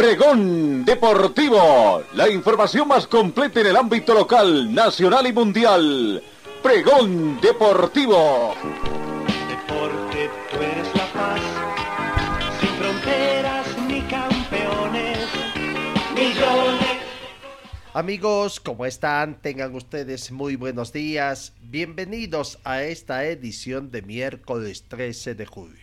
Pregón 0.00 0.82
Deportivo, 0.86 2.02
la 2.14 2.26
información 2.30 2.88
más 2.88 3.06
completa 3.06 3.60
en 3.60 3.66
el 3.66 3.76
ámbito 3.76 4.14
local, 4.14 4.74
nacional 4.74 5.26
y 5.26 5.32
mundial. 5.34 6.22
Pregón 6.62 7.38
Deportivo. 7.42 8.54
Deporte, 9.46 10.30
tú 10.50 10.56
eres 10.56 10.88
la 10.94 11.12
paz, 11.12 11.40
sin 12.62 12.70
fronteras 12.70 13.66
ni 13.88 14.00
campeones, 14.04 15.18
millones. 16.14 16.98
Amigos, 17.92 18.58
¿cómo 18.58 18.86
están? 18.86 19.42
Tengan 19.42 19.74
ustedes 19.74 20.32
muy 20.32 20.56
buenos 20.56 20.94
días. 20.94 21.52
Bienvenidos 21.60 22.58
a 22.64 22.84
esta 22.84 23.26
edición 23.26 23.90
de 23.90 24.00
miércoles 24.00 24.82
13 24.88 25.34
de 25.34 25.44
julio. 25.44 25.79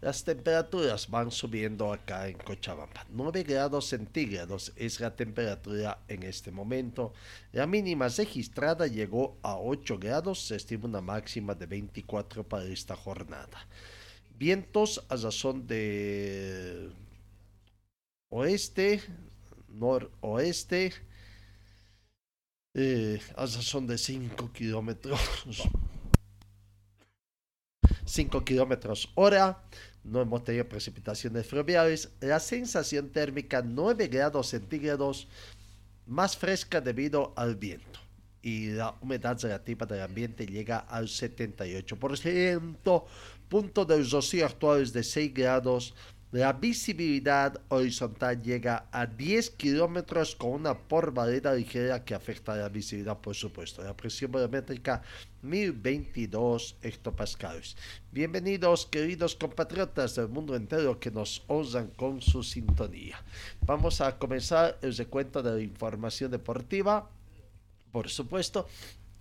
Las 0.00 0.22
temperaturas 0.22 1.10
van 1.10 1.32
subiendo 1.32 1.92
acá 1.92 2.28
en 2.28 2.38
Cochabamba. 2.38 3.04
9 3.10 3.42
grados 3.42 3.88
centígrados 3.88 4.72
es 4.76 5.00
la 5.00 5.16
temperatura 5.16 5.98
en 6.06 6.22
este 6.22 6.52
momento. 6.52 7.12
La 7.50 7.66
mínima 7.66 8.06
registrada 8.06 8.86
llegó 8.86 9.36
a 9.42 9.56
8 9.56 9.98
grados. 9.98 10.46
Se 10.46 10.54
estima 10.54 10.84
una 10.84 11.00
máxima 11.00 11.56
de 11.56 11.66
24 11.66 12.44
para 12.44 12.64
esta 12.66 12.94
jornada. 12.94 13.66
Vientos 14.38 15.04
a 15.08 15.16
razón 15.16 15.66
de 15.66 16.90
oeste, 18.28 19.02
noroeste, 19.68 20.92
eh, 22.74 23.20
a 23.34 23.40
razón 23.40 23.88
de 23.88 23.98
5 23.98 24.52
kilómetros 24.52 25.18
5 28.08 28.44
kilómetros 28.44 29.10
hora. 29.14 29.62
No 30.08 30.20
hemos 30.22 30.42
tenido 30.42 30.68
precipitaciones 30.68 31.46
fluviales. 31.46 32.10
La 32.20 32.40
sensación 32.40 33.10
térmica 33.10 33.62
9 33.62 34.08
grados 34.08 34.48
centígrados, 34.48 35.28
más 36.06 36.36
fresca 36.36 36.80
debido 36.80 37.34
al 37.36 37.56
viento. 37.56 38.00
Y 38.40 38.70
la 38.70 38.94
humedad 39.00 39.38
relativa 39.40 39.84
del 39.84 40.00
ambiente 40.00 40.46
llega 40.46 40.78
al 40.78 41.08
78%. 41.08 43.04
Punto 43.48 43.84
de 43.84 44.02
rocío 44.04 44.46
actual 44.46 44.82
es 44.82 44.92
de 44.92 45.02
6 45.02 45.34
grados. 45.34 45.94
La 46.30 46.52
visibilidad 46.52 47.58
horizontal 47.68 48.42
llega 48.42 48.84
a 48.92 49.06
10 49.06 49.48
kilómetros 49.52 50.36
con 50.36 50.50
una 50.50 50.76
porvalera 50.76 51.54
ligera 51.54 52.04
que 52.04 52.14
afecta 52.14 52.52
a 52.52 52.56
la 52.56 52.68
visibilidad, 52.68 53.16
por 53.16 53.34
supuesto. 53.34 53.82
La 53.82 53.96
presión 53.96 54.30
barométrica 54.30 55.00
1022 55.40 56.76
hectopascales. 56.82 57.78
Bienvenidos, 58.12 58.84
queridos 58.84 59.36
compatriotas 59.36 60.16
del 60.16 60.28
mundo 60.28 60.54
entero 60.54 61.00
que 61.00 61.10
nos 61.10 61.44
honran 61.46 61.86
con 61.96 62.20
su 62.20 62.42
sintonía. 62.42 63.24
Vamos 63.62 64.02
a 64.02 64.18
comenzar 64.18 64.78
el 64.82 64.94
recuento 64.94 65.42
de 65.42 65.52
la 65.52 65.60
información 65.62 66.30
deportiva, 66.30 67.08
por 67.90 68.10
supuesto 68.10 68.68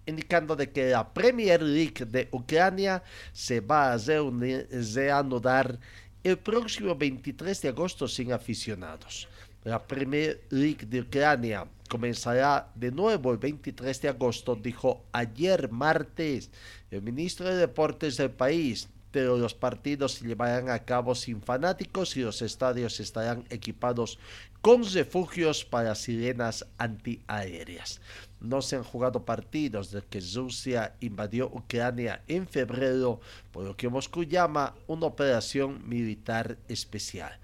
indicando 0.08 0.56
de 0.56 0.72
que 0.72 0.92
la 0.92 1.14
Premier 1.14 1.62
League 1.62 2.06
de 2.06 2.30
Ucrania 2.32 3.04
se 3.34 3.60
va 3.60 3.92
a 3.92 3.98
reanudar 3.98 5.78
el 6.24 6.38
próximo 6.38 6.96
23 6.96 7.62
de 7.62 7.70
agosto 7.70 8.08
sin 8.08 8.34
aficionados. 8.34 9.28
La 9.64 9.86
Premier 9.86 10.42
League 10.50 10.86
de 10.86 11.02
Ucrania 11.02 11.68
comenzará 11.90 12.70
de 12.76 12.92
nuevo 12.92 13.32
el 13.32 13.38
23 13.38 14.02
de 14.02 14.10
agosto, 14.10 14.56
dijo 14.56 15.06
ayer 15.12 15.72
martes 15.72 16.50
el 16.92 17.02
ministro 17.02 17.48
de 17.48 17.56
Deportes 17.56 18.18
del 18.18 18.32
país, 18.32 18.90
pero 19.12 19.38
los 19.38 19.54
partidos 19.54 20.14
se 20.14 20.28
llevarán 20.28 20.70
a 20.70 20.80
cabo 20.80 21.16
sin 21.16 21.42
fanáticos 21.42 22.16
y 22.18 22.22
los 22.22 22.42
estadios 22.42 23.00
estarán 23.00 23.46
equipados 23.50 24.20
con 24.62 24.84
refugios 24.84 25.66
para 25.66 25.96
sirenas 25.96 26.66
antiaéreas. 26.78 28.02
No 28.40 28.62
se 28.62 28.76
han 28.76 28.84
jugado 28.84 29.26
partidos 29.26 29.92
desde 29.92 30.08
que 30.08 30.20
Rusia 30.20 30.96
invadió 31.00 31.48
Ucrania 31.48 32.24
en 32.28 32.48
febrero, 32.48 33.20
por 33.52 33.64
lo 33.66 33.76
que 33.76 33.90
Moscú 33.90 34.24
llama 34.24 34.76
una 34.88 35.08
operación 35.08 35.88
militar 35.88 36.58
especial. 36.68 37.40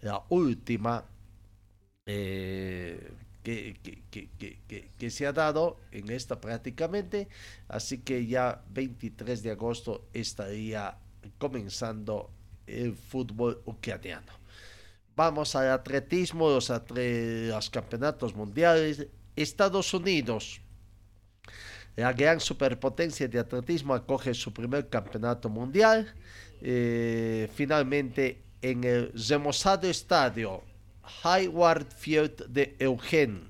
La 0.00 0.22
última 0.28 1.04
eh, 2.06 3.12
que, 3.42 5.10
se 5.10 5.26
ha 5.26 5.32
dado 5.32 5.78
en 5.90 6.10
esta 6.10 6.40
prácticamente, 6.40 7.28
así 7.68 7.98
que 7.98 8.26
ya 8.26 8.62
23 8.70 9.42
de 9.42 9.50
agosto 9.52 10.08
estaría 10.12 10.98
comenzando 11.38 12.30
el 12.66 12.94
fútbol 12.94 13.62
ucraniano. 13.64 14.37
Vamos 15.18 15.56
al 15.56 15.72
atletismo, 15.72 16.48
los, 16.48 16.70
los 16.70 17.70
campeonatos 17.70 18.36
mundiales. 18.36 19.08
Estados 19.34 19.92
Unidos, 19.92 20.60
la 21.96 22.12
gran 22.12 22.38
superpotencia 22.38 23.26
de 23.26 23.40
atletismo, 23.40 23.94
acoge 23.94 24.32
su 24.32 24.52
primer 24.52 24.88
campeonato 24.88 25.48
mundial. 25.48 26.14
Eh, 26.62 27.50
finalmente, 27.52 28.44
en 28.62 28.84
el 28.84 29.12
remozado 29.28 29.88
estadio 29.90 30.62
Hayward 31.24 31.88
Field 31.90 32.46
de 32.46 32.76
Eugene, 32.78 33.40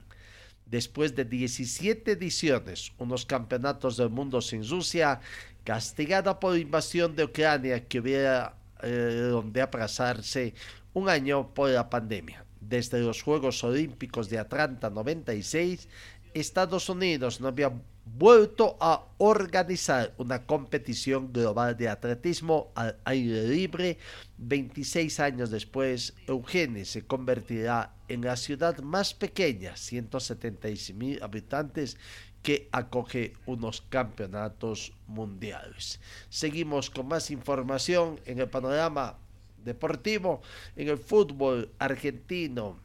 después 0.65 1.15
de 1.15 1.27
17 1.27 2.13
ediciones, 2.13 2.93
unos 2.97 3.27
campeonatos 3.27 3.99
del 3.99 4.09
mundo 4.09 4.41
sin 4.41 4.67
Rusia, 4.67 5.21
castigada 5.65 6.41
por 6.41 6.55
la 6.55 6.61
invasión 6.61 7.15
de 7.15 7.25
Ucrania 7.25 7.87
que 7.87 8.01
hubiera 8.01 8.55
eh, 8.81 9.29
donde 9.31 9.61
aplazarse 9.61 10.55
un 10.99 11.09
año 11.09 11.55
por 11.55 11.71
la 11.71 11.89
pandemia. 11.89 12.45
Desde 12.61 13.01
los 13.01 13.23
Juegos 13.23 13.63
Olímpicos 13.65 14.29
de 14.29 14.39
Atlanta 14.39 14.91
96, 14.91 15.89
Estados 16.35 16.89
Unidos 16.89 17.41
no 17.41 17.49
había 17.49 17.73
vuelto 18.05 18.77
a 18.81 19.07
organizar 19.19 20.15
una 20.19 20.45
competición 20.45 21.33
global 21.33 21.77
de 21.77 21.89
atletismo 21.89 22.73
al 22.75 22.99
aire 23.05 23.47
libre. 23.47 23.99
26 24.39 25.21
años 25.21 25.51
después, 25.51 26.15
Eugene 26.27 26.85
se 26.85 27.07
convertirá 27.07 27.95
en 28.09 28.23
la 28.23 28.37
ciudad 28.37 28.79
más 28.79 29.15
pequeña, 29.15 29.77
176 29.77 30.95
mil 30.95 31.23
habitantes, 31.23 31.97
que 32.43 32.69
acoge 32.73 33.35
unos 33.47 33.83
campeonatos 33.83 34.93
mundiales. 35.07 36.01
Seguimos 36.29 36.89
con 36.91 37.09
más 37.09 37.31
información 37.31 38.21
en 38.27 38.39
el 38.39 38.49
panorama 38.49 39.19
deportivo, 39.65 40.43
en 40.77 40.89
el 40.89 40.99
fútbol 40.99 41.71
argentino. 41.79 42.79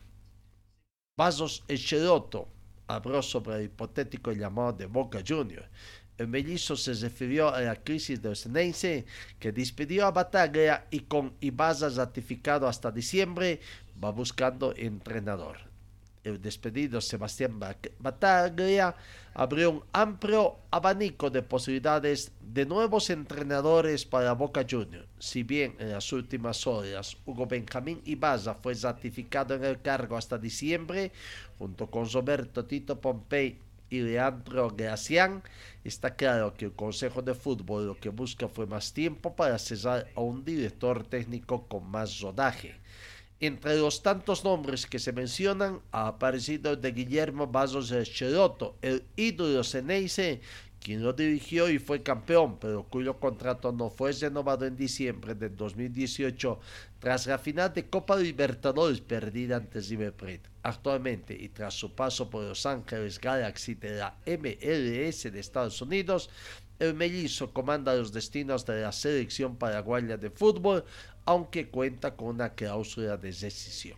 Vasos 1.17 1.63
Echeroto 1.67 2.47
habló 2.87 3.21
sobre 3.21 3.55
el 3.57 3.65
hipotético 3.65 4.31
llamado 4.31 4.73
de 4.73 4.85
Boca 4.85 5.23
Juniors. 5.25 5.67
El 6.17 6.27
mellizo 6.27 6.75
se 6.75 6.93
refirió 6.93 7.49
a 7.49 7.61
la 7.61 7.75
crisis 7.75 8.21
del 8.21 8.35
Senense, 8.35 9.05
que 9.39 9.51
despidió 9.51 10.05
a 10.05 10.11
Bataglia 10.11 10.87
y 10.91 11.01
con 11.01 11.33
Ibaza 11.39 11.89
ratificado 11.89 12.67
hasta 12.67 12.91
diciembre, 12.91 13.61
va 14.01 14.11
buscando 14.11 14.73
entrenador. 14.75 15.72
El 16.23 16.41
despedido 16.41 17.01
Sebastián 17.01 17.59
Bataglia 17.99 18.95
abrió 19.33 19.71
un 19.71 19.83
amplio 19.91 20.55
abanico 20.71 21.29
de 21.29 21.41
posibilidades 21.41 22.31
de 22.39 22.65
nuevos 22.65 23.09
entrenadores 23.09 24.05
para 24.05 24.31
Boca 24.31 24.65
Juniors. 24.69 25.07
Si 25.19 25.43
bien 25.43 25.75
en 25.79 25.91
las 25.91 26.13
últimas 26.13 26.65
horas 26.65 27.17
Hugo 27.25 27.45
Benjamín 27.45 28.01
Ibaza 28.05 28.55
fue 28.55 28.73
ratificado 28.73 29.55
en 29.55 29.65
el 29.65 29.81
cargo 29.81 30.15
hasta 30.15 30.37
diciembre, 30.37 31.11
junto 31.59 31.87
con 31.87 32.09
Roberto 32.09 32.63
Tito 32.65 33.01
Pompey 33.01 33.59
y 33.89 33.99
Leandro 33.99 34.69
Gracián, 34.69 35.43
está 35.83 36.15
claro 36.15 36.53
que 36.53 36.65
el 36.65 36.73
Consejo 36.73 37.21
de 37.21 37.35
Fútbol 37.35 37.87
lo 37.87 37.95
que 37.95 38.09
busca 38.09 38.47
fue 38.47 38.65
más 38.65 38.93
tiempo 38.93 39.35
para 39.35 39.59
cesar 39.59 40.07
a 40.15 40.21
un 40.21 40.45
director 40.45 41.03
técnico 41.03 41.67
con 41.67 41.85
más 41.91 42.21
rodaje. 42.21 42.82
Entre 43.45 43.75
los 43.75 44.01
tantos 44.01 44.45
nombres 44.45 44.85
que 44.85 44.99
se 44.99 45.11
mencionan 45.11 45.81
ha 45.91 46.07
aparecido 46.07 46.71
el 46.71 46.79
de 46.79 46.93
Guillermo 46.93 47.45
Vasos 47.45 47.91
Cheroto, 48.05 48.77
el 48.81 49.03
ídolo 49.17 49.65
Ceneice, 49.65 50.39
quien 50.79 51.03
lo 51.03 51.11
dirigió 51.11 51.69
y 51.69 51.77
fue 51.77 52.01
campeón, 52.01 52.57
pero 52.57 52.83
cuyo 52.83 53.19
contrato 53.19 53.73
no 53.73 53.89
fue 53.89 54.13
renovado 54.13 54.65
en 54.65 54.77
diciembre 54.77 55.35
del 55.35 55.57
2018 55.57 56.57
tras 56.99 57.27
la 57.27 57.37
final 57.37 57.73
de 57.73 57.89
Copa 57.89 58.15
Libertadores 58.15 59.01
perdida 59.01 59.57
ante 59.57 59.81
River 59.81 60.13
Plate. 60.13 60.43
Actualmente 60.61 61.35
y 61.37 61.49
tras 61.49 61.73
su 61.73 61.93
paso 61.93 62.29
por 62.29 62.45
Los 62.45 62.65
Ángeles 62.65 63.19
Galaxy 63.19 63.75
de 63.75 63.97
la 63.97 64.15
MLS 64.25 65.23
de 65.23 65.39
Estados 65.41 65.81
Unidos, 65.81 66.29
el 66.79 66.93
mellizo 66.93 67.53
comanda 67.53 67.93
los 67.93 68.11
destinos 68.11 68.65
de 68.65 68.81
la 68.81 68.91
selección 68.91 69.57
paraguaya 69.57 70.17
de 70.17 70.29
fútbol, 70.29 70.83
aunque 71.25 71.69
cuenta 71.69 72.15
con 72.15 72.27
una 72.29 72.53
cláusula 72.53 73.17
de 73.17 73.31
decisión. 73.31 73.97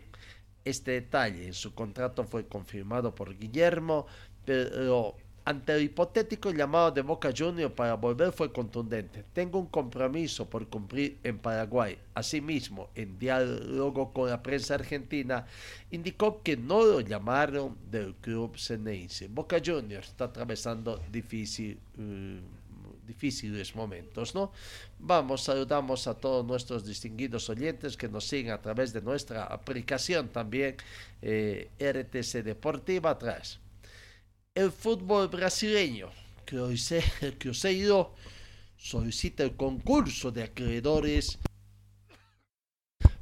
Este 0.64 0.92
detalle 0.92 1.46
en 1.46 1.54
su 1.54 1.74
contrato 1.74 2.24
fue 2.24 2.46
confirmado 2.46 3.14
por 3.14 3.36
Guillermo, 3.36 4.06
pero 4.44 5.16
ante 5.46 5.74
el 5.74 5.82
hipotético 5.82 6.50
llamado 6.50 6.90
de 6.90 7.02
Boca 7.02 7.30
Junior 7.36 7.72
para 7.72 7.94
volver 7.94 8.32
fue 8.32 8.52
contundente. 8.52 9.24
Tengo 9.32 9.60
un 9.60 9.66
compromiso 9.66 10.50
por 10.50 10.66
cumplir 10.68 11.18
en 11.22 11.38
Paraguay. 11.38 11.96
Asimismo, 12.14 12.90
en 12.96 13.16
diálogo 13.16 14.12
con 14.12 14.28
la 14.28 14.42
prensa 14.42 14.74
argentina, 14.74 15.46
indicó 15.92 16.42
que 16.42 16.56
no 16.56 16.84
lo 16.84 17.00
llamaron 17.00 17.78
del 17.88 18.16
club 18.16 18.58
Ceneice. 18.58 19.28
Boca 19.28 19.58
Junior 19.64 20.02
está 20.02 20.24
atravesando 20.24 21.00
difícil, 21.12 21.78
uh, 21.96 22.55
difíciles 23.06 23.74
momentos, 23.74 24.34
¿no? 24.34 24.52
Vamos, 24.98 25.44
saludamos 25.44 26.06
a 26.06 26.14
todos 26.14 26.44
nuestros 26.44 26.84
distinguidos 26.84 27.48
oyentes 27.48 27.96
que 27.96 28.08
nos 28.08 28.24
siguen 28.26 28.52
a 28.52 28.60
través 28.60 28.92
de 28.92 29.00
nuestra 29.00 29.44
aplicación 29.44 30.28
también, 30.28 30.76
eh, 31.22 31.70
RTC 31.78 32.42
Deportiva 32.42 33.10
atrás 33.10 33.60
el 34.56 34.72
fútbol 34.72 35.28
brasileño. 35.28 36.10
El 36.50 37.38
Cruzeiro 37.38 38.14
solicita 38.76 39.42
el 39.44 39.54
concurso 39.54 40.32
de 40.32 40.44
acreedores 40.44 41.38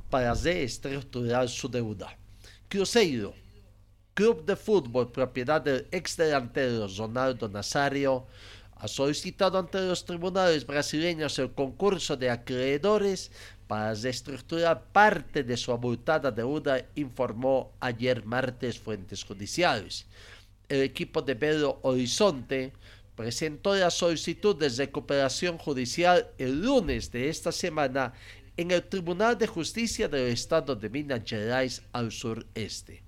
para 0.08 0.32
reestructurar 0.32 1.48
su 1.48 1.68
deuda. 1.68 2.16
Cruzeiro, 2.68 3.34
club 4.14 4.44
de 4.44 4.54
fútbol 4.54 5.10
propiedad 5.10 5.60
del 5.60 5.88
ex 5.90 6.16
delantero 6.16 6.86
Ronaldo 6.86 7.48
Nazario, 7.48 8.26
ha 8.84 8.88
solicitado 8.88 9.58
ante 9.58 9.80
los 9.80 10.04
tribunales 10.04 10.66
brasileños 10.66 11.38
el 11.38 11.52
concurso 11.52 12.16
de 12.16 12.28
acreedores 12.28 13.32
para 13.66 13.94
reestructurar 13.94 14.84
parte 14.92 15.42
de 15.42 15.56
su 15.56 15.72
abultada 15.72 16.30
deuda, 16.30 16.84
informó 16.94 17.72
ayer 17.80 18.24
martes 18.26 18.78
fuentes 18.78 19.24
judiciales 19.24 20.06
el 20.68 20.82
equipo 20.82 21.22
de 21.22 21.34
Belo 21.34 21.78
Horizonte 21.82 22.72
presentó 23.16 23.74
la 23.74 23.90
solicitud 23.90 24.56
de 24.56 24.68
recuperación 24.68 25.58
judicial 25.58 26.28
el 26.38 26.62
lunes 26.62 27.10
de 27.10 27.28
esta 27.28 27.52
semana 27.52 28.12
en 28.56 28.70
el 28.70 28.82
Tribunal 28.84 29.36
de 29.38 29.46
Justicia 29.46 30.08
del 30.08 30.28
Estado 30.28 30.74
de 30.74 30.88
Minas 30.88 31.22
Gerais 31.24 31.82
al 31.92 32.10
sureste. 32.10 33.02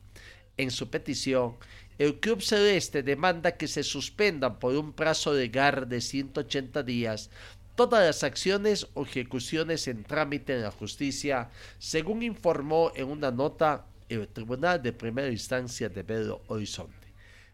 En 0.57 0.71
su 0.71 0.89
petición, 0.89 1.57
el 1.99 2.21
Club 2.21 2.43
Celeste 2.43 3.03
demanda 3.03 3.53
que 3.53 3.69
se 3.69 3.83
suspendan 3.83 4.59
por 4.59 4.75
un 4.75 4.93
plazo 4.93 5.33
legal 5.33 5.89
de 5.89 6.01
180 6.01 6.83
días 6.83 7.31
todas 7.75 8.05
las 8.05 8.25
acciones 8.25 8.89
o 8.95 9.05
ejecuciones 9.05 9.87
en 9.87 10.03
trámite 10.03 10.55
en 10.55 10.63
la 10.63 10.71
justicia, 10.71 11.51
según 11.79 12.23
informó 12.23 12.91
en 12.97 13.09
una 13.09 13.31
nota 13.31 13.87
el 14.09 14.27
Tribunal 14.29 14.83
de 14.83 14.93
Primera 14.93 15.29
Instancia 15.29 15.89
de 15.89 16.03
Belo 16.03 16.43
Horizonte. 16.49 17.06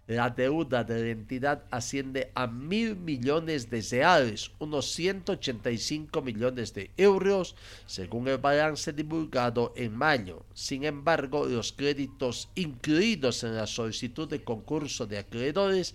La 0.09 0.31
deuda 0.31 0.83
de 0.83 1.01
la 1.01 1.11
entidad 1.11 1.65
asciende 1.71 2.33
a 2.35 2.49
mil 2.49 2.97
millones 2.97 3.71
de 3.71 3.81
reales, 3.83 4.51
unos 4.59 4.91
185 4.93 6.23
millones 6.23 6.75
de 6.75 6.91
euros, 6.97 7.55
según 7.87 8.27
el 8.27 8.39
balance 8.39 8.93
divulgado 8.93 9.73
en 9.77 9.97
mayo. 9.97 10.45
Sin 10.55 10.83
embargo, 10.83 11.47
los 11.47 11.73
créditos 11.73 12.49
incluidos 12.57 13.45
en 13.45 13.55
la 13.55 13.69
solicitud 13.69 14.29
de 14.29 14.43
concurso 14.43 15.07
de 15.07 15.19
acreedores 15.19 15.95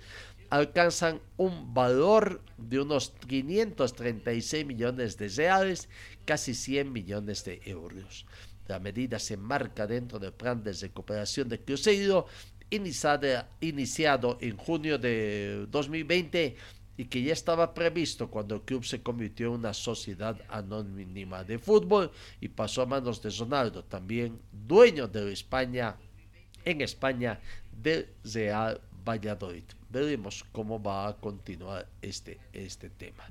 alcanzan 0.50 1.20
un 1.36 1.74
valor 1.74 2.42
de 2.58 2.80
unos 2.80 3.14
536 3.28 4.66
millones 4.66 5.18
de 5.18 5.28
reales, 5.28 5.90
casi 6.24 6.54
100 6.54 6.94
millones 6.94 7.44
de 7.44 7.62
euros. 7.66 8.26
La 8.68 8.80
medida 8.80 9.18
se 9.20 9.36
enmarca 9.36 9.88
dentro 9.88 10.20
del 10.20 10.34
plan 10.34 10.62
de 10.64 10.74
recuperación 10.74 11.48
de 11.48 11.60
Cruzeiro 11.60 12.26
iniciado 12.70 14.38
en 14.42 14.58
junio 14.58 14.98
de 14.98 15.66
2020 15.70 16.56
y 16.98 17.06
que 17.06 17.22
ya 17.22 17.34
estaba 17.34 17.74
previsto 17.74 18.30
cuando 18.30 18.56
el 18.56 18.62
club 18.62 18.84
se 18.84 19.02
convirtió 19.02 19.48
en 19.48 19.54
una 19.54 19.74
sociedad 19.74 20.36
anónima 20.50 21.44
de 21.44 21.60
fútbol 21.60 22.12
y 22.42 22.48
pasó 22.48 22.82
a 22.82 22.86
manos 22.88 23.22
de 23.22 23.30
Ronaldo, 23.30 23.84
también 23.84 24.40
dueño 24.52 25.08
de 25.08 25.32
España, 25.32 25.96
en 26.66 26.82
España, 26.82 27.40
del 27.72 28.08
Real 28.24 28.82
Valladolid. 29.08 29.64
Veremos 29.90 30.44
cómo 30.52 30.82
va 30.82 31.08
a 31.08 31.16
continuar 31.16 31.88
este, 32.02 32.40
este 32.52 32.90
tema. 32.90 33.24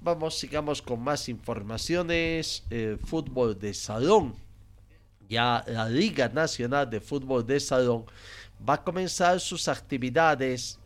Vamos, 0.00 0.38
sigamos 0.38 0.80
con 0.80 1.00
más 1.00 1.28
informaciones. 1.28 2.64
fútbol 3.04 3.58
de 3.58 3.74
salón. 3.74 4.34
Ya 5.28 5.62
la 5.66 5.88
Liga 5.88 6.28
Nacional 6.28 6.88
de 6.88 7.00
Fútbol 7.00 7.46
de 7.46 7.60
Salón 7.60 8.06
va 8.66 8.74
a 8.74 8.84
comenzar 8.84 9.40
sus 9.40 9.68
actividades 9.68 10.78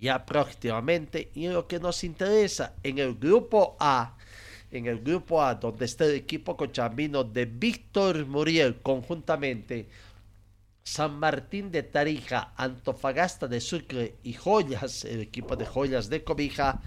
ya 0.00 0.24
próximamente 0.24 1.30
y 1.34 1.48
lo 1.48 1.66
que 1.66 1.80
nos 1.80 2.04
interesa 2.04 2.74
en 2.82 2.98
el 2.98 3.14
grupo 3.14 3.76
A 3.80 4.16
en 4.70 4.86
el 4.86 5.00
grupo 5.00 5.42
A 5.42 5.54
donde 5.54 5.84
está 5.84 6.04
el 6.04 6.14
equipo 6.14 6.56
cochambino 6.56 7.24
de 7.24 7.46
Víctor 7.46 8.26
Muriel 8.26 8.80
conjuntamente 8.82 9.88
San 10.86 11.18
Martín 11.18 11.72
de 11.72 11.82
Tarija, 11.82 12.52
Antofagasta 12.56 13.48
de 13.48 13.60
Sucre 13.60 14.14
y 14.22 14.34
Joyas, 14.34 15.04
el 15.04 15.20
equipo 15.20 15.56
de 15.56 15.66
Joyas 15.66 16.08
de 16.08 16.22
Cobija, 16.22 16.80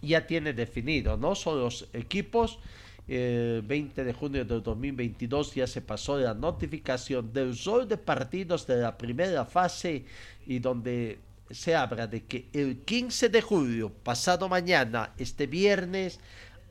ya 0.00 0.26
tiene 0.26 0.54
definido, 0.54 1.18
¿no? 1.18 1.34
Son 1.34 1.60
los 1.60 1.86
equipos 1.92 2.60
el 3.10 3.62
20 3.62 4.04
de 4.04 4.12
junio 4.12 4.44
del 4.44 4.62
2022 4.62 5.56
ya 5.56 5.66
se 5.66 5.80
pasó 5.80 6.16
la 6.16 6.32
notificación 6.32 7.32
del 7.32 7.58
rol 7.64 7.88
de 7.88 7.96
partidos 7.96 8.68
de 8.68 8.76
la 8.76 8.96
primera 8.96 9.44
fase 9.44 10.04
y 10.46 10.60
donde 10.60 11.18
se 11.50 11.74
habla 11.74 12.06
de 12.06 12.22
que 12.22 12.46
el 12.52 12.82
15 12.82 13.28
de 13.28 13.42
julio, 13.42 13.90
pasado 13.90 14.48
mañana, 14.48 15.12
este 15.18 15.48
viernes, 15.48 16.20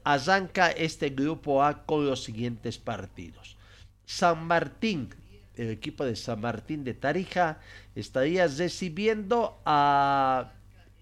arranca 0.05 0.71
este 0.71 1.09
grupo 1.09 1.61
A 1.61 1.85
con 1.85 2.05
los 2.05 2.23
siguientes 2.23 2.77
partidos. 2.77 3.57
San 4.05 4.45
Martín, 4.45 5.09
el 5.55 5.71
equipo 5.71 6.05
de 6.05 6.15
San 6.15 6.39
Martín 6.39 6.85
de 6.85 6.93
Tarija, 6.93 7.59
estaría 7.95 8.47
recibiendo 8.47 9.59
a 9.65 10.53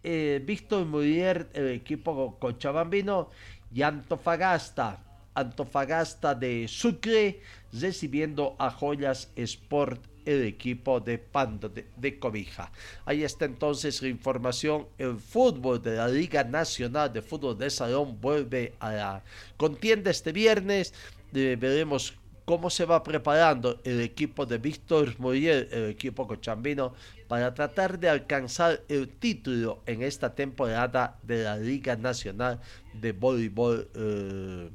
eh, 0.04 0.42
Víctor 0.44 0.88
Murier, 0.88 1.48
el 1.54 1.68
equipo 1.68 2.38
cochabambino, 2.40 3.30
y 3.72 3.84
Antofagasta, 3.84 5.04
Antofagasta 5.38 6.34
de 6.34 6.68
Sucre 6.68 7.42
recibiendo 7.72 8.56
a 8.58 8.72
Joyas 8.72 9.30
Sport 9.36 10.04
el 10.26 10.44
equipo 10.44 11.00
de 11.00 11.20
Pando 11.20 11.70
de, 11.70 12.20
Cobija. 12.20 12.72
Ahí 13.06 13.24
está 13.24 13.46
entonces 13.46 14.02
la 14.02 14.10
información. 14.10 14.88
El 14.98 15.18
fútbol 15.18 15.82
de 15.82 15.96
la 15.96 16.08
Liga 16.08 16.44
Nacional 16.44 17.14
de 17.14 17.22
Fútbol 17.22 17.58
de 17.58 17.70
Salón 17.70 18.20
vuelve 18.20 18.74
a 18.80 18.92
la 18.92 19.24
contienda 19.56 20.12
este 20.12 20.32
viernes. 20.32 20.94
Eh, 21.34 21.56
veremos 21.58 22.14
cómo 22.44 22.70
se 22.70 22.86
va 22.86 23.04
preparando 23.04 23.80
el 23.84 24.02
equipo 24.02 24.46
de 24.46 24.58
Víctor 24.58 25.20
Muriel, 25.20 25.68
el 25.72 25.90
equipo 25.90 26.28
cochambino, 26.28 26.94
para 27.28 27.54
tratar 27.54 28.00
de 28.00 28.10
alcanzar 28.10 28.84
el 28.90 29.10
título 29.10 29.82
en 29.86 30.02
esta 30.02 30.34
temporada 30.34 31.20
de 31.24 31.44
la 31.44 31.58
Liga 31.58 31.96
Nacional 31.96 32.60
de 32.94 33.12
Voleibol. 33.12 33.90
Eh, 33.94 34.70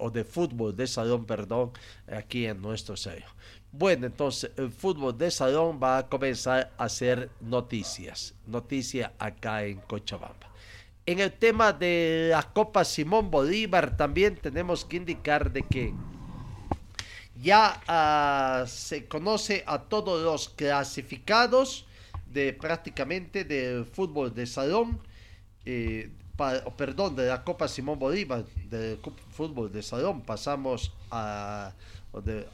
o 0.00 0.10
de 0.10 0.24
fútbol 0.24 0.74
de 0.74 0.86
salón, 0.86 1.24
perdón, 1.24 1.72
aquí 2.08 2.46
en 2.46 2.60
nuestro 2.60 2.96
sello. 2.96 3.26
Bueno, 3.72 4.06
entonces 4.06 4.50
el 4.56 4.70
fútbol 4.70 5.16
de 5.16 5.30
salón 5.30 5.78
va 5.80 5.98
a 5.98 6.08
comenzar 6.08 6.72
a 6.76 6.84
hacer 6.84 7.30
noticias, 7.40 8.34
noticia 8.46 9.12
acá 9.18 9.64
en 9.64 9.78
Cochabamba. 9.80 10.50
En 11.06 11.20
el 11.20 11.32
tema 11.32 11.72
de 11.72 12.28
la 12.32 12.42
Copa 12.42 12.84
Simón 12.84 13.30
Bolívar 13.30 13.96
también 13.96 14.36
tenemos 14.36 14.84
que 14.84 14.96
indicar 14.96 15.52
de 15.52 15.62
que 15.62 15.94
ya 17.40 17.80
ah, 17.88 18.64
se 18.66 19.06
conoce 19.06 19.64
a 19.66 19.82
todos 19.82 20.22
los 20.22 20.48
clasificados 20.48 21.86
de 22.26 22.52
prácticamente 22.52 23.44
del 23.44 23.84
fútbol 23.84 24.34
de 24.34 24.46
salón 24.46 25.00
eh, 25.64 26.10
perdón, 26.76 27.16
de 27.16 27.26
la 27.26 27.44
Copa 27.44 27.68
Simón 27.68 27.98
Bolívar, 27.98 28.44
del 28.68 28.98
fútbol 29.30 29.70
de 29.72 29.82
salón, 29.82 30.22
pasamos 30.22 30.92
a, 31.10 31.72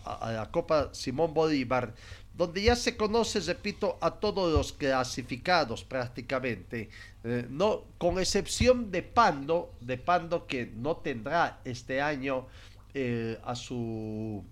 a, 0.04 0.32
la 0.32 0.50
Copa 0.50 0.90
Simón 0.92 1.32
Bolívar, 1.32 1.94
donde 2.34 2.62
ya 2.62 2.76
se 2.76 2.96
conoce, 2.96 3.40
repito, 3.40 3.96
a 4.00 4.10
todos 4.10 4.52
los 4.52 4.72
clasificados 4.72 5.84
prácticamente, 5.84 6.90
eh, 7.24 7.46
no, 7.48 7.84
con 7.98 8.18
excepción 8.18 8.90
de 8.90 9.02
Pando, 9.02 9.72
de 9.80 9.96
Pando 9.96 10.46
que 10.46 10.66
no 10.66 10.96
tendrá 10.96 11.60
este 11.64 12.00
año 12.00 12.46
eh, 12.94 13.38
a 13.44 13.54
su 13.54 14.44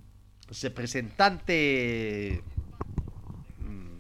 representante 0.62 2.42
mm, 3.58 3.96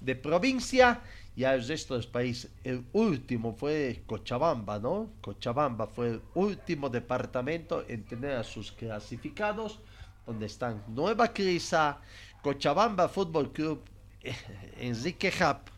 de 0.00 0.16
provincia 0.16 1.00
y 1.34 1.44
al 1.44 1.66
resto 1.66 1.94
del 1.94 2.08
país. 2.08 2.48
El 2.64 2.84
último 2.92 3.54
fue 3.54 4.02
Cochabamba, 4.06 4.78
¿no? 4.78 5.10
Cochabamba 5.20 5.86
fue 5.86 6.10
el 6.10 6.22
último 6.34 6.88
departamento 6.88 7.84
en 7.88 8.04
tener 8.04 8.32
a 8.32 8.44
sus 8.44 8.72
clasificados, 8.72 9.80
donde 10.26 10.46
están 10.46 10.84
Nueva 10.88 11.32
Crisa, 11.32 12.00
Cochabamba 12.42 13.08
Fútbol 13.08 13.52
Club, 13.52 13.82
eh, 14.22 14.34
Enrique 14.78 15.32
Hap 15.40 15.68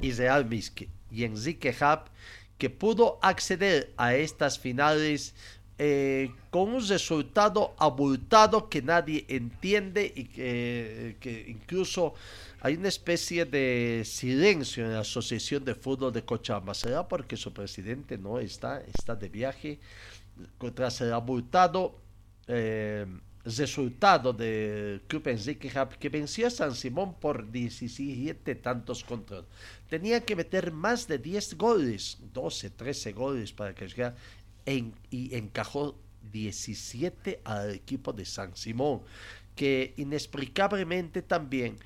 y 0.00 0.12
Real 0.12 0.44
Misque. 0.44 0.88
Y 1.10 1.24
Enrique 1.24 1.74
Hap 1.80 2.08
que 2.58 2.70
pudo 2.70 3.18
acceder 3.22 3.92
a 3.96 4.14
estas 4.14 4.58
finales 4.58 5.34
eh, 5.76 6.30
con 6.50 6.72
un 6.72 6.86
resultado 6.86 7.74
abultado 7.78 8.68
que 8.68 8.80
nadie 8.80 9.24
entiende 9.28 10.12
y 10.14 10.24
que, 10.24 11.16
que, 11.18 11.46
incluso 11.48 12.14
hay 12.64 12.76
una 12.76 12.88
especie 12.88 13.44
de 13.44 14.04
silencio 14.06 14.86
en 14.86 14.94
la 14.94 15.00
Asociación 15.00 15.66
de 15.66 15.74
Fútbol 15.74 16.10
de 16.14 16.24
Cochabamba. 16.24 16.72
¿Será 16.72 17.06
porque 17.06 17.36
su 17.36 17.52
presidente 17.52 18.16
no 18.16 18.38
está, 18.38 18.80
está 18.80 19.14
de 19.14 19.28
viaje? 19.28 19.78
Tras 20.74 21.02
el 21.02 21.12
abultado 21.12 22.00
eh, 22.46 23.04
resultado 23.44 24.32
del 24.32 25.02
Club 25.02 25.28
Enrique 25.28 25.70
que 26.00 26.08
venció 26.08 26.46
a 26.46 26.50
San 26.50 26.74
Simón 26.74 27.16
por 27.20 27.52
17 27.52 28.54
tantos 28.54 29.04
contra. 29.04 29.42
Tenía 29.90 30.24
que 30.24 30.34
meter 30.34 30.72
más 30.72 31.06
de 31.06 31.18
10 31.18 31.58
goles, 31.58 32.16
12, 32.32 32.70
13 32.70 33.12
goles 33.12 33.52
para 33.52 33.74
que 33.74 33.86
llegara 33.86 34.16
y 34.64 35.36
encajó 35.36 35.98
17 36.32 37.42
al 37.44 37.74
equipo 37.74 38.14
de 38.14 38.24
San 38.24 38.56
Simón, 38.56 39.02
que 39.54 39.92
inexplicablemente 39.98 41.20
también 41.20 41.76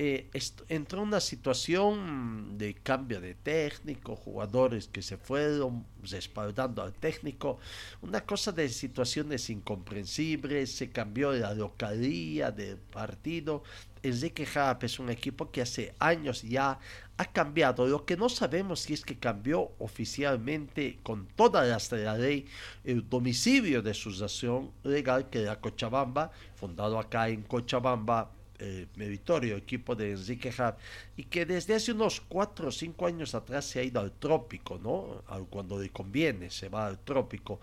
eh, 0.00 0.30
entró 0.68 1.02
una 1.02 1.18
situación 1.18 2.56
de 2.56 2.74
cambio 2.74 3.20
de 3.20 3.34
técnico, 3.34 4.14
jugadores 4.14 4.86
que 4.86 5.02
se 5.02 5.16
fueron 5.16 5.84
respaldando 6.08 6.82
al 6.84 6.92
técnico, 6.92 7.58
una 8.00 8.20
cosa 8.20 8.52
de 8.52 8.68
situaciones 8.68 9.50
incomprensibles, 9.50 10.70
se 10.70 10.90
cambió 10.90 11.32
la 11.32 11.52
localía 11.52 12.52
del 12.52 12.76
partido. 12.76 13.64
Enrique 14.04 14.46
Jarap 14.46 14.84
es 14.84 15.00
un 15.00 15.10
equipo 15.10 15.50
que 15.50 15.62
hace 15.62 15.92
años 15.98 16.42
ya 16.42 16.78
ha 17.16 17.24
cambiado. 17.24 17.88
Lo 17.88 18.04
que 18.04 18.16
no 18.16 18.28
sabemos 18.28 18.78
si 18.78 18.94
es 18.94 19.04
que 19.04 19.18
cambió 19.18 19.72
oficialmente 19.80 21.00
con 21.02 21.26
todas 21.34 21.66
las 21.68 21.90
de 21.90 22.04
la 22.04 22.16
ley 22.16 22.46
el 22.84 23.08
domicilio 23.08 23.82
de 23.82 23.94
su 23.94 24.10
asociación 24.10 24.70
legal 24.84 25.28
que 25.28 25.42
era 25.42 25.60
Cochabamba, 25.60 26.30
fundado 26.54 27.00
acá 27.00 27.28
en 27.28 27.42
Cochabamba 27.42 28.30
eh, 28.60 28.86
meritorio 28.96 29.56
equipo 29.56 29.94
de 29.94 30.12
Enrique 30.12 30.52
Hart 30.56 30.78
y 31.16 31.24
que 31.24 31.46
desde 31.46 31.74
hace 31.74 31.92
unos 31.92 32.20
4 32.20 32.68
o 32.68 32.72
5 32.72 33.06
años 33.06 33.34
atrás 33.34 33.64
se 33.64 33.78
ha 33.78 33.84
ido 33.84 34.00
al 34.00 34.12
trópico, 34.12 34.78
¿no? 34.78 35.22
Cuando 35.48 35.78
le 35.80 35.90
conviene, 35.90 36.50
se 36.50 36.68
va 36.68 36.86
al 36.86 36.98
trópico 36.98 37.60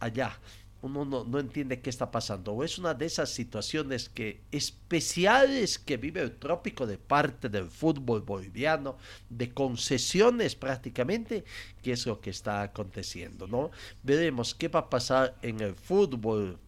allá. 0.00 0.38
Uno 0.80 1.04
no, 1.04 1.22
no 1.22 1.38
entiende 1.38 1.80
qué 1.80 1.90
está 1.90 2.10
pasando. 2.10 2.54
O 2.54 2.64
es 2.64 2.76
una 2.76 2.92
de 2.92 3.06
esas 3.06 3.30
situaciones 3.30 4.08
que 4.08 4.40
especiales 4.50 5.78
que 5.78 5.96
vive 5.96 6.20
el 6.20 6.32
trópico 6.36 6.88
de 6.88 6.98
parte 6.98 7.48
del 7.48 7.70
fútbol 7.70 8.22
boliviano, 8.22 8.96
de 9.30 9.54
concesiones 9.54 10.56
prácticamente, 10.56 11.44
que 11.82 11.92
es 11.92 12.04
lo 12.04 12.20
que 12.20 12.30
está 12.30 12.62
aconteciendo, 12.62 13.46
¿no? 13.46 13.70
Veremos 14.02 14.56
qué 14.56 14.66
va 14.66 14.80
a 14.80 14.90
pasar 14.90 15.36
en 15.42 15.60
el 15.60 15.76
fútbol 15.76 16.58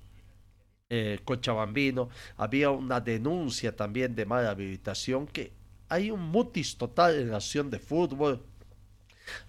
eh, 0.90 1.20
cochabambino, 1.24 2.10
había 2.36 2.70
una 2.70 3.00
denuncia 3.00 3.74
también 3.74 4.14
de 4.14 4.26
mala 4.26 4.50
habilitación, 4.50 5.26
que 5.26 5.52
hay 5.88 6.10
un 6.10 6.20
mutis 6.20 6.76
total 6.76 7.14
en 7.16 7.30
la 7.30 7.36
acción 7.36 7.70
de 7.70 7.78
fútbol. 7.78 8.42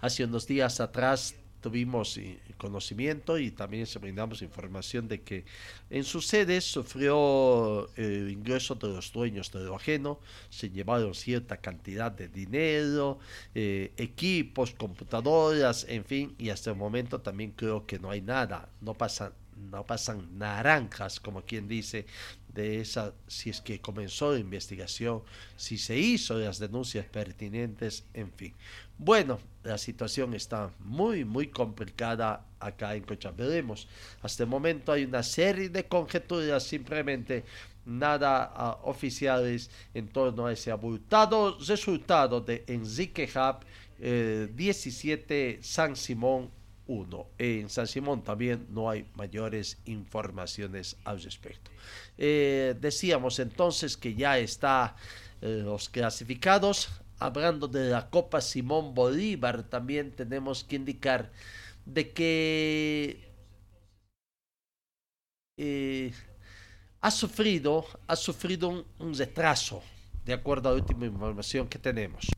Hace 0.00 0.24
unos 0.24 0.46
días 0.46 0.80
atrás 0.80 1.34
tuvimos 1.60 2.16
eh, 2.16 2.38
conocimiento 2.56 3.38
y 3.38 3.50
también 3.50 3.86
se 3.86 3.98
brindamos 3.98 4.40
información 4.40 5.08
de 5.08 5.22
que 5.22 5.44
en 5.90 6.04
sus 6.04 6.26
sedes 6.26 6.64
sufrió 6.64 7.90
el 7.96 8.30
ingreso 8.30 8.74
de 8.74 8.88
los 8.88 9.12
dueños 9.12 9.52
de 9.52 9.64
lo 9.64 9.76
ajeno, 9.76 10.20
se 10.48 10.70
llevaron 10.70 11.14
cierta 11.14 11.58
cantidad 11.58 12.10
de 12.10 12.28
dinero, 12.28 13.18
eh, 13.54 13.92
equipos, 13.98 14.72
computadoras, 14.72 15.84
en 15.88 16.04
fin, 16.04 16.34
y 16.38 16.48
hasta 16.48 16.70
el 16.70 16.76
momento 16.76 17.20
también 17.20 17.50
creo 17.50 17.86
que 17.86 17.98
no 17.98 18.10
hay 18.10 18.22
nada, 18.22 18.70
no 18.80 18.94
pasa 18.94 19.32
no 19.56 19.84
pasan 19.84 20.38
naranjas, 20.38 21.20
como 21.20 21.42
quien 21.42 21.68
dice, 21.68 22.06
de 22.48 22.80
esa, 22.80 23.12
si 23.26 23.50
es 23.50 23.60
que 23.60 23.80
comenzó 23.80 24.32
la 24.32 24.38
investigación, 24.38 25.22
si 25.56 25.76
se 25.78 25.98
hizo 25.98 26.38
las 26.38 26.58
denuncias 26.58 27.06
pertinentes, 27.06 28.04
en 28.14 28.32
fin. 28.32 28.54
Bueno, 28.98 29.38
la 29.62 29.76
situación 29.76 30.32
está 30.34 30.70
muy, 30.78 31.24
muy 31.24 31.48
complicada 31.48 32.46
acá 32.58 32.94
en 32.94 33.02
Cochabamba. 33.02 33.44
Veremos. 33.44 33.88
Hasta 34.22 34.44
el 34.44 34.48
momento 34.48 34.92
hay 34.92 35.04
una 35.04 35.22
serie 35.22 35.68
de 35.68 35.84
conjeturas, 35.84 36.62
simplemente 36.62 37.44
nada 37.84 38.80
uh, 38.84 38.88
oficiales 38.88 39.70
en 39.94 40.08
torno 40.08 40.46
a 40.46 40.52
ese 40.52 40.70
abultado 40.70 41.56
resultado 41.60 42.40
de 42.40 42.64
Enrique 42.66 43.30
Hub 43.32 43.64
eh, 43.98 44.48
17 44.54 45.60
San 45.62 45.96
Simón 45.96 46.50
1. 46.86 47.26
En 47.38 47.70
San 47.70 47.86
Simón 47.86 48.22
también 48.22 48.66
no 48.70 48.90
hay 48.90 49.06
mayores 49.14 49.78
informaciones 49.86 50.96
al 51.04 51.22
respecto. 51.22 51.70
Eh, 52.18 52.74
decíamos 52.80 53.38
entonces 53.38 53.96
que 53.96 54.14
ya 54.14 54.38
está 54.38 54.96
eh, 55.40 55.62
los 55.64 55.88
clasificados. 55.88 56.88
Hablando 57.18 57.66
de 57.66 57.90
la 57.90 58.10
Copa 58.10 58.40
Simón 58.40 58.94
Bolívar, 58.94 59.62
también 59.62 60.12
tenemos 60.12 60.64
que 60.64 60.76
indicar 60.76 61.30
de 61.86 62.12
que 62.12 63.32
eh, 65.56 66.12
ha 67.00 67.10
sufrido, 67.10 67.86
ha 68.06 68.16
sufrido 68.16 68.68
un, 68.68 68.84
un 68.98 69.14
retraso, 69.14 69.82
de 70.24 70.34
acuerdo 70.34 70.68
a 70.68 70.72
la 70.72 70.78
última 70.78 71.06
información 71.06 71.68
que 71.68 71.78
tenemos. 71.78 72.35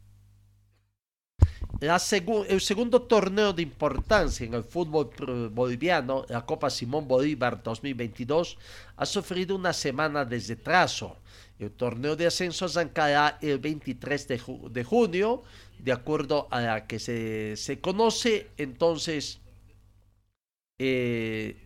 La 1.81 1.99
segu 1.99 2.45
el 2.49 2.61
segundo 2.61 3.03
torneo 3.03 3.53
de 3.53 3.63
importancia 3.63 4.45
en 4.45 4.55
el 4.55 4.65
fútbol 4.65 5.11
boliviano, 5.53 6.25
la 6.29 6.45
Copa 6.45 6.71
Simón 6.71 7.07
Bolívar 7.07 7.63
2022, 7.63 8.59
ha 8.97 9.07
sufrido 9.07 9.55
una 9.55 9.73
semana 9.73 10.25
de 10.25 10.41
retraso. 10.41 11.17
El 11.59 11.71
torneo 11.71 12.17
de 12.17 12.27
ascenso 12.27 12.67
arrancará 12.67 13.39
el 13.41 13.59
23 13.59 14.29
de, 14.29 14.39
ju 14.39 14.69
de 14.71 14.83
junio, 14.83 15.43
de 15.79 15.93
acuerdo 15.93 16.49
a 16.51 16.61
la 16.61 16.87
que 16.87 16.99
se, 16.99 17.57
se 17.57 17.81
conoce. 17.81 18.49
Entonces, 18.57 19.41
eh, 20.79 21.57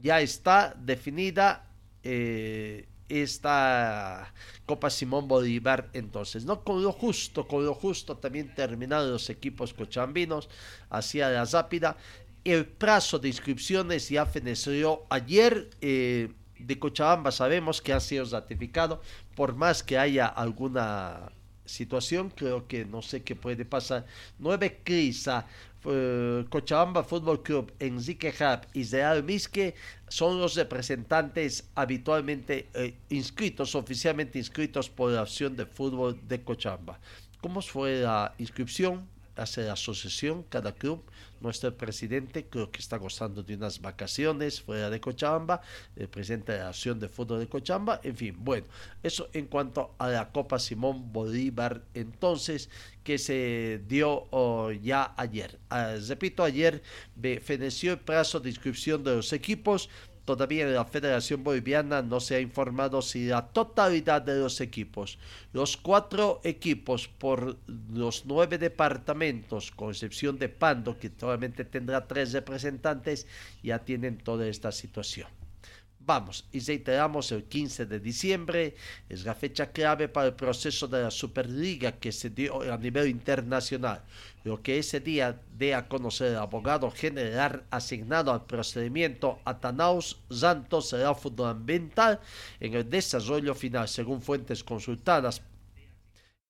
ya 0.00 0.20
está 0.20 0.74
definida 0.78 1.68
eh, 2.02 2.86
esta 3.08 4.32
Copa 4.66 4.90
Simón 4.90 5.28
Bolívar 5.28 5.90
entonces, 5.92 6.44
¿no? 6.44 6.64
Con 6.64 6.82
lo 6.82 6.92
justo, 6.92 7.46
con 7.46 7.64
lo 7.64 7.74
justo 7.74 8.16
también 8.16 8.54
terminaron 8.54 9.10
los 9.10 9.30
equipos 9.30 9.74
cochambinos 9.74 10.48
hacia 10.90 11.28
la 11.30 11.44
rápida. 11.44 11.96
El 12.44 12.66
plazo 12.66 13.18
de 13.18 13.28
inscripciones 13.28 14.08
ya 14.08 14.26
feneció 14.26 15.04
ayer. 15.10 15.70
Eh, 15.80 16.32
de 16.58 16.78
Cochabamba 16.78 17.30
sabemos 17.30 17.82
que 17.82 17.92
ha 17.92 18.00
sido 18.00 18.24
ratificado, 18.24 19.02
por 19.34 19.54
más 19.54 19.82
que 19.82 19.98
haya 19.98 20.26
alguna 20.26 21.32
situación, 21.64 22.30
creo 22.30 22.66
que 22.66 22.84
no 22.84 23.02
sé 23.02 23.22
qué 23.22 23.34
puede 23.34 23.64
pasar. 23.64 24.06
Nueve 24.38 24.80
Crisa, 24.84 25.46
uh, 25.84 26.44
Cochabamba 26.48 27.04
Fútbol 27.04 27.42
Club, 27.42 27.72
Enrique 27.78 28.32
Hub 28.40 28.66
y 28.72 28.84
Real 28.84 29.22
Misque 29.22 29.74
son 30.08 30.38
los 30.40 30.54
representantes 30.54 31.68
habitualmente 31.74 32.68
eh, 32.74 32.94
inscritos, 33.10 33.74
oficialmente 33.74 34.38
inscritos 34.38 34.88
por 34.88 35.12
la 35.12 35.22
opción 35.22 35.56
de 35.56 35.66
fútbol 35.66 36.18
de 36.28 36.42
Cochabamba. 36.42 36.98
¿Cómo 37.40 37.60
fue 37.60 37.96
la 37.96 38.34
inscripción? 38.38 39.13
Hace 39.36 39.62
la 39.64 39.74
asociación, 39.74 40.44
cada 40.44 40.72
club. 40.72 41.02
Nuestro 41.40 41.76
presidente 41.76 42.46
creo 42.46 42.70
que 42.70 42.80
está 42.80 42.96
gozando 42.96 43.42
de 43.42 43.54
unas 43.54 43.80
vacaciones 43.80 44.62
fuera 44.62 44.88
de 44.88 45.00
Cochabamba, 45.00 45.60
el 45.96 46.08
presidente 46.08 46.52
de 46.52 46.58
la 46.58 46.70
Asociación 46.70 47.00
de 47.00 47.08
Fútbol 47.08 47.40
de 47.40 47.48
Cochabamba, 47.48 48.00
en 48.02 48.16
fin, 48.16 48.36
bueno, 48.38 48.66
eso 49.02 49.28
en 49.32 49.46
cuanto 49.46 49.94
a 49.98 50.08
la 50.08 50.32
Copa 50.32 50.58
Simón 50.58 51.12
Bolívar, 51.12 51.82
entonces, 51.92 52.70
que 53.02 53.18
se 53.18 53.82
dio 53.86 54.26
oh, 54.30 54.70
ya 54.70 55.12
ayer. 55.16 55.58
Ah, 55.68 55.96
repito, 56.08 56.42
ayer 56.42 56.82
feneció 57.42 57.92
el 57.92 58.00
plazo 58.00 58.40
de 58.40 58.48
inscripción 58.48 59.04
de 59.04 59.16
los 59.16 59.32
equipos 59.32 59.90
todavía 60.24 60.66
la 60.66 60.84
Federación 60.84 61.44
Boliviana 61.44 62.02
no 62.02 62.20
se 62.20 62.36
ha 62.36 62.40
informado 62.40 63.02
si 63.02 63.26
la 63.26 63.46
totalidad 63.48 64.22
de 64.22 64.38
los 64.38 64.60
equipos, 64.60 65.18
los 65.52 65.76
cuatro 65.76 66.40
equipos 66.44 67.08
por 67.08 67.56
los 67.92 68.24
nueve 68.26 68.58
departamentos, 68.58 69.70
con 69.70 69.90
excepción 69.90 70.38
de 70.38 70.48
Pando, 70.48 70.98
que 70.98 71.10
solamente 71.18 71.64
tendrá 71.64 72.06
tres 72.06 72.32
representantes, 72.32 73.26
ya 73.62 73.78
tienen 73.78 74.18
toda 74.18 74.46
esta 74.46 74.72
situación. 74.72 75.43
Vamos, 76.06 76.44
y 76.52 76.60
reiteramos 76.60 77.32
el 77.32 77.44
15 77.44 77.86
de 77.86 77.98
diciembre, 77.98 78.74
es 79.08 79.24
la 79.24 79.34
fecha 79.34 79.72
clave 79.72 80.06
para 80.06 80.26
el 80.26 80.34
proceso 80.34 80.86
de 80.86 81.02
la 81.02 81.10
Superliga 81.10 81.92
que 81.92 82.12
se 82.12 82.28
dio 82.28 82.60
a 82.60 82.76
nivel 82.76 83.08
internacional. 83.08 84.02
Lo 84.44 84.62
que 84.62 84.78
ese 84.78 85.00
día 85.00 85.40
dé 85.56 85.74
a 85.74 85.88
conocer 85.88 86.32
el 86.32 86.36
abogado 86.36 86.90
general 86.90 87.64
asignado 87.70 88.32
al 88.32 88.44
procedimiento 88.44 89.38
Atanaus 89.46 90.20
Santos 90.30 90.90
será 90.90 91.14
fundamental 91.14 92.20
en 92.60 92.74
el 92.74 92.90
desarrollo 92.90 93.54
final, 93.54 93.88
según 93.88 94.20
fuentes 94.20 94.62
consultadas. 94.62 95.40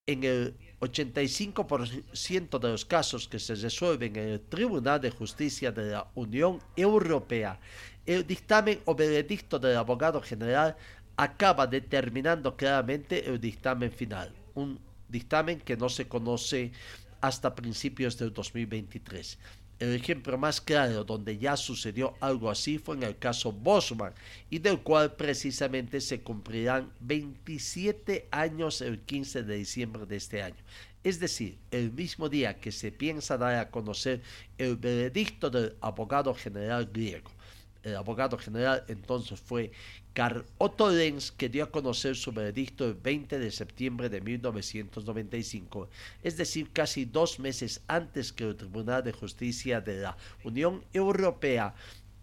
En 0.06 0.24
el 0.24 0.54
85% 0.80 2.58
de 2.58 2.68
los 2.68 2.84
casos 2.84 3.26
que 3.26 3.38
se 3.38 3.54
resuelven 3.54 4.16
en 4.16 4.28
el 4.30 4.40
Tribunal 4.40 5.00
de 5.00 5.10
Justicia 5.10 5.72
de 5.72 5.92
la 5.92 6.08
Unión 6.14 6.58
Europea 6.76 7.58
el 8.06 8.26
dictamen 8.26 8.80
o 8.84 8.94
veredicto 8.94 9.58
del 9.58 9.76
abogado 9.76 10.20
general 10.20 10.76
acaba 11.16 11.66
determinando 11.66 12.56
claramente 12.56 13.28
el 13.28 13.40
dictamen 13.40 13.90
final, 13.90 14.32
un 14.54 14.78
dictamen 15.08 15.60
que 15.60 15.76
no 15.76 15.88
se 15.88 16.06
conoce 16.06 16.72
hasta 17.20 17.54
principios 17.54 18.18
del 18.18 18.32
2023. 18.32 19.38
El 19.78 19.94
ejemplo 19.94 20.38
más 20.38 20.60
claro 20.60 21.02
donde 21.02 21.36
ya 21.36 21.56
sucedió 21.56 22.14
algo 22.20 22.50
así 22.50 22.78
fue 22.78 22.96
en 22.96 23.02
el 23.02 23.18
caso 23.18 23.50
Bosman 23.52 24.12
y 24.48 24.58
del 24.58 24.80
cual 24.80 25.14
precisamente 25.14 26.00
se 26.00 26.20
cumplirán 26.22 26.92
27 27.00 28.28
años 28.30 28.80
el 28.82 29.00
15 29.00 29.42
de 29.42 29.56
diciembre 29.56 30.06
de 30.06 30.16
este 30.16 30.42
año. 30.42 30.62
Es 31.02 31.18
decir, 31.20 31.58
el 31.70 31.92
mismo 31.92 32.28
día 32.28 32.60
que 32.60 32.70
se 32.70 32.92
piensa 32.92 33.36
dar 33.36 33.56
a 33.56 33.70
conocer 33.70 34.22
el 34.58 34.76
veredicto 34.76 35.50
del 35.50 35.74
abogado 35.80 36.34
general 36.34 36.88
griego 36.92 37.30
el 37.84 37.96
abogado 37.96 38.36
general 38.38 38.84
entonces 38.88 39.38
fue 39.38 39.70
Carl 40.12 40.44
Otto 40.58 40.90
Lenz, 40.90 41.30
que 41.30 41.48
dio 41.48 41.64
a 41.64 41.70
conocer 41.70 42.16
su 42.16 42.32
veredicto 42.32 42.86
el 42.86 42.94
20 42.94 43.38
de 43.38 43.50
septiembre 43.50 44.08
de 44.08 44.20
1995, 44.20 45.88
es 46.22 46.36
decir, 46.36 46.70
casi 46.72 47.04
dos 47.04 47.38
meses 47.38 47.82
antes 47.86 48.32
que 48.32 48.44
el 48.44 48.56
Tribunal 48.56 49.02
de 49.02 49.12
Justicia 49.12 49.80
de 49.80 50.00
la 50.00 50.16
Unión 50.44 50.84
Europea 50.92 51.74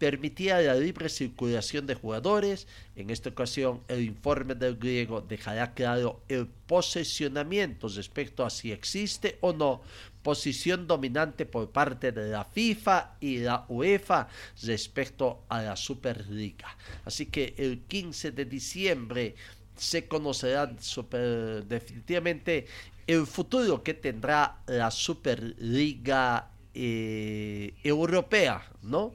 permitía 0.02 0.60
la 0.60 0.74
libre 0.74 1.08
circulación 1.08 1.86
de 1.86 1.94
jugadores. 1.94 2.66
En 2.96 3.10
esta 3.10 3.28
ocasión, 3.28 3.82
el 3.86 4.02
informe 4.02 4.56
del 4.56 4.76
griego 4.76 5.20
dejará 5.20 5.74
claro 5.74 6.20
el 6.28 6.48
posicionamiento 6.48 7.86
respecto 7.86 8.44
a 8.44 8.50
si 8.50 8.72
existe 8.72 9.38
o 9.40 9.52
no 9.52 9.80
posición 10.22 10.86
dominante 10.86 11.46
por 11.46 11.70
parte 11.70 12.12
de 12.12 12.30
la 12.30 12.44
FIFA 12.44 13.16
y 13.20 13.38
la 13.38 13.64
UEFA 13.68 14.28
respecto 14.62 15.44
a 15.48 15.62
la 15.62 15.76
Superliga. 15.76 16.76
Así 17.04 17.26
que 17.26 17.54
el 17.58 17.82
15 17.82 18.32
de 18.32 18.44
diciembre 18.44 19.34
se 19.76 20.06
conocerá 20.06 20.66
definitivamente 20.66 22.66
el 23.06 23.26
futuro 23.26 23.82
que 23.82 23.94
tendrá 23.94 24.58
la 24.66 24.90
Superliga 24.90 26.50
eh, 26.74 27.74
Europea, 27.82 28.64
¿no? 28.82 29.14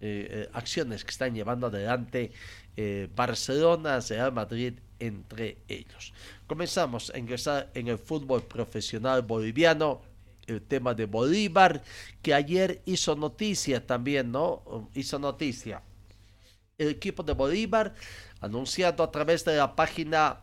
Eh, 0.00 0.28
eh, 0.30 0.48
acciones 0.52 1.04
que 1.04 1.10
están 1.10 1.34
llevando 1.34 1.68
adelante 1.68 2.32
Barcelona, 3.14 4.00
Real 4.00 4.32
Madrid, 4.32 4.74
entre 4.98 5.56
ellos. 5.66 6.12
Comenzamos 6.46 7.08
a 7.08 7.18
ingresar 7.18 7.70
en 7.72 7.88
el 7.88 7.96
fútbol 7.96 8.42
profesional 8.42 9.22
boliviano, 9.22 10.02
el 10.46 10.62
tema 10.62 10.94
de 10.94 11.06
Bolívar, 11.06 11.82
que 12.22 12.34
ayer 12.34 12.82
hizo 12.86 13.16
noticia 13.16 13.86
también, 13.86 14.32
¿no? 14.32 14.90
Hizo 14.94 15.18
noticia. 15.18 15.82
El 16.78 16.88
equipo 16.88 17.22
de 17.22 17.32
Bolívar, 17.32 17.94
anunciado 18.40 19.02
a 19.02 19.10
través 19.10 19.44
de 19.44 19.56
la 19.56 19.74
página 19.74 20.40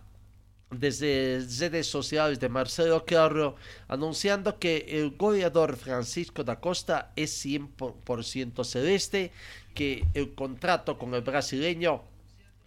desde 0.79 1.45
redes 1.60 1.88
sociales 1.88 2.39
de 2.39 2.50
Marcelo 2.50 3.06
Carro 3.06 3.56
anunciando 3.88 4.58
que 4.58 4.86
el 4.89 5.12
goleador 5.12 5.77
Francisco 5.77 6.43
da 6.43 6.60
Costa 6.60 7.12
es 7.15 7.45
100% 7.45 8.63
celeste, 8.63 9.32
que 9.75 10.06
el 10.13 10.34
contrato 10.34 10.97
con 10.97 11.13
el 11.13 11.21
brasileño 11.21 12.04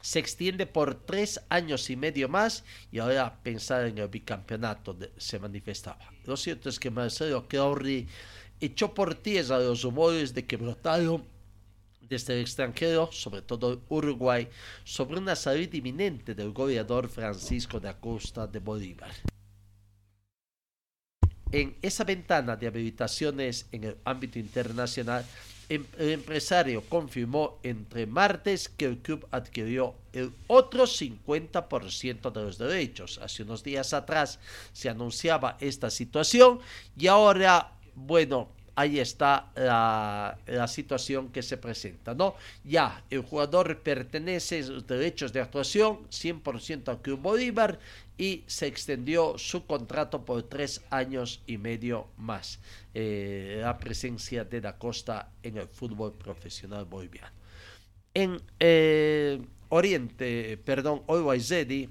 se 0.07 0.21
extiende 0.21 0.66
por 0.66 0.95
tres 0.95 1.40
años 1.49 1.90
y 1.90 1.97
medio 1.97 2.29
más 2.29 2.62
y 2.92 3.01
ahora 3.01 3.42
pensar 3.42 3.87
en 3.87 3.99
el 3.99 4.07
bicampeonato 4.07 4.97
se 5.16 5.40
manifestaba. 5.40 6.12
Lo 6.27 6.37
cierto 6.37 6.69
es 6.69 6.79
que 6.79 6.92
Marcelo 6.92 7.49
Clary 7.49 8.07
echó 8.61 8.95
por 8.95 9.16
tierra 9.16 9.59
los 9.59 9.83
rumores 9.83 10.33
de 10.33 10.47
que 10.47 10.59
brotaron 10.59 11.25
desde 12.01 12.35
el 12.35 12.42
extranjero, 12.42 13.11
sobre 13.11 13.42
todo 13.42 13.83
Uruguay, 13.88 14.49
sobre 14.85 15.19
una 15.19 15.35
salida 15.35 15.77
inminente 15.77 16.37
del 16.37 16.53
goleador 16.53 17.09
Francisco 17.09 17.81
de 17.81 17.88
Acosta 17.88 18.47
de 18.47 18.61
Bolívar. 18.61 19.11
En 21.51 21.77
esa 21.83 22.05
ventana 22.05 22.55
de 22.55 22.69
habilitaciones 22.69 23.66
en 23.73 23.83
el 23.83 23.97
ámbito 24.05 24.38
internacional, 24.38 25.27
el 25.69 25.87
empresario 25.99 26.83
confirmó 26.89 27.59
entre 27.63 28.07
martes 28.07 28.69
que 28.69 28.85
el 28.85 28.99
club 28.99 29.27
adquirió 29.31 29.95
el 30.13 30.33
otro 30.47 30.85
50% 30.85 32.33
de 32.33 32.43
los 32.43 32.59
derechos. 32.59 33.19
Hace 33.23 33.43
unos 33.43 33.63
días 33.63 33.93
atrás 33.93 34.39
se 34.73 34.89
anunciaba 34.89 35.57
esta 35.61 35.91
situación 35.91 36.61
y 36.97 37.09
ahora, 37.09 37.73
bueno, 37.95 38.49
ahí 38.77 39.01
está 39.01 39.51
la, 39.57 40.39
situación 40.69 41.31
que 41.31 41.43
se 41.43 41.57
presenta, 41.57 42.15
¿no? 42.15 42.37
Ya, 42.62 43.03
el 43.11 43.23
jugador 43.23 43.79
pertenece 43.81 44.61
a 44.61 44.67
los 44.67 44.87
derechos 44.87 45.33
de 45.33 45.41
actuación 45.41 46.07
100% 46.11 46.89
al 46.89 47.01
Club 47.01 47.21
Bolívar 47.21 47.79
y 48.19 48.45
se 48.47 48.67
extendió 48.67 49.39
su 49.39 49.67
contrato 49.67 50.25
por 50.25 50.43
tres 50.45 50.83
años 50.91 51.43
y 51.47 51.59
medio 51.59 52.09
más. 52.19 52.61
Eh, 52.95 53.59
la 53.62 53.79
presencia 53.79 54.45
de 54.45 54.61
Da 54.61 54.79
Costa 54.79 55.31
en 55.43 55.57
el 55.57 55.69
fútbol 55.69 56.12
profesional 56.12 56.85
boliviano. 56.85 57.35
En 58.15 58.41
eh, 58.61 59.41
Oriente, 59.69 60.59
perdón, 60.65 61.03
hoy 61.07 61.41
Zedi 61.41 61.89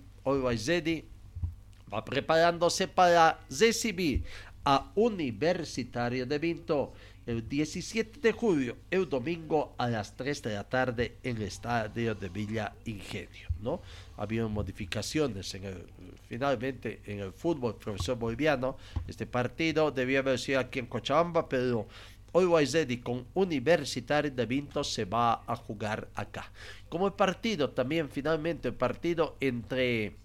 va 1.93 2.05
preparándose 2.05 2.87
para 2.87 3.39
recibir 3.49 4.23
a 4.65 4.91
Universitario 4.95 6.25
de 6.25 6.39
Vinto 6.39 6.93
el 7.25 7.47
17 7.49 8.19
de 8.19 8.31
julio, 8.31 8.77
el 8.91 9.09
domingo 9.09 9.73
a 9.77 9.87
las 9.87 10.15
3 10.15 10.43
de 10.43 10.53
la 10.53 10.63
tarde 10.63 11.17
en 11.23 11.37
el 11.37 11.43
estadio 11.43 12.13
de 12.13 12.29
Villa 12.29 12.73
Ingenio. 12.85 13.47
¿no? 13.61 13.81
Había 14.17 14.47
modificaciones 14.47 15.53
en 15.55 15.65
el, 15.65 15.85
finalmente 16.27 17.01
en 17.05 17.19
el 17.19 17.33
fútbol 17.33 17.77
profesor 17.77 18.17
boliviano. 18.17 18.77
Este 19.07 19.25
partido 19.25 19.89
debía 19.89 20.19
haber 20.19 20.37
sido 20.37 20.59
aquí 20.59 20.79
en 20.79 20.85
Cochabamba, 20.85 21.49
pero 21.49 21.87
hoy 22.31 22.45
Guayzedi 22.45 22.97
con 22.97 23.25
Universitario 23.33 24.29
de 24.29 24.45
Vinto 24.45 24.83
se 24.83 25.05
va 25.05 25.43
a 25.47 25.55
jugar 25.55 26.07
acá. 26.13 26.51
Como 26.89 27.07
el 27.07 27.13
partido 27.13 27.71
también 27.71 28.09
finalmente 28.09 28.67
el 28.67 28.75
partido 28.75 29.35
entre 29.39 30.15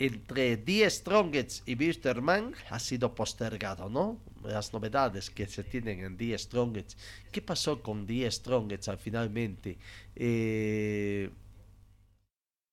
entre 0.00 0.56
Die 0.56 0.88
Strongets 0.88 1.62
y 1.66 1.74
Wisterman 1.74 2.54
ha 2.70 2.78
sido 2.78 3.14
postergado, 3.14 3.90
¿no? 3.90 4.18
Las 4.42 4.72
novedades 4.72 5.28
que 5.28 5.46
se 5.46 5.62
tienen 5.62 6.00
en 6.00 6.16
Die 6.16 6.36
Strongets. 6.38 6.96
¿Qué 7.30 7.42
pasó 7.42 7.82
con 7.82 8.06
Die 8.06 8.28
Strongets 8.30 8.88
al 8.88 8.96
finalmente? 8.96 9.76
Eh, 10.16 11.28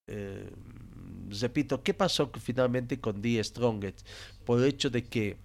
eh, 0.07 0.49
repito, 1.41 1.83
¿qué 1.83 1.93
pasó 1.93 2.31
finalmente 2.41 2.97
con 3.01 3.21
Die 3.21 3.43
Strongets? 3.43 4.05
Por 4.45 4.59
el 4.59 4.69
hecho 4.69 4.89
de 4.89 5.03
que 5.03 5.35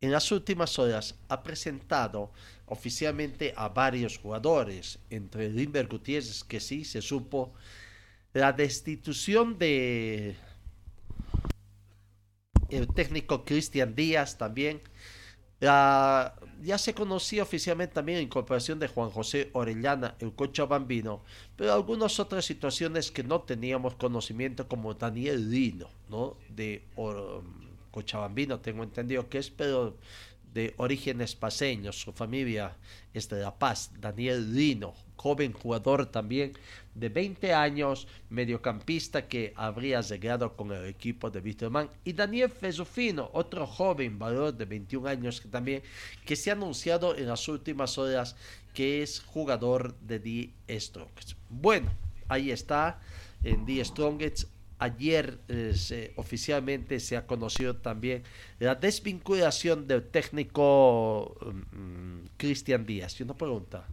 en 0.00 0.12
las 0.12 0.30
últimas 0.30 0.78
horas 0.78 1.16
ha 1.28 1.42
presentado 1.42 2.30
oficialmente 2.66 3.52
a 3.56 3.68
varios 3.68 4.18
jugadores, 4.18 5.00
entre 5.10 5.50
Limber 5.50 5.88
Gutiérrez, 5.88 6.44
que 6.44 6.60
sí 6.60 6.84
se 6.84 7.02
supo, 7.02 7.52
la 8.32 8.52
destitución 8.52 9.58
de 9.58 10.36
el 12.70 12.88
técnico 12.88 13.44
Cristian 13.44 13.94
Díaz 13.94 14.38
también. 14.38 14.80
ya 15.60 16.78
se 16.78 16.94
conocía 16.94 17.42
oficialmente 17.42 17.94
también 17.94 18.18
la 18.18 18.22
incorporación 18.22 18.78
de 18.78 18.88
Juan 18.88 19.10
José 19.10 19.50
Orellana, 19.52 20.14
el 20.18 20.32
Cochabambino, 20.34 21.22
pero 21.56 21.72
algunas 21.72 22.20
otras 22.20 22.44
situaciones 22.44 23.10
que 23.10 23.22
no 23.22 23.40
teníamos 23.42 23.94
conocimiento, 23.94 24.68
como 24.68 24.94
Daniel 24.94 25.50
Lino, 25.50 25.88
¿no? 26.08 26.36
De 26.50 26.84
Cochabambino, 27.90 28.60
tengo 28.60 28.82
entendido 28.82 29.28
que 29.28 29.38
es, 29.38 29.50
pero 29.50 29.96
de 30.52 30.74
orígenes 30.76 31.34
paseños, 31.34 32.00
su 32.00 32.12
familia 32.12 32.76
es 33.12 33.28
de 33.28 33.40
La 33.40 33.58
Paz, 33.58 33.90
Daniel 34.00 34.54
Lino, 34.54 34.94
joven 35.16 35.52
jugador 35.52 36.06
también 36.06 36.52
de 36.94 37.08
20 37.08 37.52
años, 37.52 38.06
mediocampista 38.30 39.26
que 39.26 39.52
habría 39.56 40.00
llegado 40.00 40.56
con 40.56 40.72
el 40.72 40.86
equipo 40.86 41.30
de 41.30 41.40
Wisterman. 41.40 41.90
Y 42.04 42.12
Daniel 42.12 42.50
Fesufino, 42.50 43.30
otro 43.32 43.66
joven 43.66 44.18
valor 44.18 44.54
de 44.54 44.64
21 44.64 45.08
años 45.08 45.40
que 45.40 45.48
también, 45.48 45.82
que 46.24 46.36
se 46.36 46.50
ha 46.50 46.54
anunciado 46.54 47.16
en 47.16 47.26
las 47.26 47.48
últimas 47.48 47.98
horas 47.98 48.36
que 48.72 49.02
es 49.02 49.20
jugador 49.20 49.96
de 50.00 50.52
The 50.66 50.80
Strongest. 50.80 51.32
Bueno, 51.48 51.90
ahí 52.28 52.50
está 52.50 53.00
en 53.42 53.64
The 53.66 53.84
Strongest. 53.84 54.48
Ayer 54.78 55.38
eh, 55.48 56.12
oficialmente 56.16 56.98
se 56.98 57.16
ha 57.16 57.26
conocido 57.26 57.76
también 57.76 58.24
la 58.58 58.74
desvinculación 58.74 59.86
del 59.86 60.02
técnico 60.02 61.36
mm, 61.72 62.26
Cristian 62.36 62.84
Díaz. 62.84 63.18
Y 63.20 63.22
una 63.22 63.34
pregunta, 63.34 63.86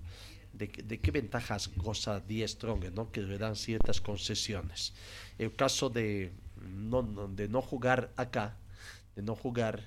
¿de, 0.53 0.69
qué 0.69 1.11
ventajas 1.11 1.69
goza 1.75 2.19
Die 2.19 2.47
Strong, 2.47 2.91
¿no? 2.93 3.11
que 3.11 3.21
le 3.21 3.37
dan 3.37 3.55
ciertas 3.55 4.01
concesiones? 4.01 4.93
El 5.37 5.53
caso 5.55 5.89
de 5.89 6.31
no, 6.61 7.03
de 7.03 7.47
no 7.47 7.61
jugar 7.61 8.11
acá, 8.15 8.57
de 9.15 9.21
no 9.21 9.35
jugar 9.35 9.83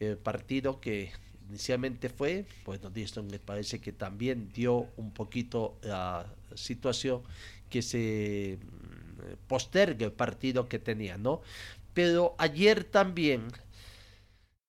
el 0.00 0.16
partido 0.18 0.80
que 0.80 1.12
inicialmente 1.48 2.08
fue, 2.08 2.46
bueno, 2.64 2.90
Die 2.90 3.06
Strong 3.06 3.30
me 3.30 3.38
parece 3.38 3.80
que 3.80 3.92
también 3.92 4.50
dio 4.52 4.88
un 4.96 5.12
poquito 5.12 5.78
la 5.82 6.26
situación 6.54 7.22
que 7.68 7.82
se 7.82 8.58
postergue 9.46 10.04
el 10.06 10.12
partido 10.12 10.68
que 10.68 10.78
tenía, 10.78 11.18
¿no? 11.18 11.42
Pero 11.92 12.34
ayer 12.38 12.84
también 12.84 13.48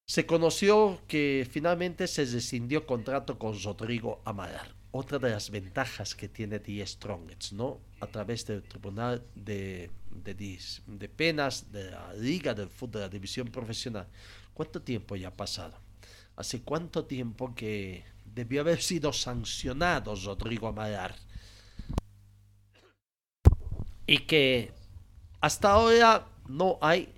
se 0.05 0.25
conoció 0.25 1.01
que 1.07 1.47
finalmente 1.49 2.07
se 2.07 2.25
rescindió 2.25 2.85
contrato 2.85 3.39
con 3.39 3.59
Rodrigo 3.61 4.21
Amaral. 4.25 4.74
Otra 4.97 5.19
de 5.19 5.31
las 5.31 5.49
ventajas 5.49 6.15
que 6.15 6.29
tiene 6.29 6.59
The 6.59 6.85
Strongest, 6.87 7.51
¿no? 7.51 7.81
A 7.99 8.07
través 8.07 8.45
del 8.45 8.63
Tribunal 8.63 9.23
de, 9.35 9.91
de, 10.09 10.33
de 10.87 11.09
Penas 11.09 11.71
de 11.71 11.91
la 11.91 12.13
Liga 12.13 12.53
del 12.53 12.69
Fútbol 12.69 13.01
de 13.01 13.07
la 13.07 13.09
División 13.09 13.47
Profesional. 13.49 14.07
¿Cuánto 14.53 14.81
tiempo 14.81 15.15
ya 15.15 15.27
ha 15.27 15.35
pasado? 15.35 15.77
¿Hace 16.37 16.61
cuánto 16.61 17.05
tiempo 17.05 17.53
que 17.53 18.05
debió 18.23 18.61
haber 18.61 18.81
sido 18.81 19.11
sancionado 19.11 20.15
Rodrigo 20.15 20.67
Amaral? 20.67 21.15
y 24.07 24.19
que 24.19 24.71
hasta 25.41 25.71
ahora 25.71 26.27
no 26.47 26.77
hay 26.81 27.13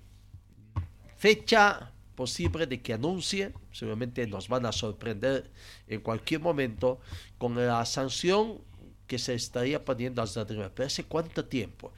fecha 1.16 1.92
posible 2.18 2.66
de 2.66 2.82
que 2.82 2.92
anuncie, 2.92 3.52
seguramente 3.70 4.26
nos 4.26 4.48
van 4.48 4.66
a 4.66 4.72
sorprender 4.72 5.48
en 5.86 6.00
cualquier 6.00 6.40
momento 6.40 6.98
con 7.38 7.54
la 7.54 7.84
sanción 7.86 8.58
que 9.06 9.20
se 9.20 9.34
estaría 9.34 9.84
poniendo 9.84 10.20
hasta 10.20 10.40
arriba. 10.40 10.68
Pero 10.74 10.88
hace 10.88 11.04
cuánto 11.04 11.44
tiempo? 11.44 11.92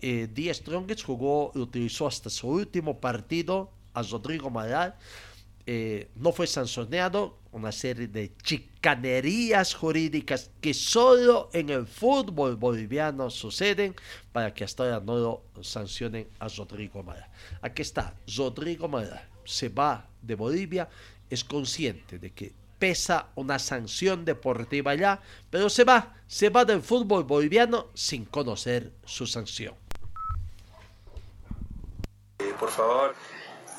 Eh, 0.00 0.28
Díaz 0.32 0.56
Strongest 0.56 1.04
jugó, 1.04 1.52
utilizó 1.54 2.06
hasta 2.06 2.30
su 2.30 2.48
último 2.48 2.98
partido 2.98 3.70
a 3.92 4.00
Rodrigo 4.02 4.48
Maral 4.48 4.94
eh, 5.68 6.08
no 6.14 6.30
fue 6.30 6.46
sancionado, 6.46 7.38
una 7.50 7.72
serie 7.72 8.06
de 8.06 8.32
chicanerías 8.42 9.74
jurídicas 9.74 10.50
que 10.60 10.72
solo 10.72 11.50
en 11.52 11.68
el 11.70 11.86
fútbol 11.86 12.54
boliviano 12.56 13.28
suceden 13.30 13.94
para 14.32 14.54
que 14.54 14.62
hasta 14.62 14.84
ahora 14.84 15.00
no 15.04 15.16
lo 15.18 15.64
sancionen 15.64 16.28
a 16.38 16.46
Rodrigo 16.48 17.02
Mara. 17.02 17.28
Aquí 17.60 17.82
está, 17.82 18.14
Rodrigo 18.36 18.86
Mara 18.88 19.35
se 19.46 19.68
va 19.68 20.06
de 20.22 20.34
Bolivia, 20.34 20.88
es 21.30 21.44
consciente 21.44 22.18
de 22.18 22.30
que 22.30 22.52
pesa 22.78 23.28
una 23.36 23.58
sanción 23.58 24.24
deportiva 24.24 24.92
allá, 24.92 25.20
pero 25.50 25.70
se 25.70 25.84
va, 25.84 26.14
se 26.26 26.50
va 26.50 26.64
del 26.64 26.82
fútbol 26.82 27.24
boliviano 27.24 27.88
sin 27.94 28.24
conocer 28.26 28.92
su 29.04 29.26
sanción. 29.26 29.74
Eh, 32.38 32.52
por 32.58 32.70
favor, 32.70 33.14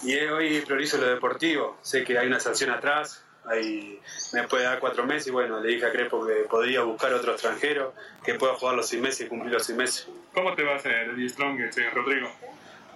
y 0.04 0.16
hoy 0.16 0.62
priorizo 0.62 0.98
lo 0.98 1.08
deportivo. 1.08 1.78
Sé 1.82 2.04
que 2.04 2.18
hay 2.18 2.28
una 2.28 2.40
sanción 2.40 2.72
atrás, 2.72 3.24
ahí 3.46 4.00
me 4.34 4.48
puede 4.48 4.64
dar 4.64 4.80
cuatro 4.80 5.06
meses 5.06 5.28
y 5.28 5.32
bueno, 5.32 5.60
le 5.60 5.70
dije 5.70 5.86
a 5.86 5.92
Crespo 5.92 6.26
que 6.26 6.46
podría 6.50 6.82
buscar 6.82 7.14
otro 7.14 7.34
extranjero 7.34 7.94
que 8.24 8.36
pueda 8.36 8.56
jugar 8.56 8.76
los 8.76 8.88
seis 8.88 9.02
meses 9.02 9.22
y 9.22 9.30
cumplir 9.30 9.54
los 9.54 9.66
seis 9.66 9.78
meses. 9.78 10.08
¿Cómo 10.34 10.54
te 10.56 10.64
va 10.64 10.74
a 10.74 10.76
hacer 10.78 11.10
el 11.10 11.30
Strong, 11.30 11.72
señor 11.72 11.94
Rodrigo? 11.94 12.30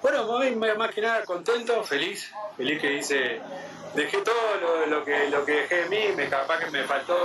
Bueno, 0.01 0.23
hoy 0.23 0.55
más 0.55 0.95
que 0.95 1.01
nada 1.01 1.23
contento, 1.25 1.83
feliz, 1.83 2.31
feliz 2.57 2.81
que 2.81 2.93
hice, 2.93 3.39
dejé 3.93 4.17
todo 4.21 4.85
lo, 4.87 5.05
que, 5.05 5.29
lo 5.29 5.45
que 5.45 5.51
dejé 5.51 5.83
de 5.83 5.89
mí, 5.89 6.15
me 6.15 6.27
capaz 6.27 6.59
que 6.59 6.71
me 6.71 6.83
faltó, 6.83 7.15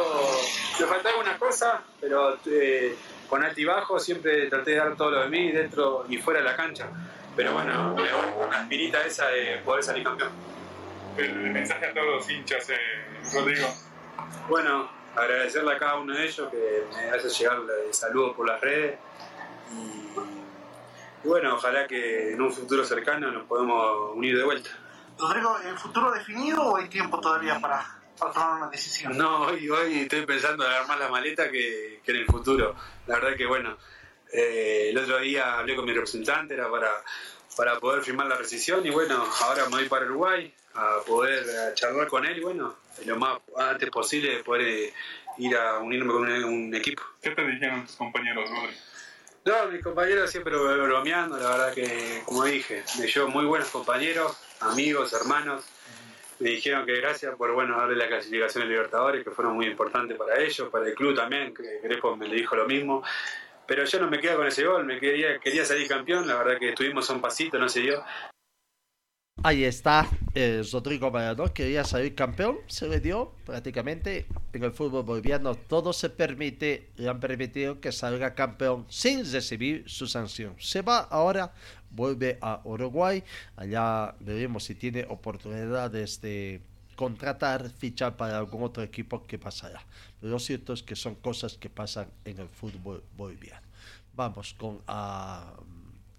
me 0.78 0.86
faltó 0.86 1.08
algunas 1.08 1.38
cosas, 1.38 1.80
pero 1.98 2.36
eh, 2.46 2.94
con 3.28 3.42
altibajo 3.42 3.98
siempre 3.98 4.48
traté 4.50 4.72
de 4.72 4.76
dar 4.76 4.94
todo 4.94 5.10
lo 5.10 5.22
de 5.22 5.28
mí 5.28 5.50
dentro 5.52 6.04
y 6.08 6.18
fuera 6.18 6.40
de 6.40 6.46
la 6.46 6.54
cancha. 6.56 6.86
Pero 7.34 7.52
bueno, 7.52 7.94
con 7.94 8.50
la 8.50 9.02
esa 9.04 9.28
de 9.28 9.58
poder 9.64 9.82
salir 9.82 10.04
campeón. 10.04 10.30
El 11.16 11.34
mensaje 11.50 11.86
a 11.86 11.94
todos 11.94 12.06
los 12.06 12.30
hinchas, 12.30 12.68
eh, 12.70 12.76
Rodrigo. 13.32 13.68
Bueno, 14.48 14.90
agradecerle 15.14 15.72
a 15.72 15.78
cada 15.78 15.96
uno 15.96 16.14
de 16.14 16.26
ellos 16.26 16.50
que 16.50 16.84
me 16.94 17.10
hace 17.10 17.28
llegar 17.28 17.58
el 17.86 17.94
saludo 17.94 18.34
por 18.34 18.46
las 18.46 18.60
redes. 18.60 18.98
Y, 19.72 20.45
bueno, 21.26 21.54
ojalá 21.54 21.86
que 21.86 22.32
en 22.32 22.40
un 22.40 22.52
futuro 22.52 22.84
cercano 22.84 23.30
nos 23.30 23.44
podamos 23.44 24.14
unir 24.14 24.36
de 24.36 24.44
vuelta. 24.44 24.70
Rodrigo, 25.18 25.58
¿el 25.58 25.78
futuro 25.78 26.12
definido 26.12 26.62
o 26.62 26.76
hay 26.76 26.88
tiempo 26.88 27.20
todavía 27.20 27.58
para, 27.60 27.84
tomar 28.18 28.62
una 28.62 28.70
decisión? 28.70 29.16
No, 29.16 29.42
hoy, 29.42 29.68
hoy 29.68 30.00
estoy 30.00 30.26
pensando 30.26 30.64
en 30.66 30.72
armar 30.72 30.98
la 30.98 31.08
maleta 31.08 31.50
que, 31.50 32.00
que 32.04 32.12
en 32.12 32.18
el 32.18 32.26
futuro. 32.26 32.74
La 33.06 33.16
verdad 33.16 33.36
que 33.36 33.46
bueno 33.46 33.76
eh, 34.32 34.90
el 34.90 34.98
otro 34.98 35.18
día 35.20 35.58
hablé 35.58 35.76
con 35.76 35.84
mi 35.84 35.92
representante, 35.92 36.54
era 36.54 36.70
para, 36.70 36.90
para 37.56 37.78
poder 37.78 38.02
firmar 38.02 38.26
la 38.26 38.36
rescisión 38.36 38.84
y 38.84 38.90
bueno, 38.90 39.24
ahora 39.42 39.64
me 39.66 39.76
voy 39.76 39.88
para 39.88 40.04
Uruguay 40.06 40.52
a 40.74 40.98
poder 41.06 41.74
charlar 41.74 42.08
con 42.08 42.26
él 42.26 42.38
y 42.38 42.40
bueno, 42.42 42.76
lo 43.04 43.16
más 43.16 43.38
antes 43.56 43.88
posible 43.90 44.42
poder 44.42 44.66
eh, 44.66 44.92
ir 45.38 45.56
a 45.56 45.78
unirme 45.78 46.12
con 46.12 46.28
un, 46.44 46.74
equipo. 46.74 47.02
¿Qué 47.22 47.30
te 47.30 47.46
dijeron 47.46 47.86
tus 47.86 47.96
compañeros, 47.96 48.50
Rodri? 48.50 48.76
No, 49.46 49.68
mis 49.70 49.80
compañeros 49.80 50.28
siempre 50.28 50.56
bromeando, 50.56 51.38
la 51.38 51.50
verdad 51.50 51.72
que, 51.72 52.20
como 52.24 52.42
dije, 52.42 52.82
me 52.98 53.06
llevo 53.06 53.28
muy 53.28 53.44
buenos 53.44 53.68
compañeros, 53.68 54.36
amigos, 54.58 55.12
hermanos. 55.12 55.64
Me 56.40 56.50
dijeron 56.50 56.84
que 56.84 56.96
gracias 56.96 57.32
por 57.36 57.52
bueno 57.52 57.76
darle 57.76 57.94
la 57.94 58.08
clasificación 58.08 58.64
de 58.64 58.70
Libertadores, 58.70 59.22
que 59.22 59.30
fueron 59.30 59.54
muy 59.54 59.66
importantes 59.66 60.18
para 60.18 60.40
ellos, 60.40 60.68
para 60.68 60.88
el 60.88 60.96
club 60.96 61.14
también, 61.14 61.54
que 61.54 61.78
Grepo 61.80 62.16
me 62.16 62.28
dijo 62.28 62.56
lo 62.56 62.66
mismo. 62.66 63.04
Pero 63.68 63.84
yo 63.84 64.00
no 64.00 64.10
me 64.10 64.18
quedo 64.18 64.38
con 64.38 64.48
ese 64.48 64.64
gol, 64.64 64.84
me 64.84 64.98
quería, 64.98 65.38
quería 65.38 65.64
salir 65.64 65.86
campeón, 65.86 66.26
la 66.26 66.34
verdad 66.38 66.58
que 66.58 66.70
estuvimos 66.70 67.08
a 67.08 67.12
un 67.12 67.20
pasito, 67.20 67.56
no 67.56 67.68
se 67.68 67.82
dio. 67.82 68.02
Ahí 69.46 69.62
está 69.62 70.10
eh, 70.34 70.64
Rodrigo 70.72 71.08
Maradona, 71.12 71.52
quería 71.52 71.84
salir 71.84 72.16
campeón, 72.16 72.58
se 72.66 72.88
le 72.88 72.98
dio 72.98 73.30
prácticamente. 73.44 74.26
En 74.52 74.64
el 74.64 74.72
fútbol 74.72 75.04
boliviano 75.04 75.54
todo 75.54 75.92
se 75.92 76.10
permite, 76.10 76.90
le 76.96 77.08
han 77.08 77.20
permitido 77.20 77.80
que 77.80 77.92
salga 77.92 78.34
campeón 78.34 78.86
sin 78.88 79.20
recibir 79.30 79.88
su 79.88 80.08
sanción. 80.08 80.56
Se 80.58 80.82
va 80.82 80.98
ahora, 80.98 81.54
vuelve 81.92 82.38
a 82.40 82.60
Uruguay, 82.64 83.22
allá 83.54 84.16
veremos 84.18 84.64
si 84.64 84.74
tiene 84.74 85.06
oportunidades 85.08 86.20
de 86.20 86.60
contratar, 86.96 87.70
fichar 87.70 88.16
para 88.16 88.38
algún 88.38 88.64
otro 88.64 88.82
equipo 88.82 89.28
que 89.28 89.38
pasará. 89.38 89.80
lo 90.22 90.40
cierto 90.40 90.72
es 90.72 90.82
que 90.82 90.96
son 90.96 91.14
cosas 91.14 91.56
que 91.56 91.70
pasan 91.70 92.08
en 92.24 92.40
el 92.40 92.48
fútbol 92.48 93.04
boliviano. 93.16 93.64
Vamos 94.12 94.54
con 94.54 94.80
ah, 94.88 95.52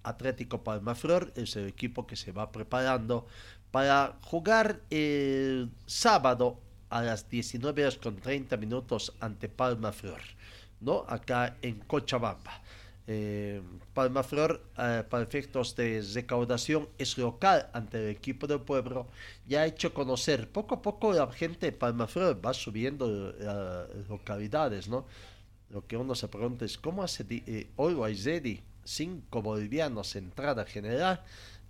Atlético 0.07 0.63
Palmaflor 0.63 1.33
es 1.35 1.55
el 1.55 1.67
equipo 1.67 2.07
que 2.07 2.15
se 2.15 2.31
va 2.31 2.51
preparando 2.51 3.27
para 3.71 4.17
jugar 4.21 4.81
el 4.89 5.69
sábado 5.85 6.59
a 6.89 7.01
las 7.01 7.29
19 7.29 7.81
horas 7.83 7.97
con 7.97 8.15
30 8.17 8.57
minutos 8.57 9.13
ante 9.19 9.49
Palmaflor, 9.49 10.21
¿no? 10.79 11.05
Acá 11.07 11.57
en 11.61 11.79
Cochabamba. 11.79 12.61
Eh, 13.09 13.61
Palmaflor, 13.93 14.61
eh, 14.77 15.03
para 15.09 15.23
efectos 15.23 15.75
de 15.75 16.03
recaudación, 16.13 16.89
es 16.97 17.17
local 17.17 17.69
ante 17.73 17.97
el 18.03 18.09
equipo 18.09 18.47
del 18.47 18.61
pueblo 18.61 19.07
y 19.47 19.55
ha 19.55 19.65
hecho 19.65 19.93
conocer. 19.93 20.49
Poco 20.49 20.75
a 20.75 20.81
poco 20.81 21.13
la 21.13 21.31
gente 21.31 21.67
de 21.67 21.71
Palmaflor 21.71 22.45
va 22.45 22.53
subiendo 22.53 23.29
eh, 23.29 23.35
las 23.39 24.09
localidades, 24.09 24.87
¿no? 24.89 25.05
Lo 25.69 25.85
que 25.85 25.97
uno 25.97 26.15
se 26.15 26.27
pregunta 26.27 26.65
es, 26.65 26.77
¿cómo 26.77 27.03
hace 27.03 27.25
eh, 27.29 27.69
always? 27.77 28.25
5 28.87 29.41
bolivianos 29.41 30.15
entrada 30.15 30.65
general 30.65 31.23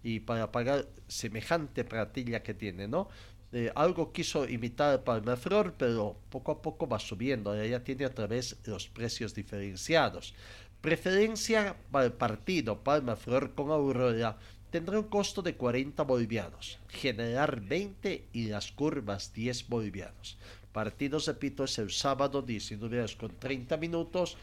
y 0.03 0.19
para 0.19 0.51
pagar 0.51 0.87
semejante 1.07 1.83
platilla 1.83 2.43
que 2.43 2.53
tiene, 2.53 2.87
¿no? 2.87 3.09
Eh, 3.53 3.71
algo 3.75 4.11
quiso 4.11 4.47
imitar 4.47 5.03
Palmaflor, 5.03 5.73
pero 5.77 6.17
poco 6.29 6.51
a 6.51 6.61
poco 6.61 6.87
va 6.87 6.99
subiendo, 6.99 7.55
ya 7.63 7.83
tiene 7.83 8.05
otra 8.05 8.27
vez 8.27 8.57
los 8.65 8.87
precios 8.87 9.33
diferenciados. 9.33 10.33
Preferencia 10.81 11.75
para 11.91 12.05
el 12.05 12.13
partido 12.13 12.83
Palmaflor 12.83 13.55
con 13.55 13.71
Aurora 13.71 14.37
tendrá 14.69 14.99
un 14.99 15.07
costo 15.07 15.41
de 15.41 15.55
40 15.55 16.03
bolivianos, 16.03 16.77
generar 16.89 17.61
20 17.61 18.27
y 18.33 18.47
las 18.47 18.71
curvas 18.71 19.33
10 19.33 19.69
bolivianos. 19.69 20.37
Partido, 20.73 21.17
repito, 21.25 21.63
es 21.63 21.79
el 21.79 21.89
sábado 21.89 22.41
19 22.41 22.99
horas 22.99 23.15
con 23.15 23.31
30 23.39 23.77
minutos. 23.77 24.37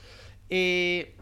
Eh, 0.49 1.15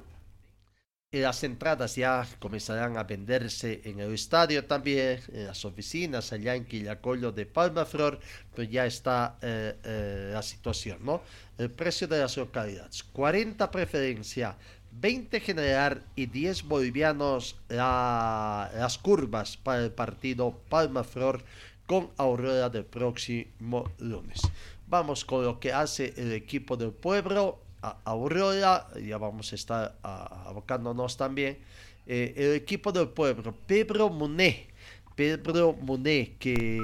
las 1.20 1.44
entradas 1.44 1.94
ya 1.94 2.26
comenzarán 2.38 2.96
a 2.96 3.04
venderse 3.04 3.82
en 3.84 4.00
el 4.00 4.14
estadio 4.14 4.64
también, 4.64 5.20
en 5.32 5.46
las 5.46 5.62
oficinas 5.64 6.32
allá 6.32 6.54
en 6.54 6.64
Quillacollo 6.64 7.32
de 7.32 7.44
Palmaflor, 7.44 8.18
pues 8.54 8.70
ya 8.70 8.86
está 8.86 9.36
eh, 9.42 9.76
eh, 9.84 10.30
la 10.32 10.42
situación, 10.42 10.98
¿no? 11.04 11.22
El 11.58 11.70
precio 11.70 12.08
de 12.08 12.18
las 12.18 12.38
localidades, 12.38 13.02
40 13.02 13.70
preferencia, 13.70 14.56
20 14.92 15.40
general 15.40 16.02
y 16.16 16.26
10 16.26 16.62
bolivianos 16.64 17.56
la, 17.68 18.70
las 18.74 18.96
curvas 18.96 19.58
para 19.58 19.84
el 19.84 19.92
partido 19.92 20.58
Palmaflor 20.70 21.44
con 21.86 22.10
Aurora 22.16 22.70
del 22.70 22.86
próximo 22.86 23.90
lunes. 23.98 24.40
Vamos 24.86 25.24
con 25.24 25.44
lo 25.44 25.60
que 25.60 25.72
hace 25.72 26.14
el 26.16 26.32
equipo 26.32 26.76
del 26.76 26.92
pueblo 26.92 27.61
Aurora, 28.04 28.86
ya 29.00 29.18
vamos 29.18 29.52
a 29.52 29.54
estar 29.56 29.96
abocándonos 30.02 31.16
también. 31.16 31.58
Eh, 32.06 32.34
el 32.36 32.54
equipo 32.54 32.92
del 32.92 33.08
pueblo, 33.08 33.54
Pedro 33.66 34.08
Muné, 34.08 34.68
Pedro 35.14 35.72
Muné, 35.72 36.36
que 36.38 36.80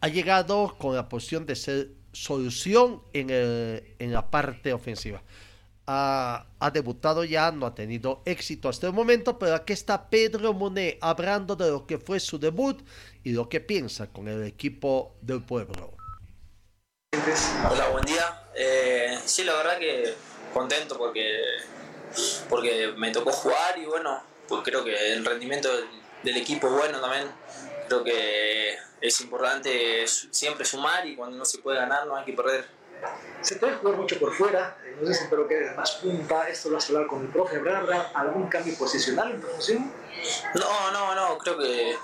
ha 0.00 0.08
llegado 0.08 0.76
con 0.78 0.94
la 0.94 1.08
posición 1.08 1.46
de 1.46 1.56
ser 1.56 1.90
solución 2.12 3.02
en, 3.12 3.30
el, 3.30 3.94
en 3.98 4.12
la 4.12 4.30
parte 4.30 4.72
ofensiva. 4.72 5.22
Ha, 5.88 6.46
ha, 6.58 6.70
debutado 6.72 7.22
ya, 7.22 7.52
no 7.52 7.66
ha 7.66 7.74
tenido 7.74 8.22
éxito 8.24 8.68
hasta 8.68 8.88
el 8.88 8.92
momento, 8.92 9.38
pero 9.38 9.54
aquí 9.54 9.72
está 9.72 10.08
Pedro 10.10 10.52
Muné 10.52 10.98
hablando 11.00 11.54
de 11.54 11.70
lo 11.70 11.86
que 11.86 11.98
fue 11.98 12.18
su 12.18 12.38
debut 12.38 12.82
y 13.22 13.32
lo 13.32 13.48
que 13.48 13.60
piensa 13.60 14.08
con 14.08 14.26
el 14.26 14.42
equipo 14.44 15.14
del 15.20 15.42
pueblo. 15.42 15.94
Hola, 17.70 17.88
buen 17.92 18.04
día. 18.04 18.45
Eh, 18.56 19.18
sí, 19.24 19.44
la 19.44 19.54
verdad 19.54 19.78
que 19.78 20.14
contento 20.52 20.96
porque, 20.96 21.40
porque 22.48 22.94
me 22.96 23.10
tocó 23.10 23.30
jugar 23.30 23.78
y 23.78 23.84
bueno, 23.84 24.22
pues 24.48 24.62
creo 24.64 24.82
que 24.84 25.12
el 25.12 25.24
rendimiento 25.24 25.74
del, 25.74 25.86
del 26.22 26.36
equipo 26.38 26.66
es 26.68 26.72
bueno 26.72 27.00
también. 27.00 27.28
Creo 27.88 28.02
que 28.02 28.76
es 29.00 29.20
importante 29.20 30.06
siempre 30.06 30.64
sumar 30.64 31.06
y 31.06 31.14
cuando 31.14 31.36
no 31.36 31.44
se 31.44 31.58
puede 31.58 31.78
ganar 31.78 32.06
no 32.06 32.16
hay 32.16 32.24
que 32.24 32.32
perder. 32.32 32.66
Se 33.42 33.56
puede 33.56 33.74
jugar 33.74 33.96
mucho 33.96 34.18
por 34.18 34.34
fuera, 34.34 34.78
eh, 34.84 34.96
nos 34.98 35.08
dicen 35.10 35.28
pero 35.28 35.46
que 35.46 35.54
eres 35.54 35.76
más 35.76 35.92
punta, 35.96 36.48
esto 36.48 36.70
lo 36.70 36.78
has 36.78 36.88
hablado 36.88 37.08
con 37.08 37.22
el 37.22 37.28
profe, 37.28 37.56
¿habrá 37.56 38.10
algún 38.14 38.48
cambio 38.48 38.74
posicional 38.76 39.32
en 39.32 39.40
tu 39.40 39.46
función? 39.46 39.92
No, 40.54 40.90
no, 40.90 41.14
no, 41.14 41.38
creo 41.38 41.58
que 41.58 41.94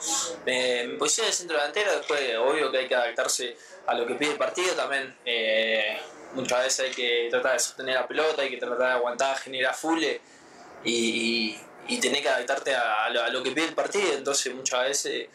eh, 0.46 0.86
mi 0.86 0.98
posición 0.98 1.26
de 1.26 1.32
centro 1.32 1.56
delantero, 1.56 1.96
después 1.96 2.20
obvio 2.38 2.70
que 2.70 2.78
hay 2.78 2.88
que 2.88 2.94
adaptarse 2.94 3.56
a 3.86 3.94
lo 3.94 4.06
que 4.06 4.14
pide 4.14 4.32
el 4.32 4.36
partido 4.36 4.74
también. 4.74 5.16
Eh, 5.24 5.98
muchas 6.34 6.64
veces 6.64 6.80
hay 6.86 6.94
que 6.94 7.28
tratar 7.30 7.52
de 7.52 7.58
sostener 7.58 7.94
la 7.94 8.06
pelota, 8.06 8.42
hay 8.42 8.50
que 8.50 8.56
tratar 8.56 8.78
de 8.78 8.86
aguantar, 8.86 9.36
generar 9.38 9.74
full 9.74 10.02
y, 10.84 11.58
y 11.88 12.00
tener 12.00 12.22
que 12.22 12.28
adaptarte 12.28 12.74
a, 12.74 13.08
lo 13.30 13.42
que 13.42 13.50
pide 13.50 13.66
el 13.66 13.74
partido, 13.74 14.12
entonces 14.14 14.54
muchas 14.54 14.82
veces 14.84 15.28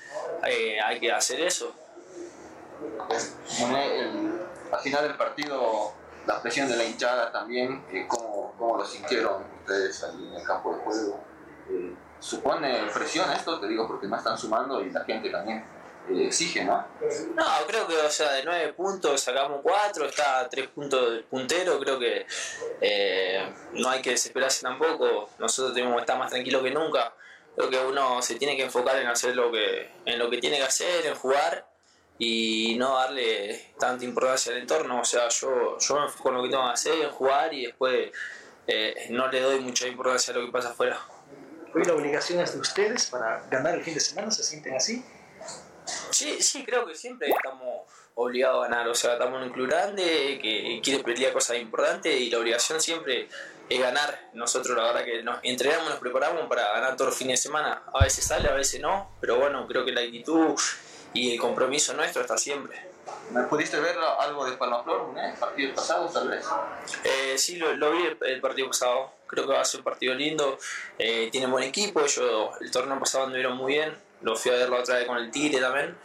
eh, 0.45 0.79
hay 0.79 0.99
que 0.99 1.11
hacer 1.11 1.41
eso. 1.41 1.73
El, 3.09 4.39
al 4.71 4.79
final 4.79 5.03
del 5.03 5.17
partido, 5.17 5.93
la 6.25 6.41
presión 6.41 6.69
de 6.69 6.75
la 6.75 6.83
hinchada 6.83 7.31
también, 7.31 7.83
eh, 7.91 8.05
¿cómo, 8.07 8.53
¿cómo, 8.57 8.77
lo 8.77 8.85
sintieron 8.85 9.43
ustedes 9.61 10.03
ahí 10.03 10.27
en 10.27 10.33
el 10.33 10.43
campo 10.43 10.75
de 10.75 10.81
juego? 10.81 11.19
Eh, 11.69 11.95
¿Supone 12.19 12.87
presión 12.93 13.31
esto? 13.31 13.59
Te 13.59 13.67
digo, 13.67 13.87
porque 13.87 14.07
no 14.07 14.17
están 14.17 14.37
sumando 14.37 14.81
y 14.83 14.89
la 14.89 15.03
gente 15.03 15.29
también 15.29 15.63
exige, 16.15 16.63
¿no? 16.63 16.85
No, 17.35 17.45
creo 17.67 17.87
que, 17.87 17.97
o 17.97 18.09
sea, 18.09 18.31
de 18.33 18.43
nueve 18.43 18.73
puntos 18.73 19.21
sacamos 19.21 19.59
cuatro, 19.61 20.05
está 20.05 20.39
a 20.39 20.49
tres 20.49 20.67
puntos 20.67 21.11
del 21.11 21.23
puntero, 21.23 21.79
creo 21.79 21.99
que 21.99 22.25
eh, 22.81 23.53
no 23.73 23.89
hay 23.89 24.01
que 24.01 24.11
desesperarse 24.11 24.61
tampoco, 24.61 25.29
nosotros 25.39 25.73
tenemos 25.73 25.95
que 25.95 26.01
estar 26.01 26.17
más 26.17 26.29
tranquilos 26.29 26.63
que 26.63 26.71
nunca, 26.71 27.13
creo 27.55 27.69
que 27.69 27.79
uno 27.79 28.21
se 28.21 28.35
tiene 28.35 28.55
que 28.55 28.63
enfocar 28.63 28.97
en 28.97 29.07
hacer 29.07 29.35
lo 29.35 29.51
que, 29.51 29.89
en 30.05 30.19
lo 30.19 30.29
que 30.29 30.37
tiene 30.37 30.57
que 30.57 30.63
hacer, 30.63 31.05
en 31.05 31.15
jugar 31.15 31.67
y 32.19 32.75
no 32.79 32.95
darle 32.95 33.73
tanta 33.79 34.05
importancia 34.05 34.51
al 34.51 34.59
entorno, 34.59 35.01
o 35.01 35.05
sea, 35.05 35.27
yo, 35.29 35.77
yo 35.77 35.95
me 35.95 36.05
enfoco 36.05 36.29
en 36.29 36.35
lo 36.35 36.43
que 36.43 36.49
tengo 36.49 36.65
que 36.65 36.73
hacer, 36.73 37.01
en 37.01 37.11
jugar 37.11 37.53
y 37.53 37.65
después 37.65 38.11
eh, 38.67 39.07
no 39.09 39.27
le 39.27 39.41
doy 39.41 39.59
mucha 39.59 39.87
importancia 39.87 40.33
a 40.33 40.37
lo 40.37 40.45
que 40.45 40.51
pasa 40.51 40.69
afuera. 40.69 40.99
Hoy 41.75 41.83
la 41.83 41.93
obligación 41.93 42.39
es 42.39 42.53
de 42.53 42.59
ustedes 42.59 43.07
para 43.07 43.45
ganar 43.51 43.75
el 43.75 43.83
fin 43.83 43.93
de 43.93 43.99
semana, 43.99 44.31
¿se 44.31 44.41
sienten 44.41 44.75
así? 44.75 45.05
Sí, 46.11 46.41
sí, 46.41 46.63
creo 46.63 46.85
que 46.85 46.95
siempre 46.95 47.29
estamos 47.29 47.81
obligados 48.15 48.65
a 48.65 48.69
ganar. 48.69 48.87
O 48.87 48.95
sea, 48.95 49.13
estamos 49.13 49.41
en 49.41 49.47
un 49.47 49.53
club 49.53 49.67
grande 49.67 50.39
que 50.41 50.81
quiere 50.83 51.03
pelear 51.03 51.33
cosas 51.33 51.57
importantes 51.57 52.19
y 52.19 52.29
la 52.29 52.39
obligación 52.39 52.81
siempre 52.81 53.29
es 53.69 53.79
ganar. 53.79 54.29
Nosotros, 54.33 54.75
la 54.75 54.83
verdad, 54.83 55.05
que 55.05 55.23
nos 55.23 55.39
entrenamos, 55.43 55.89
nos 55.89 55.99
preparamos 55.99 56.47
para 56.47 56.71
ganar 56.73 56.95
todos 56.95 57.09
los 57.11 57.17
fines 57.17 57.39
de 57.39 57.43
semana. 57.43 57.83
A 57.93 58.03
veces 58.03 58.25
sale, 58.25 58.49
a 58.49 58.53
veces 58.53 58.81
no, 58.81 59.11
pero 59.21 59.37
bueno, 59.37 59.67
creo 59.67 59.85
que 59.85 59.91
la 59.91 60.01
actitud 60.01 60.55
y 61.13 61.33
el 61.33 61.39
compromiso 61.39 61.93
nuestro 61.93 62.21
está 62.21 62.37
siempre. 62.37 62.87
¿Me 63.31 63.43
pudiste 63.43 63.79
ver 63.79 63.97
algo 64.19 64.45
de 64.45 64.57
Palmaflor, 64.57 65.13
¿eh? 65.17 65.31
el 65.33 65.39
partido 65.39 65.75
pasado, 65.75 66.07
tal 66.09 66.29
vez? 66.29 66.45
Eh, 67.03 67.37
sí, 67.37 67.57
lo, 67.57 67.73
lo, 67.75 67.91
vi 67.91 68.05
el, 68.05 68.17
el, 68.21 68.41
partido 68.41 68.67
pasado. 68.67 69.11
Creo 69.27 69.45
que 69.45 69.53
va 69.53 69.61
a 69.61 69.65
ser 69.65 69.81
un 69.81 69.83
partido 69.85 70.13
lindo. 70.13 70.57
Eh, 70.97 71.29
tiene 71.31 71.47
buen 71.47 71.63
equipo. 71.63 72.01
Ellos 72.01 72.51
el 72.61 72.71
torneo 72.71 72.99
pasado 72.99 73.25
anduvieron 73.25 73.55
muy 73.55 73.73
bien 73.73 74.06
lo 74.21 74.35
fui 74.35 74.51
a 74.51 74.55
ver 74.55 74.69
la 74.69 74.77
otra 74.77 74.95
vez 74.95 75.05
con 75.05 75.17
el 75.17 75.31
Tigre 75.31 75.59
también. 75.59 75.97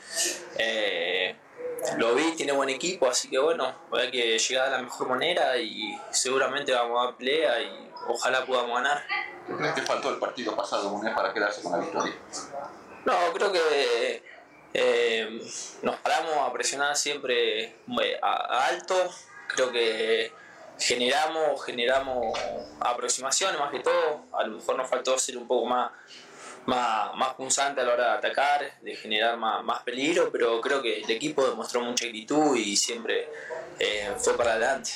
Eh, 0.58 1.36
lo 1.96 2.14
vi, 2.14 2.32
tiene 2.36 2.52
buen 2.52 2.68
equipo, 2.68 3.08
así 3.08 3.28
que 3.28 3.38
bueno, 3.38 3.74
hay 3.92 4.10
que 4.10 4.38
llegar 4.38 4.66
de 4.66 4.76
la 4.76 4.82
mejor 4.82 5.08
manera 5.08 5.56
y 5.56 5.98
seguramente 6.10 6.72
vamos 6.72 7.08
a 7.08 7.16
pelea 7.16 7.60
y 7.60 7.90
ojalá 8.08 8.44
podamos 8.46 8.76
ganar. 8.76 9.02
¿Qué 9.46 9.56
crees 9.56 9.74
que 9.74 9.82
faltó 9.82 10.10
el 10.10 10.18
partido 10.18 10.54
pasado 10.54 11.00
para 11.14 11.32
quedarse 11.34 11.62
con 11.62 11.72
la 11.72 11.78
victoria? 11.78 12.14
No, 13.04 13.14
creo 13.34 13.50
que 13.50 14.22
eh, 14.74 15.40
nos 15.82 15.96
paramos 15.96 16.36
a 16.38 16.52
presionar 16.52 16.96
siempre 16.96 17.64
eh, 17.64 18.18
a, 18.22 18.32
a 18.32 18.66
alto. 18.66 18.94
Creo 19.48 19.72
que 19.72 20.32
generamos, 20.78 21.64
generamos 21.64 22.38
aproximaciones 22.80 23.58
más 23.58 23.70
que 23.70 23.80
todo. 23.80 24.24
A 24.32 24.44
lo 24.44 24.56
mejor 24.58 24.76
nos 24.76 24.88
faltó 24.88 25.18
ser 25.18 25.36
un 25.36 25.48
poco 25.48 25.66
más 25.66 25.90
más, 26.66 27.14
más 27.16 27.34
punzante 27.34 27.80
a 27.80 27.84
la 27.84 27.92
hora 27.94 28.12
de 28.12 28.18
atacar, 28.18 28.80
de 28.80 28.96
generar 28.96 29.36
más, 29.36 29.64
más 29.64 29.82
peligro, 29.82 30.30
pero 30.30 30.60
creo 30.60 30.82
que 30.82 31.00
el 31.00 31.10
equipo 31.10 31.46
demostró 31.46 31.80
mucha 31.80 32.06
actitud 32.06 32.56
y 32.56 32.76
siempre 32.76 33.28
eh, 33.78 34.12
fue 34.18 34.36
para 34.36 34.52
adelante. 34.52 34.90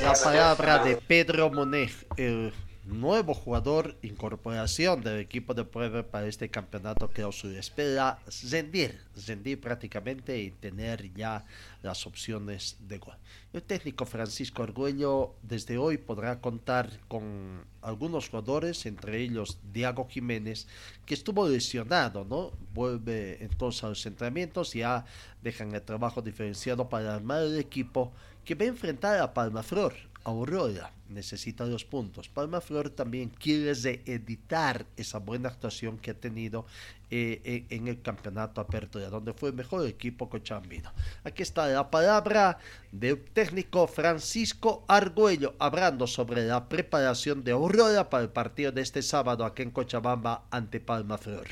La 0.00 0.12
palabra 0.14 0.78
de 0.78 0.96
Pedro 0.96 1.50
Monet, 1.50 1.90
el 2.16 2.52
nuevo 2.86 3.32
jugador, 3.32 3.96
incorporación 4.02 5.00
del 5.00 5.18
equipo 5.18 5.54
de 5.54 5.64
prueba 5.64 6.02
para 6.02 6.26
este 6.26 6.50
campeonato 6.50 7.08
que 7.10 7.24
os 7.24 7.42
espera 7.44 8.18
rendir, 8.50 9.00
rendir 9.26 9.60
prácticamente 9.60 10.38
y 10.38 10.50
tener 10.50 11.12
ya 11.14 11.44
las 11.82 12.06
opciones 12.06 12.76
de 12.86 12.98
gol. 12.98 13.14
El 13.52 13.62
técnico 13.62 14.04
Francisco 14.04 14.62
Argüello 14.62 15.34
desde 15.42 15.78
hoy 15.78 15.96
podrá 15.96 16.40
contar 16.40 16.90
con 17.08 17.64
algunos 17.80 18.28
jugadores, 18.28 18.84
entre 18.86 19.22
ellos 19.22 19.58
Diego 19.72 20.06
Jiménez, 20.08 20.66
que 21.06 21.14
estuvo 21.14 21.48
lesionado, 21.48 22.24
¿no? 22.24 22.52
Vuelve 22.74 23.42
entonces 23.42 23.84
a 23.84 23.88
los 23.88 24.04
entrenamientos 24.04 24.74
ya 24.74 25.06
dejan 25.42 25.74
el 25.74 25.82
trabajo 25.82 26.20
diferenciado 26.20 26.88
para 26.88 27.14
armar 27.14 27.42
el 27.42 27.58
equipo 27.58 28.12
que 28.44 28.54
va 28.54 28.64
a 28.64 28.68
enfrentar 28.68 29.20
a 29.20 29.32
Palmaflor, 29.32 29.94
Aurora 30.24 30.90
necesita 31.08 31.64
dos 31.64 31.84
puntos. 31.84 32.28
Palma 32.28 32.60
Flor 32.60 32.90
también 32.90 33.28
quiere 33.30 33.74
reeditar 33.74 34.86
esa 34.96 35.18
buena 35.18 35.48
actuación 35.48 35.98
que 35.98 36.12
ha 36.12 36.14
tenido 36.14 36.66
eh, 37.10 37.64
en 37.70 37.88
el 37.88 38.02
campeonato 38.02 38.60
Apertura, 38.60 39.08
donde 39.08 39.32
fue 39.32 39.50
el 39.50 39.54
mejor 39.54 39.86
equipo 39.86 40.28
cochambino. 40.28 40.92
Aquí 41.22 41.42
está 41.42 41.66
la 41.66 41.90
palabra 41.90 42.58
del 42.90 43.22
técnico 43.24 43.86
Francisco 43.86 44.84
Argüello, 44.88 45.54
hablando 45.58 46.06
sobre 46.06 46.44
la 46.44 46.68
preparación 46.68 47.44
de 47.44 47.52
Aurora 47.52 48.10
para 48.10 48.24
el 48.24 48.30
partido 48.30 48.72
de 48.72 48.82
este 48.82 49.02
sábado 49.02 49.44
aquí 49.44 49.62
en 49.62 49.70
Cochabamba 49.70 50.44
ante 50.50 50.80
Palma 50.80 51.18
Flor. 51.18 51.46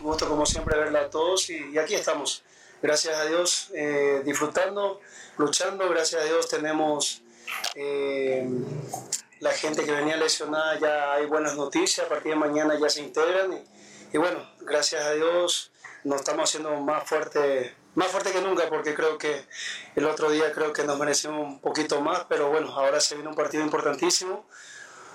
Un 0.00 0.06
gusto 0.06 0.28
como 0.28 0.46
siempre 0.46 0.78
verla 0.78 1.00
a 1.00 1.10
todos 1.10 1.50
y, 1.50 1.72
y 1.72 1.78
aquí 1.78 1.94
estamos. 1.94 2.42
Gracias 2.82 3.16
a 3.16 3.24
Dios 3.24 3.70
eh, 3.74 4.22
disfrutando, 4.24 5.00
luchando, 5.38 5.88
gracias 5.88 6.22
a 6.22 6.24
Dios 6.24 6.48
tenemos 6.48 7.22
eh, 7.74 8.48
la 9.40 9.52
gente 9.52 9.84
que 9.84 9.92
venía 9.92 10.16
lesionada 10.16 10.78
ya 10.78 11.12
hay 11.14 11.26
buenas 11.26 11.56
noticias, 11.56 12.06
a 12.06 12.08
partir 12.08 12.32
de 12.32 12.38
mañana 12.38 12.78
ya 12.78 12.88
se 12.88 13.02
integran 13.02 13.62
y, 14.12 14.18
bueno, 14.18 14.38
gracias 14.60 15.04
a 15.04 15.12
Dios 15.12 15.72
nos 16.04 16.20
estamos 16.20 16.48
haciendo 16.48 16.70
más 16.80 17.08
fuerte, 17.08 17.74
más 17.94 18.08
fuerte 18.08 18.32
que 18.32 18.40
nunca 18.40 18.68
porque 18.68 18.94
creo 18.94 19.18
que 19.18 19.44
el 19.94 20.06
otro 20.06 20.30
día 20.30 20.52
creo 20.52 20.72
que 20.72 20.84
nos 20.84 20.98
merecimos 20.98 21.40
un 21.40 21.60
poquito 21.60 22.00
más, 22.00 22.24
pero 22.28 22.48
bueno, 22.48 22.72
ahora 22.72 23.00
se 23.00 23.14
viene 23.14 23.28
un 23.28 23.36
partido 23.36 23.62
importantísimo 23.64 24.46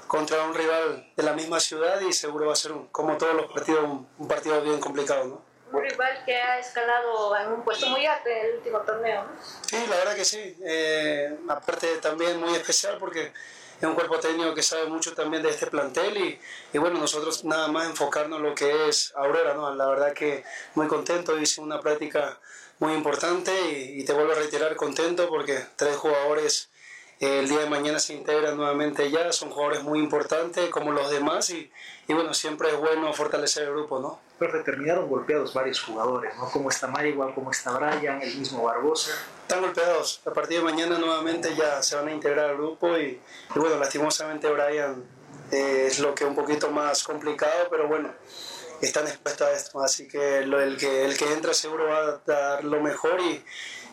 contra 0.08 0.44
un 0.44 0.54
rival 0.54 1.12
de 1.16 1.24
la 1.24 1.34
misma 1.34 1.60
ciudad 1.60 2.02
y 2.02 2.12
seguro 2.12 2.48
va 2.48 2.54
a 2.54 2.58
ser, 2.58 2.74
un, 2.74 2.88
como 2.88 3.18
todos 3.18 3.34
los 3.34 3.52
partidos, 3.52 3.84
un, 3.86 4.08
un 4.18 4.28
partido 4.28 4.62
bien 4.62 4.80
complicado, 4.80 5.26
¿no? 5.26 5.51
Un 5.72 5.82
rival 5.82 6.24
que 6.26 6.36
ha 6.36 6.60
escalado 6.60 7.36
en 7.38 7.48
un 7.54 7.64
puesto 7.64 7.88
muy 7.88 8.06
alto 8.06 8.30
en 8.30 8.46
el 8.46 8.56
último 8.58 8.80
torneo. 8.82 9.26
Sí, 9.66 9.78
la 9.90 9.96
verdad 9.98 10.16
que 10.16 10.26
sí. 10.26 10.58
Eh, 10.64 11.38
aparte 11.50 11.98
también 11.98 12.40
muy 12.40 12.54
especial 12.54 12.98
porque 13.00 13.32
es 13.80 13.88
un 13.88 13.96
cuerpo 13.96 14.20
técnico 14.20 14.54
que 14.54 14.62
sabe 14.62 14.86
mucho 14.86 15.14
también 15.14 15.42
de 15.42 15.50
este 15.50 15.68
plantel 15.68 16.18
y, 16.18 16.40
y 16.74 16.78
bueno, 16.78 17.00
nosotros 17.00 17.44
nada 17.46 17.68
más 17.68 17.88
enfocarnos 17.88 18.40
en 18.40 18.46
lo 18.46 18.56
que 18.56 18.90
es 18.90 19.14
Aurora, 19.16 19.54
¿no? 19.54 19.74
La 19.74 19.88
verdad 19.88 20.14
que 20.14 20.44
muy 20.76 20.88
contento, 20.88 21.38
hice 21.40 21.62
una 21.62 21.80
práctica 21.80 22.40
muy 22.80 22.94
importante 22.94 23.52
y, 23.72 24.02
y 24.02 24.06
te 24.06 24.14
vuelvo 24.14 24.34
a 24.34 24.36
reiterar 24.36 24.76
contento 24.76 25.28
porque 25.30 25.66
tres 25.76 25.96
jugadores 25.98 26.70
el 27.22 27.48
día 27.48 27.60
de 27.60 27.70
mañana 27.70 28.00
se 28.00 28.14
integran 28.16 28.58
nuevamente 28.58 29.12
ya, 29.12 29.32
son 29.32 29.52
jugadores 29.52 29.84
muy 29.84 30.00
importantes 30.00 30.70
como 30.70 30.92
los 30.92 31.12
demás 31.12 31.52
y, 31.52 31.72
y 32.08 32.14
bueno, 32.14 32.34
siempre 32.34 32.70
es 32.70 32.78
bueno 32.78 33.14
fortalecer 33.14 33.64
el 33.64 33.74
grupo, 33.74 34.00
¿no? 34.00 34.20
Pero 34.40 34.64
terminaron 34.64 35.08
golpeados 35.08 35.54
varios 35.54 35.80
jugadores, 35.82 36.36
¿no? 36.36 36.50
Como 36.50 36.70
está 36.70 36.92
igual 37.06 37.36
como 37.36 37.52
está 37.52 37.78
Brian, 37.78 38.20
el 38.24 38.36
mismo 38.38 38.64
Barbosa. 38.64 39.12
Están 39.44 39.62
golpeados. 39.62 40.22
A 40.26 40.34
partir 40.34 40.58
de 40.58 40.64
mañana 40.64 40.98
nuevamente 40.98 41.56
ya 41.56 41.84
se 41.84 41.96
van 41.96 42.08
a 42.08 42.12
integrar 42.12 42.50
al 42.50 42.58
grupo 42.58 42.98
y, 42.98 43.22
y 43.56 43.60
bueno, 43.60 43.78
lastimosamente 43.78 44.50
Brian 44.50 45.04
eh, 45.52 45.86
es 45.88 46.00
lo 46.00 46.16
que 46.16 46.24
es 46.24 46.30
un 46.30 46.36
poquito 46.36 46.72
más 46.72 47.04
complicado, 47.04 47.68
pero 47.70 47.88
bueno, 47.88 48.12
están 48.82 49.06
expuestos 49.08 49.48
a 49.48 49.52
esto. 49.52 49.80
Así 49.84 50.08
que 50.08 50.42
lo, 50.42 50.60
el, 50.60 50.78
que 50.78 51.06
el 51.06 51.16
que 51.16 51.32
entra 51.32 51.54
seguro 51.54 51.86
va 51.86 51.98
a 52.00 52.22
dar 52.26 52.64
lo 52.64 52.82
mejor 52.82 53.20
y, 53.20 53.44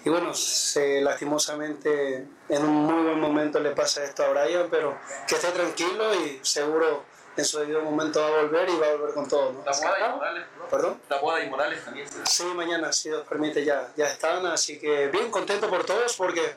y 0.08 0.10
bueno, 0.10 0.32
se, 0.32 1.02
lastimosamente 1.02 2.26
en 2.48 2.64
un 2.64 2.76
muy 2.86 3.04
buen 3.04 3.20
momento 3.20 3.60
le 3.60 3.72
pasa 3.72 4.02
esto 4.02 4.24
a 4.24 4.30
Brian, 4.30 4.68
pero 4.70 4.96
que 5.26 5.34
esté 5.34 5.48
tranquilo 5.48 6.14
y 6.14 6.40
seguro 6.40 7.04
en 7.36 7.44
su 7.44 7.58
debido 7.58 7.82
momento 7.82 8.22
va 8.22 8.28
a 8.28 8.42
volver 8.42 8.70
y 8.70 8.78
va 8.78 8.86
a 8.86 8.92
volver 8.92 9.12
con 9.12 9.28
todo. 9.28 9.52
¿no? 9.52 9.60
Taboada 9.64 9.98
y 9.98 10.10
Morales. 10.14 10.44
¿Perdón? 10.70 11.00
Taboada 11.08 11.44
y 11.44 11.50
Morales 11.50 11.84
también. 11.84 12.08
Sí, 12.24 12.44
mañana, 12.44 12.90
si 12.90 13.10
Dios 13.10 13.26
permite, 13.28 13.62
ya, 13.66 13.92
ya 13.98 14.06
están. 14.06 14.46
Así 14.46 14.78
que 14.78 15.08
bien 15.08 15.30
contento 15.30 15.68
por 15.68 15.84
todos 15.84 16.16
porque 16.16 16.56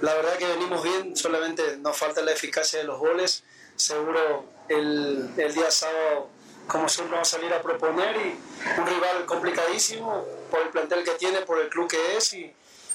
la 0.00 0.14
verdad 0.14 0.36
que 0.36 0.48
venimos 0.48 0.82
bien, 0.82 1.16
solamente 1.16 1.76
nos 1.76 1.96
falta 1.96 2.20
la 2.22 2.32
eficacia 2.32 2.80
de 2.80 2.84
los 2.84 2.98
goles. 2.98 3.44
Seguro 3.76 4.44
el, 4.68 5.34
el 5.36 5.54
día 5.54 5.70
sábado, 5.70 6.30
como 6.66 6.88
siempre, 6.88 7.12
vamos 7.12 7.32
a 7.32 7.36
salir 7.36 7.54
a 7.54 7.62
proponer 7.62 8.16
y 8.16 8.40
un 8.80 8.86
rival 8.88 9.24
complicadísimo 9.24 10.26
por 10.50 10.62
el 10.62 10.70
plantel 10.70 11.04
que 11.04 11.12
tiene, 11.12 11.42
por 11.42 11.60
el 11.60 11.68
club 11.68 11.88
que 11.88 12.16
es 12.16 12.32
y, 12.32 12.52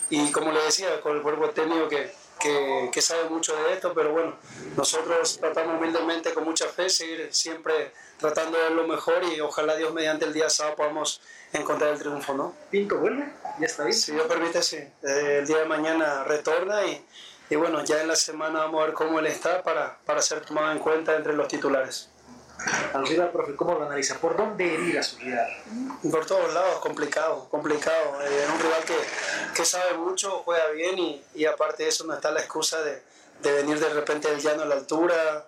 y 0.10 0.32
como 0.32 0.52
le 0.52 0.62
decía, 0.64 1.02
con 1.02 1.16
el 1.16 1.22
cuerpo 1.22 1.50
técnico 1.50 1.88
que, 1.88 2.14
que, 2.40 2.90
que, 2.92 3.02
sabe 3.02 3.30
mucho 3.30 3.56
de 3.56 3.74
esto, 3.74 3.94
pero 3.94 4.12
bueno, 4.12 4.36
nosotros 4.76 5.38
tratamos 5.40 5.80
humildemente 5.80 6.34
con 6.34 6.44
mucha 6.44 6.68
fe, 6.68 6.90
seguir 6.90 7.30
siempre 7.32 7.92
tratando 8.18 8.58
de 8.58 8.70
lo 8.72 8.88
mejor 8.88 9.24
y 9.24 9.40
ojalá 9.42 9.76
Dios 9.76 9.94
mediante 9.94 10.26
el 10.26 10.34
día 10.34 10.50
sábado 10.50 10.76
podamos 10.76 11.22
encontrar 11.52 11.94
el 11.94 12.00
triunfo, 12.00 12.34
¿no? 12.34 12.56
¿Pinto 12.70 12.98
vuelve? 12.98 13.32
¿Ya 13.60 13.66
está 13.66 13.84
bien? 13.84 13.94
Si 13.94 14.12
Dios 14.12 14.26
permite, 14.28 14.62
sí. 14.62 14.78
Eh, 14.78 15.38
el 15.40 15.48
día 15.48 15.60
de 15.60 15.66
mañana 15.66 16.24
retorna 16.24 16.86
y, 16.86 17.06
y 17.50 17.56
bueno, 17.56 17.84
ya 17.84 18.02
en 18.02 18.08
la 18.08 18.16
semana 18.16 18.60
vamos 18.60 18.82
a 18.82 18.86
ver 18.86 18.94
cómo 18.94 19.20
él 19.20 19.28
está 19.28 19.64
para, 19.64 19.98
para 20.06 20.22
ser 20.22 20.42
tomado 20.42 20.72
en 20.72 20.80
cuenta 20.80 21.16
entre 21.16 21.34
los 21.34 21.48
titulares. 21.48 22.10
Al 22.94 23.06
rival, 23.06 23.32
profe, 23.32 23.56
¿cómo 23.56 23.74
lo 23.74 23.86
analiza? 23.86 24.20
¿Por 24.20 24.38
dónde 24.38 24.74
herir 24.74 24.98
a 25.00 25.04
su 25.04 25.18
rival? 25.18 25.50
Por 26.10 26.26
todos 26.26 26.54
lados, 26.54 26.80
complicado, 26.80 27.48
complicado. 27.50 28.22
Eh, 28.22 28.44
es 28.44 28.50
un 28.50 28.60
rival 28.60 28.84
que, 28.86 28.96
que 29.56 29.66
sabe 29.66 29.98
mucho, 29.98 30.42
juega 30.46 30.70
bien 30.70 30.98
y, 30.98 31.24
y, 31.36 31.46
aparte 31.46 31.84
de 31.84 31.90
eso 31.90 32.06
no 32.06 32.14
está 32.14 32.32
la 32.32 32.40
excusa 32.40 32.82
de, 32.82 33.02
de 33.42 33.52
venir 33.52 33.80
de 33.80 33.90
repente 33.90 34.30
del 34.30 34.40
llano 34.40 34.64
a 34.64 34.66
la 34.66 34.76
altura. 34.76 35.48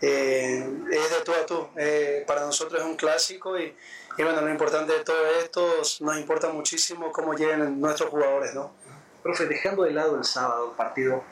Eh, 0.00 0.68
es 0.90 1.10
de 1.10 1.20
tú 1.24 1.32
a 1.32 1.46
tú. 1.46 1.68
Eh, 1.76 2.24
para 2.26 2.42
nosotros 2.42 2.80
es 2.80 2.86
un 2.86 2.96
clásico 2.96 3.58
y, 3.58 3.74
y, 4.18 4.22
bueno, 4.22 4.40
lo 4.40 4.50
importante 4.50 4.92
de 4.92 5.04
todo 5.04 5.26
esto, 5.40 5.66
nos 6.00 6.18
importa 6.18 6.48
muchísimo 6.48 7.10
cómo 7.12 7.34
lleguen 7.34 7.80
nuestros 7.80 8.10
jugadores, 8.10 8.54
¿no? 8.54 8.72
Profe, 9.22 9.46
dejando 9.46 9.84
de 9.84 9.92
lado 9.92 10.16
el 10.16 10.24
sábado 10.24 10.70
el 10.70 10.76
partido, 10.76 11.22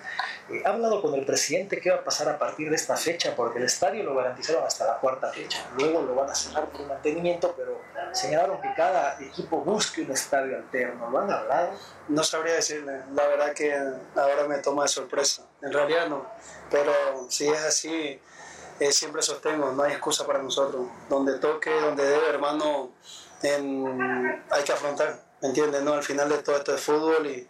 eh, 0.48 0.62
¿ha 0.64 0.70
hablado 0.70 1.02
con 1.02 1.14
el 1.14 1.24
presidente 1.26 1.80
qué 1.80 1.90
va 1.90 1.96
a 1.96 2.04
pasar 2.04 2.28
a 2.28 2.38
partir 2.38 2.70
de 2.70 2.76
esta 2.76 2.96
fecha? 2.96 3.34
Porque 3.34 3.58
el 3.58 3.64
estadio 3.64 4.04
lo 4.04 4.14
garantizaron 4.14 4.64
hasta 4.64 4.86
la 4.86 4.98
cuarta 4.98 5.32
fecha. 5.32 5.66
Luego 5.76 6.02
lo 6.02 6.14
van 6.14 6.30
a 6.30 6.34
cerrar 6.34 6.66
por 6.66 6.86
mantenimiento, 6.86 7.54
pero 7.56 7.80
señalaron 8.12 8.60
que 8.60 8.72
cada 8.74 9.20
equipo 9.20 9.58
busque 9.58 10.02
un 10.02 10.12
estadio 10.12 10.56
alterno. 10.56 11.10
¿Lo 11.10 11.18
han 11.18 11.30
hablado? 11.30 11.72
No 12.08 12.22
sabría 12.22 12.54
decirle. 12.54 13.02
La 13.14 13.26
verdad 13.26 13.52
que 13.54 13.74
ahora 14.16 14.46
me 14.48 14.58
toma 14.58 14.82
de 14.82 14.88
sorpresa. 14.88 15.46
En 15.62 15.72
realidad 15.72 16.08
no. 16.08 16.26
Pero 16.70 16.92
si 17.28 17.48
es 17.48 17.60
así, 17.64 18.20
eh, 18.80 18.92
siempre 18.92 19.22
sostengo, 19.22 19.72
no 19.72 19.82
hay 19.82 19.92
excusa 19.92 20.26
para 20.26 20.42
nosotros. 20.42 20.86
Donde 21.08 21.38
toque, 21.38 21.70
donde 21.80 22.04
debe, 22.04 22.28
hermano, 22.28 22.90
en... 23.42 24.44
hay 24.50 24.64
que 24.64 24.72
afrontar. 24.72 25.20
¿Me 25.42 25.48
entiendes? 25.48 25.82
No? 25.82 25.94
Al 25.94 26.02
final 26.02 26.28
de 26.28 26.38
todo 26.38 26.56
esto 26.56 26.74
es 26.74 26.80
fútbol 26.82 27.26
y 27.26 27.48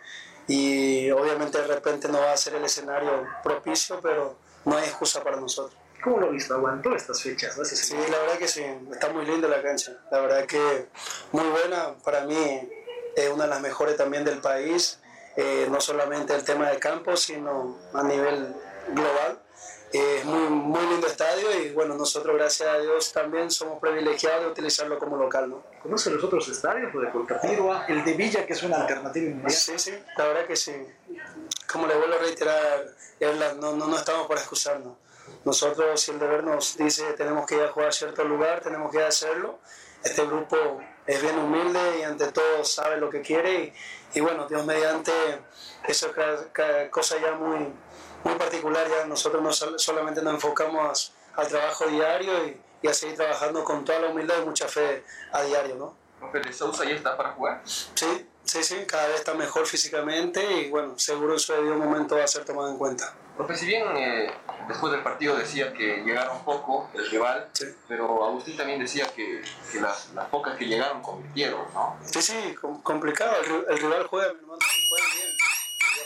y 0.51 1.09
obviamente 1.13 1.59
de 1.59 1.67
repente 1.69 2.09
no 2.09 2.19
va 2.19 2.33
a 2.33 2.37
ser 2.37 2.57
el 2.57 2.65
escenario 2.65 3.25
propicio, 3.45 4.01
pero 4.03 4.35
no 4.65 4.77
hay 4.77 4.83
excusa 4.83 5.23
para 5.23 5.37
nosotros. 5.37 5.79
¿Cómo 6.03 6.19
lo 6.19 6.31
viste? 6.33 6.53
¿Aguantó 6.53 6.93
estas 6.97 7.23
fechas? 7.23 7.57
¿no? 7.57 7.65
Sí, 7.65 7.95
la 8.11 8.19
verdad 8.19 8.37
que 8.37 8.49
sí, 8.49 8.65
está 8.91 9.11
muy 9.11 9.25
linda 9.27 9.47
la 9.47 9.63
cancha, 9.63 9.93
la 10.11 10.19
verdad 10.19 10.47
que 10.47 10.89
muy 11.31 11.47
buena, 11.51 11.95
para 12.03 12.25
mí 12.25 12.69
es 13.15 13.31
una 13.31 13.45
de 13.45 13.51
las 13.51 13.61
mejores 13.61 13.97
también 13.97 14.25
del 14.25 14.39
país, 14.41 14.99
eh, 15.37 15.69
no 15.71 15.81
solamente 15.81 16.35
el 16.35 16.43
tema 16.43 16.69
de 16.69 16.81
campo, 16.81 17.17
sino 17.17 17.79
a 17.95 18.03
nivel 18.03 18.53
global. 18.89 19.39
Es 19.93 20.25
muy, 20.25 20.49
muy 20.49 20.87
lindo 20.87 21.09
estadio 21.09 21.53
y 21.61 21.71
bueno, 21.71 21.97
nosotros 21.97 22.37
gracias 22.37 22.69
a 22.69 22.79
Dios 22.79 23.13
también 23.13 23.51
somos 23.51 23.81
privilegiados 23.81 24.45
de 24.45 24.51
utilizarlo 24.53 24.99
como 25.01 25.17
local. 25.17 25.51
¿no? 25.51 25.65
¿Conoce 25.83 26.11
los 26.11 26.23
otros 26.23 26.49
estadios? 26.49 26.93
De 26.93 27.11
Colcatirua, 27.11 27.87
el 27.89 28.05
de 28.05 28.13
Villa, 28.13 28.47
que 28.47 28.53
es 28.53 28.63
una 28.63 28.83
alternativa 28.83 29.27
inmediata. 29.27 29.51
Sí, 29.51 29.79
sí, 29.79 29.93
la 30.17 30.27
verdad 30.27 30.47
que 30.47 30.55
sí. 30.55 30.73
Como 31.71 31.89
le 31.89 31.97
vuelvo 31.97 32.15
a 32.15 32.19
reiterar, 32.19 32.87
no, 33.59 33.75
no, 33.75 33.87
no 33.89 33.97
estamos 33.97 34.29
para 34.29 34.41
excusarnos. 34.41 34.97
Nosotros, 35.45 36.01
si 36.01 36.13
el 36.13 36.21
deber 36.21 36.45
nos 36.45 36.77
dice 36.77 37.13
tenemos 37.15 37.45
que 37.47 37.57
ir 37.57 37.63
a 37.63 37.69
jugar 37.69 37.89
a 37.89 37.93
cierto 37.93 38.23
lugar, 38.25 38.61
tenemos 38.61 38.93
que 38.93 39.03
hacerlo. 39.03 39.59
Este 40.05 40.25
grupo 40.25 40.57
es 41.05 41.21
bien 41.21 41.37
humilde 41.37 41.99
y 41.99 42.03
ante 42.03 42.31
todo 42.31 42.65
sabe 42.65 42.97
lo 42.97 43.11
que 43.11 43.23
quiere 43.23 43.55
y, 44.15 44.19
y 44.19 44.21
bueno, 44.21 44.47
Dios 44.47 44.65
mediante, 44.65 45.13
eso 45.87 46.13
es 46.17 46.89
cosa 46.91 47.17
ya 47.21 47.35
muy 47.35 47.73
muy 48.25 48.35
particular, 48.35 48.87
ya 48.89 49.07
nosotros 49.07 49.43
no 49.43 49.53
solamente 49.79 50.23
nos 50.23 50.35
enfocamos 50.35 51.13
al 51.37 51.49
trabajo 51.49 51.87
diario 51.87 52.47
y, 52.47 52.61
y, 52.83 52.89
a 52.89 52.95
seguir 52.95 53.17
trabajando 53.17 53.65
con 53.65 53.85
toda 53.85 54.01
la 54.01 54.09
humildad 54.09 54.37
y 54.43 54.45
mucha 54.45 54.69
fe 54.69 55.05
a 55.33 55.43
diario, 55.43 55.77
¿no? 55.77 55.95
¿Profe 56.19 56.41
de 56.41 56.53
Sousa 56.53 56.85
ya 56.85 56.95
está 56.95 57.17
para 57.17 57.31
jugar? 57.33 57.63
Sí, 57.65 58.27
sí, 58.45 58.63
sí, 58.63 58.77
cada 58.87 59.09
vez 59.09 59.21
está 59.21 59.33
mejor 59.35 59.67
físicamente 59.67 60.45
y 60.61 60.71
bueno, 60.71 60.99
seguro 60.99 61.33
en 61.33 61.39
su 61.39 61.53
debido 61.53 61.77
momento 61.77 62.17
va 62.17 62.25
a 62.25 62.29
ser 62.29 62.45
tomado 62.45 62.69
en 62.69 62.77
cuenta. 62.77 63.15
Profe, 63.37 63.57
si 63.57 63.65
bien 63.65 63.85
eh, 63.97 64.31
después 64.69 64.93
del 64.93 65.03
partido 65.03 65.35
decía 65.35 65.73
que 65.73 66.03
llegaron 66.05 66.45
poco 66.45 66.91
el 66.93 67.11
rival, 67.11 67.49
sí. 67.55 67.65
pero 67.89 68.23
Agustín 68.23 68.55
también 68.57 68.81
decía 68.81 69.07
que, 69.17 69.43
que 69.73 69.81
las, 69.81 70.11
las, 70.15 70.29
pocas 70.29 70.59
que 70.59 70.67
llegaron 70.67 71.01
convirtieron, 71.01 71.63
¿no? 71.73 71.97
Sí, 72.05 72.21
sí, 72.21 72.55
complicado, 72.83 73.33
el, 73.43 73.65
el 73.71 73.79
rival 73.79 74.07
juega, 74.09 74.35
mi 74.35 74.41
hermano, 74.41 74.59
juega 74.91 75.07
bien 75.15 75.30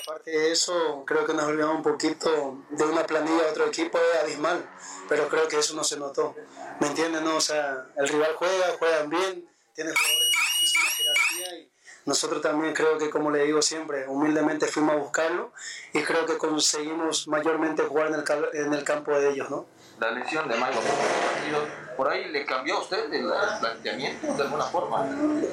aparte 0.04 0.30
de 0.30 0.52
eso, 0.52 1.02
creo 1.06 1.24
que 1.24 1.32
nos 1.32 1.44
olvidamos 1.44 1.76
un 1.76 1.82
poquito 1.82 2.58
de 2.68 2.84
una 2.84 3.06
planilla 3.06 3.44
de 3.44 3.50
otro 3.50 3.66
equipo 3.66 3.98
abismal, 4.22 4.62
pero 5.08 5.28
creo 5.28 5.48
que 5.48 5.58
eso 5.58 5.74
no 5.74 5.82
se 5.82 5.96
notó. 5.96 6.34
¿Me 6.80 6.88
entiendes? 6.88 7.22
No? 7.22 7.36
O 7.36 7.40
sea, 7.40 7.86
el 7.96 8.08
rival 8.08 8.34
juega, 8.36 8.76
juegan 8.78 9.08
bien, 9.08 9.48
tiene 9.74 9.92
jugadores 9.92 10.30
de 10.30 10.38
muchísima 10.42 10.84
jerarquía 10.90 11.58
y 11.58 11.70
nosotros 12.04 12.42
también 12.42 12.74
creo 12.74 12.98
que, 12.98 13.08
como 13.08 13.30
le 13.30 13.44
digo 13.44 13.62
siempre, 13.62 14.06
humildemente 14.06 14.66
fuimos 14.66 14.94
a 14.94 14.98
buscarlo 14.98 15.52
y 15.94 16.02
creo 16.02 16.26
que 16.26 16.36
conseguimos 16.36 17.26
mayormente 17.26 17.82
jugar 17.84 18.08
en 18.08 18.14
el, 18.14 18.66
en 18.66 18.74
el 18.74 18.84
campo 18.84 19.18
de 19.18 19.30
ellos, 19.30 19.48
¿no? 19.48 19.66
La 20.00 20.11
lesión 20.11 20.48
de 20.48 20.57
Mayo 20.57 20.80
¿por 21.96 22.09
ahí 22.09 22.26
le 22.30 22.44
cambió 22.44 22.76
a 22.76 22.80
usted 22.80 23.12
el, 23.12 23.30
planteamiento 23.61 24.35
de 24.35 24.42
alguna 24.42 24.64
forma? 24.64 25.07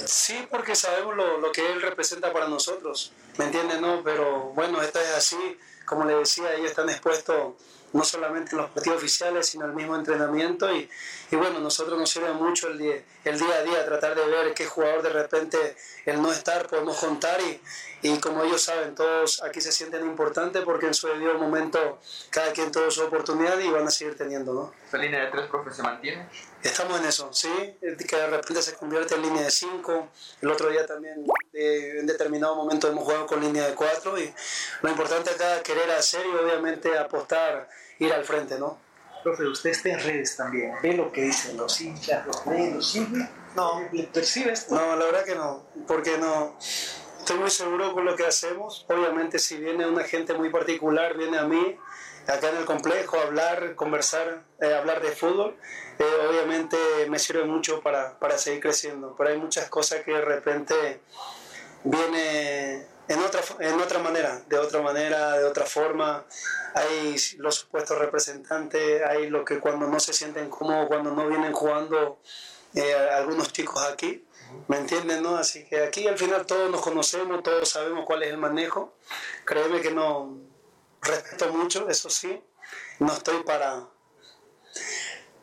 Sí, 0.05 0.47
porque 0.49 0.75
sabemos 0.75 1.15
lo, 1.15 1.37
lo, 1.37 1.51
que 1.51 1.71
él 1.71 1.81
representa 1.81 2.33
para 2.33 2.47
nosotros, 2.47 3.11
¿me 3.37 3.45
entiende? 3.45 3.79
No, 3.79 4.01
pero 4.03 4.51
bueno, 4.55 4.81
esto 4.81 4.99
es 4.99 5.11
así, 5.15 5.59
como 5.85 6.05
le 6.05 6.15
decía, 6.15 6.53
ellos 6.53 6.71
están 6.71 6.89
expuestos 6.89 7.53
no 7.93 8.03
solamente 8.03 8.51
en 8.51 8.59
los 8.59 8.69
partidos 8.71 8.97
oficiales, 8.97 9.47
sino 9.47 9.65
el 9.65 9.73
mismo 9.73 9.95
entrenamiento. 9.95 10.73
Y, 10.73 10.89
y 11.29 11.35
bueno, 11.35 11.59
nosotros 11.59 11.97
nos 11.99 12.09
sirve 12.09 12.31
mucho 12.33 12.67
el 12.69 12.77
día, 12.77 13.03
el 13.25 13.39
día 13.39 13.55
a 13.55 13.63
día 13.63 13.85
tratar 13.85 14.15
de 14.15 14.25
ver 14.25 14.53
qué 14.53 14.65
jugador 14.65 15.01
de 15.01 15.09
repente 15.09 15.75
el 16.05 16.21
no 16.21 16.31
estar 16.31 16.67
podemos 16.67 16.97
contar 16.97 17.39
y, 17.41 17.61
y 18.01 18.17
como 18.19 18.43
ellos 18.43 18.61
saben, 18.61 18.95
todos 18.95 19.43
aquí 19.43 19.61
se 19.61 19.71
sienten 19.71 20.05
importantes 20.05 20.63
porque 20.63 20.87
en 20.87 20.93
su 20.93 21.07
debido 21.07 21.37
momento 21.37 21.99
cada 22.29 22.51
quien 22.53 22.71
tuvo 22.71 22.89
su 22.89 23.03
oportunidad 23.03 23.59
y 23.59 23.69
van 23.69 23.87
a 23.87 23.91
seguir 23.91 24.17
teniendo, 24.17 24.53
¿no? 24.53 24.73
¿Esa 24.87 24.97
línea 24.97 25.25
de 25.25 25.31
tres, 25.31 25.47
profe, 25.47 25.71
se 25.71 25.83
mantiene? 25.83 26.27
Estamos 26.63 26.99
en 26.99 27.07
eso, 27.07 27.33
sí, 27.33 27.49
que 27.79 28.15
de 28.15 28.27
repente 28.27 28.61
se 28.61 28.73
convierte 28.75 29.15
en 29.15 29.23
línea 29.23 29.43
de 29.43 29.51
cinco. 29.51 30.09
El 30.41 30.51
otro 30.51 30.69
día 30.69 30.85
también, 30.85 31.25
eh, 31.53 31.97
en 31.99 32.05
determinado 32.05 32.55
momento, 32.55 32.87
hemos 32.87 33.03
jugado 33.03 33.25
con 33.25 33.41
línea 33.41 33.65
de 33.67 33.73
cuatro 33.73 34.19
y 34.19 34.31
lo 34.81 34.89
importante 34.89 35.31
acá 35.31 35.57
es 35.57 35.61
querer 35.63 35.89
hacer 35.91 36.23
y 36.25 36.35
obviamente 36.35 36.95
apostar, 36.97 37.67
ir 37.97 38.13
al 38.13 38.23
frente, 38.23 38.59
¿no? 38.59 38.77
Profe, 39.23 39.45
usted 39.47 39.71
está 39.71 39.89
en 39.89 39.99
redes 39.99 40.35
también, 40.35 40.73
ve 40.81 40.93
lo 40.93 41.11
que 41.11 41.23
dicen 41.23 41.57
los 41.57 41.79
hinchas, 41.81 42.25
los 42.25 42.45
los 42.45 42.91
sigue. 42.91 43.27
No, 43.55 43.87
¿Le 43.91 44.03
percibe 44.03 44.51
esto? 44.51 44.75
no, 44.75 44.95
la 44.95 45.05
verdad 45.05 45.25
que 45.25 45.35
no, 45.35 45.65
porque 45.87 46.17
no. 46.17 46.57
Estoy 47.19 47.37
muy 47.37 47.51
seguro 47.51 47.93
con 47.93 48.03
lo 48.03 48.15
que 48.15 48.25
hacemos. 48.25 48.85
Obviamente, 48.89 49.37
si 49.37 49.57
viene 49.57 49.85
una 49.85 50.03
gente 50.03 50.33
muy 50.33 50.49
particular, 50.49 51.15
viene 51.15 51.37
a 51.37 51.43
mí, 51.43 51.77
acá 52.25 52.49
en 52.49 52.57
el 52.57 52.65
complejo, 52.65 53.17
a 53.17 53.23
hablar, 53.23 53.75
conversar, 53.75 54.43
eh, 54.59 54.73
hablar 54.73 55.03
de 55.03 55.11
fútbol, 55.11 55.55
obviamente 56.03 56.77
me 57.09 57.19
sirve 57.19 57.43
mucho 57.45 57.81
para, 57.81 58.17
para 58.19 58.37
seguir 58.37 58.61
creciendo. 58.61 59.15
Pero 59.17 59.29
hay 59.29 59.37
muchas 59.37 59.69
cosas 59.69 60.01
que 60.03 60.11
de 60.11 60.21
repente 60.21 61.01
viene 61.83 62.85
en 63.07 63.19
otra, 63.19 63.41
en 63.59 63.79
otra 63.79 63.99
manera, 63.99 64.41
de 64.47 64.57
otra 64.57 64.81
manera, 64.81 65.37
de 65.37 65.45
otra 65.45 65.65
forma. 65.65 66.25
Hay 66.73 67.15
los 67.37 67.55
supuestos 67.55 67.97
representantes, 67.97 69.01
hay 69.03 69.29
lo 69.29 69.43
que 69.43 69.59
cuando 69.59 69.87
no 69.87 69.99
se 69.99 70.13
sienten 70.13 70.49
cómodos, 70.49 70.87
cuando 70.87 71.11
no 71.11 71.27
vienen 71.27 71.51
jugando 71.51 72.19
eh, 72.73 72.93
algunos 72.93 73.51
chicos 73.51 73.83
aquí, 73.83 74.25
¿me 74.67 74.77
entienden? 74.77 75.21
No? 75.21 75.35
Así 75.35 75.65
que 75.65 75.83
aquí 75.83 76.07
al 76.07 76.17
final 76.17 76.45
todos 76.45 76.69
nos 76.71 76.81
conocemos, 76.81 77.43
todos 77.43 77.67
sabemos 77.67 78.05
cuál 78.05 78.23
es 78.23 78.29
el 78.29 78.37
manejo. 78.37 78.93
Créeme 79.43 79.81
que 79.81 79.91
no 79.91 80.37
respeto 81.01 81.51
mucho, 81.51 81.89
eso 81.89 82.09
sí, 82.09 82.41
no 82.99 83.11
estoy 83.11 83.43
para, 83.43 83.87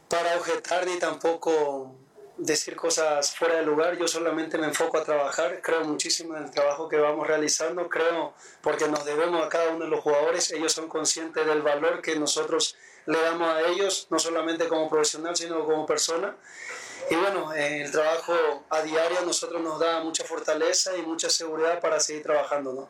para 0.09 0.37
objetar 0.37 0.87
ni 0.87 0.99
tampoco 0.99 1.95
decir 2.39 2.77
cosas 2.77 3.35
fuera 3.37 3.57
de 3.57 3.63
lugar, 3.65 3.99
yo 3.99 4.07
solamente 4.07 4.59
me 4.59 4.67
enfoco 4.67 4.97
a 4.97 5.05
trabajar, 5.05 5.61
creo 5.61 5.85
muchísimo 5.85 6.37
en 6.37 6.45
el 6.45 6.51
trabajo 6.51 6.89
que 6.89 6.97
vamos 6.97 7.27
realizando, 7.27 7.89
creo 7.89 8.33
porque 8.63 8.87
nos 8.87 9.05
debemos 9.05 9.45
a 9.45 9.49
cada 9.49 9.71
uno 9.71 9.85
de 9.85 9.91
los 9.91 10.01
jugadores, 10.01 10.53
ellos 10.53 10.73
son 10.73 10.89
conscientes 10.89 11.45
del 11.45 11.63
valor 11.63 12.01
que 12.01 12.17
nosotros 12.17 12.77
le 13.07 13.21
damos 13.21 13.49
a 13.49 13.63
ellos, 13.63 14.07
no 14.11 14.19
solamente 14.19 14.69
como 14.69 14.89
profesional, 14.89 15.35
sino 15.35 15.65
como 15.65 15.85
persona. 15.85 16.37
Y 17.11 17.17
bueno, 17.17 17.55
eh, 17.55 17.83
el 17.83 17.91
trabajo 17.91 18.35
a 18.69 18.83
diario 18.83 19.19
a 19.19 19.23
nosotros 19.23 19.63
nos 19.63 19.81
da 19.81 20.01
mucha 20.01 20.25
fortaleza 20.25 20.97
y 20.97 21.03
mucha 21.03 21.31
seguridad 21.31 21.81
para 21.81 21.99
seguir 22.01 22.23
trabajando, 22.23 22.73
¿no? 22.73 22.89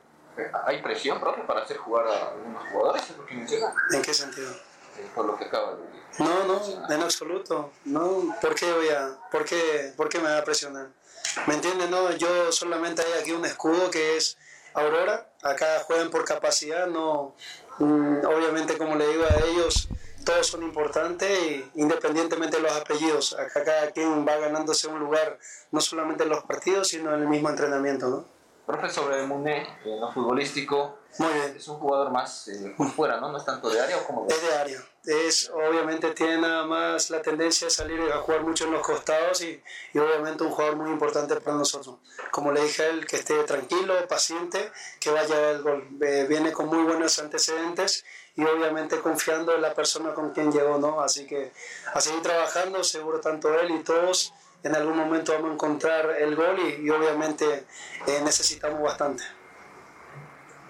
¿Hay 0.66 0.82
presión, 0.82 1.20
profe, 1.20 1.42
para 1.42 1.62
hacer 1.62 1.76
jugar 1.78 2.06
a 2.06 2.30
algunos 2.30 2.68
jugadores? 2.68 3.04
¿En 3.92 4.02
qué 4.02 4.14
sentido? 4.14 4.67
Eh, 4.98 5.06
Por 5.14 5.26
lo 5.26 5.36
que 5.36 5.44
acaba 5.44 5.74
de 5.74 5.82
decir. 5.82 5.98
No, 6.18 6.44
no, 6.44 6.94
en 6.94 7.02
absoluto. 7.02 7.70
No, 7.84 8.34
¿por 8.40 8.54
qué 8.54 8.72
voy 8.72 8.88
a, 8.88 9.16
por 9.30 9.44
qué, 9.44 9.92
por 9.96 10.08
qué 10.08 10.18
me 10.18 10.28
va 10.28 10.38
a 10.38 10.44
presionar? 10.44 10.88
¿Me 11.46 11.54
entiendes? 11.54 11.88
No, 11.90 12.10
yo 12.12 12.50
solamente 12.52 13.02
hay 13.02 13.20
aquí 13.20 13.32
un 13.32 13.44
escudo 13.44 13.90
que 13.90 14.16
es 14.16 14.36
Aurora. 14.74 15.30
Acá 15.42 15.80
juegan 15.86 16.10
por 16.10 16.24
capacidad, 16.24 16.86
no, 16.86 17.34
mm, 17.78 18.26
obviamente 18.26 18.76
como 18.76 18.96
le 18.96 19.06
digo 19.06 19.24
a 19.24 19.44
ellos, 19.46 19.88
todos 20.24 20.46
son 20.46 20.62
importantes 20.62 21.30
y 21.30 21.70
independientemente 21.76 22.56
de 22.56 22.62
los 22.62 22.72
apellidos. 22.72 23.34
Acá 23.38 23.64
cada 23.64 23.90
quien 23.92 24.26
va 24.26 24.36
ganándose 24.36 24.88
un 24.88 24.98
lugar, 24.98 25.38
no 25.70 25.80
solamente 25.80 26.24
en 26.24 26.30
los 26.30 26.42
partidos, 26.44 26.88
sino 26.88 27.14
en 27.14 27.22
el 27.22 27.28
mismo 27.28 27.48
entrenamiento, 27.48 28.08
¿no? 28.08 28.24
Profe, 28.66 28.90
sobre 28.90 29.22
Muné, 29.26 29.66
en 29.84 30.00
lo 30.00 30.12
futbolístico, 30.12 30.97
Es 31.56 31.66
un 31.66 31.78
jugador 31.78 32.12
más 32.12 32.46
eh, 32.48 32.74
fuera, 32.94 33.18
¿no? 33.20 33.32
No 33.32 33.38
es 33.38 33.44
tanto 33.44 33.68
de 33.70 33.80
área 33.80 33.98
o 33.98 34.04
como. 34.04 34.26
Es 34.28 34.40
de 34.40 34.54
área. 34.54 34.84
Es, 35.04 35.50
obviamente 35.50 36.10
tiene 36.10 36.38
nada 36.38 36.64
más 36.64 37.10
la 37.10 37.22
tendencia 37.22 37.66
de 37.66 37.70
salir 37.70 38.00
a 38.12 38.18
jugar 38.18 38.42
mucho 38.42 38.66
en 38.66 38.72
los 38.72 38.82
costados 38.86 39.40
y, 39.42 39.60
obviamente 39.94 40.44
un 40.44 40.50
jugador 40.50 40.76
muy 40.76 40.90
importante 40.90 41.34
para 41.40 41.56
nosotros. 41.56 41.96
Como 42.30 42.52
le 42.52 42.62
dije 42.62 42.82
a 42.82 42.88
él, 42.88 43.06
que 43.06 43.16
esté 43.16 43.42
tranquilo, 43.44 43.94
paciente, 44.06 44.70
que 45.00 45.10
vaya 45.10 45.50
al 45.50 45.62
gol. 45.62 45.88
Eh, 46.02 46.26
viene 46.28 46.52
con 46.52 46.66
muy 46.66 46.84
buenos 46.84 47.18
antecedentes 47.18 48.04
y 48.36 48.44
obviamente 48.44 49.00
confiando 49.00 49.54
en 49.54 49.62
la 49.62 49.74
persona 49.74 50.14
con 50.14 50.32
quien 50.32 50.52
llegó, 50.52 50.78
¿no? 50.78 51.00
Así 51.00 51.26
que 51.26 51.52
a 51.94 52.00
seguir 52.00 52.22
trabajando, 52.22 52.84
seguro 52.84 53.20
tanto 53.20 53.58
él 53.58 53.70
y 53.72 53.82
todos 53.82 54.34
en 54.62 54.74
algún 54.74 54.96
momento 54.96 55.32
vamos 55.32 55.50
a 55.50 55.54
encontrar 55.54 56.10
el 56.18 56.36
gol 56.36 56.58
y, 56.58 56.86
y 56.86 56.90
obviamente 56.90 57.66
eh, 58.06 58.20
necesitamos 58.22 58.82
bastante. 58.82 59.37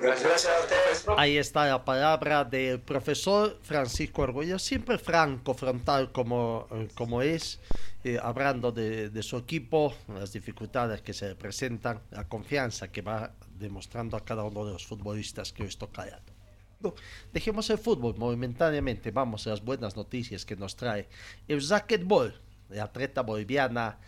Gracias 0.01 0.47
a 0.47 0.61
ustedes. 0.61 1.07
Ahí 1.17 1.37
está 1.37 1.67
la 1.67 1.85
palabra 1.85 2.45
del 2.45 2.81
profesor 2.81 3.59
Francisco 3.63 4.23
Arguello, 4.23 4.59
siempre 4.59 4.99
franco, 4.99 5.55
frontal 5.55 6.13
como, 6.13 6.69
eh, 6.71 6.89
como 6.95 7.23
es, 7.23 7.61
eh, 8.05 8.19
hablando 8.23 8.71
de, 8.71 9.11
de, 9.11 9.23
su 9.23 9.37
equipo, 9.37 9.95
las 10.09 10.33
dificultades 10.33 11.03
que 11.03 11.13
se 11.13 11.29
le 11.29 11.35
presentan, 11.35 12.01
la 12.11 12.29
confianza 12.29 12.89
que 12.93 13.03
va 13.03 13.33
demostrando 13.59 14.17
a 14.17 14.25
cada 14.25 14.45
uno 14.45 14.65
de 14.65 14.73
los 14.73 14.87
futbolistas 14.87 15.53
que 15.53 15.65
hoy 15.65 15.69
está 15.69 15.87
callando. 15.89 16.33
No, 16.81 16.95
dejemos 17.33 17.69
el 17.71 17.79
fútbol 17.79 18.17
momentáneamente, 18.17 19.11
vamos 19.11 19.47
a 19.47 19.51
las 19.51 19.65
buenas 19.65 19.97
noticias 19.97 20.45
que 20.45 20.55
nos 20.55 20.77
trae 20.77 21.09
el 21.49 21.67
racquetball, 21.69 22.41
la 22.69 22.85
atleta 22.85 23.23
boliviana 23.23 23.99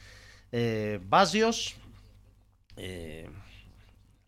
eh, 0.53 1.01
Basios. 1.03 1.75
Eh, 2.77 3.29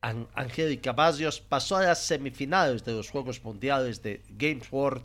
Angélica 0.02 0.92
Basios 0.92 1.40
pasó 1.40 1.76
a 1.76 1.84
las 1.84 2.04
semifinales 2.04 2.84
de 2.84 2.92
los 2.92 3.10
Juegos 3.10 3.42
Mundiales 3.44 4.02
de 4.02 4.22
Games 4.30 4.66
World, 4.70 5.04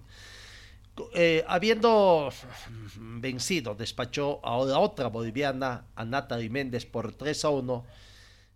eh, 1.14 1.46
habiendo 1.48 2.30
vencido, 2.98 3.76
despachó 3.76 4.44
a 4.44 4.58
otra 4.58 5.08
boliviana, 5.08 5.86
a 5.96 6.04
Natalie 6.04 6.50
Méndez, 6.50 6.86
por 6.86 7.14
3 7.14 7.46
a 7.46 7.50
1. 7.50 7.86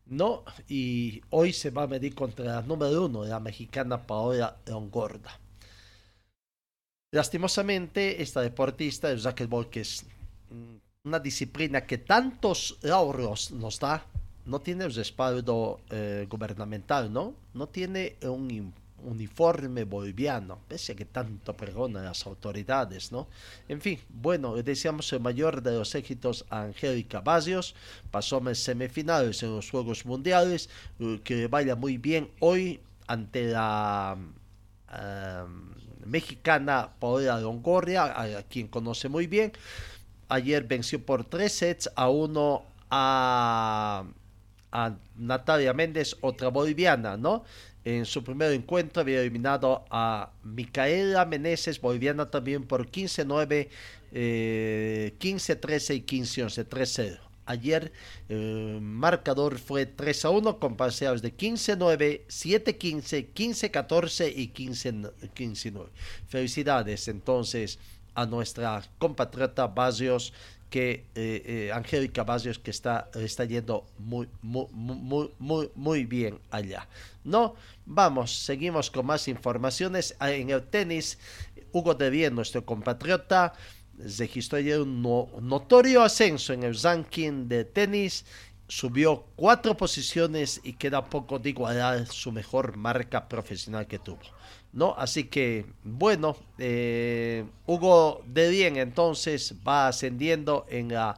No, 0.08 0.44
y 0.68 1.22
hoy 1.30 1.54
se 1.54 1.70
va 1.70 1.84
a 1.84 1.88
medir 1.88 2.16
contra 2.16 2.46
la 2.46 2.62
número 2.64 3.06
uno, 3.06 3.24
la 3.24 3.39
mexicana 3.39 4.06
Paola 4.06 4.58
Longorda. 4.66 5.39
Lastimosamente, 7.14 8.22
esta 8.22 8.42
deportista, 8.42 9.12
el 9.12 9.22
racquetball, 9.22 9.70
que 9.70 9.82
es 9.82 10.06
una 11.04 11.20
disciplina 11.20 11.86
que 11.86 11.98
tantos 12.00 12.78
lauros 12.82 13.52
nos 13.52 13.80
da, 13.80 14.06
no 14.46 14.60
tiene 14.60 14.88
respaldo 14.88 15.80
eh, 15.89 16.26
gubernamental, 16.30 17.12
¿no? 17.12 17.36
No 17.54 17.68
tiene 17.68 18.16
un 18.24 18.74
uniforme 19.04 19.84
boliviano, 19.84 20.60
pese 20.68 20.92
a 20.92 20.96
que 20.96 21.06
tanto 21.06 21.58
pregonan 21.58 22.06
las 22.06 22.26
autoridades, 22.28 23.12
¿no? 23.12 23.28
En 23.68 23.82
fin, 23.82 24.00
bueno, 24.10 24.56
le 24.56 24.64
deseamos 24.64 25.12
el 25.14 25.22
mayor 25.22 25.62
de 25.62 25.72
los 25.72 25.96
éxitos 25.96 26.46
a 26.50 26.64
Angélica 26.64 27.22
Basios, 27.22 27.74
pasó 28.12 28.38
en 28.48 28.56
semifinales 28.56 29.42
en 29.42 29.56
los 29.56 29.72
Juegos 29.72 30.06
Mundiales, 30.06 30.70
que 31.24 31.36
le 31.36 31.48
vaya 31.48 31.76
muy 31.76 31.98
bien 31.98 32.30
hoy 32.39 32.80
ante 33.08 33.48
la 33.48 34.18
uh, 34.88 36.06
mexicana 36.06 36.92
Paola 37.00 37.39
Longoria, 37.39 38.04
a, 38.04 38.39
a 38.39 38.44
quien 38.44 38.68
conoce 38.68 39.10
muy 39.10 39.26
bien. 39.26 39.52
Ayer 40.30 40.64
venció 40.64 41.04
por 41.04 41.26
tres 41.26 41.54
sets 41.54 41.89
a 41.96 42.08
uno 42.10 42.64
a 42.89 44.04
a 44.72 44.96
Natalia 45.18 45.74
Méndez, 45.74 46.16
otra 46.22 46.50
boliviana, 46.50 47.18
¿no? 47.18 47.44
En 47.84 48.06
su 48.06 48.24
primer 48.24 48.52
encuentro 48.54 49.02
había 49.02 49.22
eliminado 49.22 49.86
a 49.90 50.32
Micaela 50.44 51.26
Meneses, 51.26 51.82
boliviana 51.82 52.30
también 52.30 52.64
por 52.64 52.90
15-9, 52.90 53.70
eh, 54.12 55.16
15-13 55.20 55.96
y 55.96 56.02
15-11, 56.02 56.68
3-0. 56.68 57.20
Ayer 57.48 57.92
el 58.30 58.78
eh, 58.78 58.80
marcador 58.82 59.58
fue 59.58 59.88
3 59.88 60.26
a 60.26 60.30
1 60.30 60.60
con 60.60 60.78
paseos 60.78 61.24
de 61.24 61.36
15-9, 61.36 62.28
7-15, 62.28 63.34
15-14 63.34 64.32
y 64.36 64.54
15-9. 64.54 65.88
Felicidades 66.28 67.08
entonces 67.08 67.80
a 68.14 68.26
nuestra 68.26 68.84
compatriota 69.00 69.68
Basios 69.68 70.34
que 70.72 71.04
eh, 71.16 71.44
eh, 71.46 71.72
Angélica 71.74 72.26
que 72.64 72.72
está, 72.72 73.10
está 73.14 73.44
yendo 73.44 73.86
muy, 74.00 74.30
muy, 74.42 74.68
muy, 74.72 75.30
muy, 75.38 75.70
muy 75.76 76.06
bien 76.06 76.40
allá. 76.50 76.88
No, 77.26 77.56
vamos, 77.86 78.34
seguimos 78.34 78.90
con 78.90 79.06
más 79.06 79.28
informaciones. 79.28 80.16
En 80.22 80.50
el 80.50 80.64
tenis, 80.64 81.20
Hugo 81.74 81.94
de 81.94 82.10
Bien, 82.10 82.34
nuestro 82.34 82.66
compatriota, 82.66 83.54
registró 84.18 84.60
un 84.82 85.02
no, 85.02 85.28
notorio 85.42 86.04
ascenso 86.04 86.54
en 86.54 86.64
el 86.64 86.82
ranking 86.82 87.50
de 87.50 87.66
tenis. 87.66 88.24
Subió 88.70 89.26
cuatro 89.36 89.76
posiciones 89.76 90.62
y 90.64 90.72
queda 90.72 91.04
poco 91.04 91.38
de 91.38 91.50
igualar 91.50 92.08
su 92.08 92.32
mejor 92.32 92.78
marca 92.78 93.28
profesional 93.28 93.88
que 93.88 94.00
tuvo. 94.00 94.22
¿No? 94.74 94.96
Así 94.98 95.26
que, 95.26 95.66
bueno, 95.84 96.38
eh, 96.58 97.46
Hugo 97.66 98.24
de 98.26 98.50
Bien 98.50 98.78
entonces 98.78 99.56
va 99.68 99.88
ascendiendo 99.88 100.66
en 100.70 100.90
la 100.90 101.18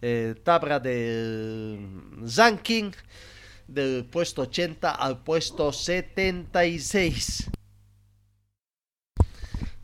eh, 0.00 0.34
tabla 0.42 0.80
del 0.80 1.86
ranking 2.36 2.92
del 3.66 4.04
puesto 4.04 4.42
80 4.42 4.90
al 4.90 5.22
puesto 5.22 5.72
76. 5.72 7.50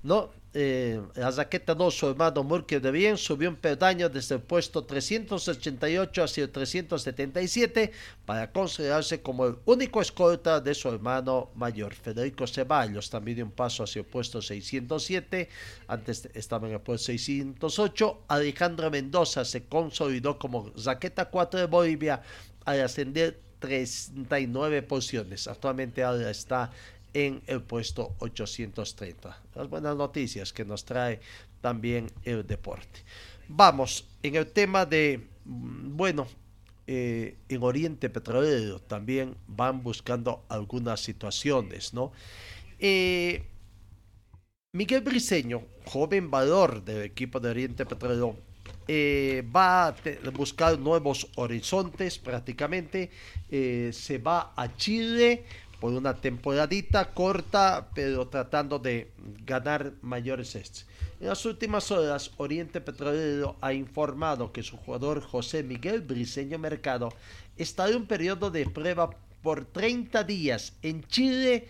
¿No? 0.09 0.31
eh, 0.55 1.01
la 1.15 1.31
Zaqueta 1.31 1.75
2, 1.75 1.95
su 1.95 2.09
hermano 2.09 2.43
Murque 2.43 2.81
de 2.81 2.91
Bien, 2.91 3.19
subió 3.19 3.51
un 3.51 3.57
peldaño 3.57 4.09
desde 4.09 4.37
el 4.37 4.41
puesto 4.41 4.83
388 4.85 6.25
hacia 6.25 6.45
el 6.45 6.51
377 6.51 7.93
para 8.25 8.51
considerarse 8.51 9.21
como 9.21 9.47
el 9.47 9.57
único 9.67 10.01
escolta 10.01 10.61
de 10.61 10.75
su 10.75 10.89
hermano 10.89 11.51
mayor. 11.55 11.95
Federico 11.95 12.47
Ceballos 12.47 13.11
también 13.11 13.37
dio 13.37 13.45
un 13.45 13.53
paso 13.53 13.85
hacia 13.85 14.01
el 14.01 14.07
puesto 14.07 14.41
607, 14.41 15.51
antes 15.87 16.29
estaba 16.33 16.67
en 16.67 16.75
el 16.75 16.81
puesto 16.81 17.07
608. 17.07 18.23
Alejandro 18.29 18.91
Mendoza 18.91 19.45
se 19.45 19.65
consolidó 19.65 20.39
como 20.39 20.73
Zaqueta 20.79 21.27
4 21.27 21.61
de 21.61 21.67
Bolivia 21.67 22.23
al 22.65 22.81
ascender 22.81 23.39
39 23.59 24.83
posiciones. 24.83 25.47
Actualmente 25.47 26.03
ahora 26.03 26.31
está 26.31 26.71
en 27.19 27.43
el 27.49 27.63
puesto 27.63 28.15
830. 28.21 29.43
Las 29.57 29.69
buenas 29.69 29.97
noticias 29.97 30.53
que 30.53 30.65
nos 30.65 30.85
trae 30.85 31.19
también 31.61 32.07
el 32.23 32.47
deporte. 32.47 33.01
Vamos, 33.49 34.05
en 34.23 34.37
el 34.37 34.47
tema 34.47 34.87
de, 34.87 35.27
mm, 35.45 35.97
bueno, 35.97 36.29
eh, 36.87 37.37
en 37.49 37.63
Oriente 37.65 38.09
Petrolero 38.09 38.79
también 38.79 39.35
van 39.49 39.83
buscando 39.83 40.45
algunas 40.49 41.01
situaciones, 41.01 41.93
¿no? 41.93 42.13
Eh, 42.79 43.43
Miguel 44.73 45.01
Briseño, 45.01 45.65
joven 45.87 46.31
valor 46.31 46.85
del 46.85 47.03
equipo 47.03 47.41
de 47.41 47.51
Oriente 47.51 47.85
Petrolero, 47.85 48.37
eh, 48.87 49.43
va 49.55 49.89
a 49.89 49.97
buscar 50.33 50.79
nuevos 50.79 51.27
horizontes 51.35 52.19
prácticamente, 52.19 53.11
se 53.51 54.19
va 54.19 54.53
a 54.55 54.77
Chile 54.77 55.45
por 55.81 55.93
una 55.93 56.15
temporadita 56.15 57.13
corta, 57.13 57.89
pero 57.95 58.29
tratando 58.29 58.79
de 58.79 59.13
ganar 59.45 59.93
mayores 60.03 60.51
sets. 60.51 60.87
En 61.21 61.29
las 61.29 61.45
últimas 61.45 61.91
horas, 61.91 62.31
Oriente 62.37 62.81
Petrolero 62.81 63.57
ha 63.61 63.73
informado 63.73 64.53
que 64.53 64.63
su 64.63 64.77
jugador 64.77 65.21
José 65.21 65.63
Miguel 65.63 66.01
Briseño 66.03 66.59
Mercado 66.59 67.11
está 67.57 67.89
en 67.89 67.97
un 67.97 68.07
periodo 68.07 68.51
de 68.51 68.67
prueba 68.67 69.11
por 69.43 69.65
30 69.65 70.25
días 70.25 70.75
en 70.83 71.05
Chile 71.05 71.69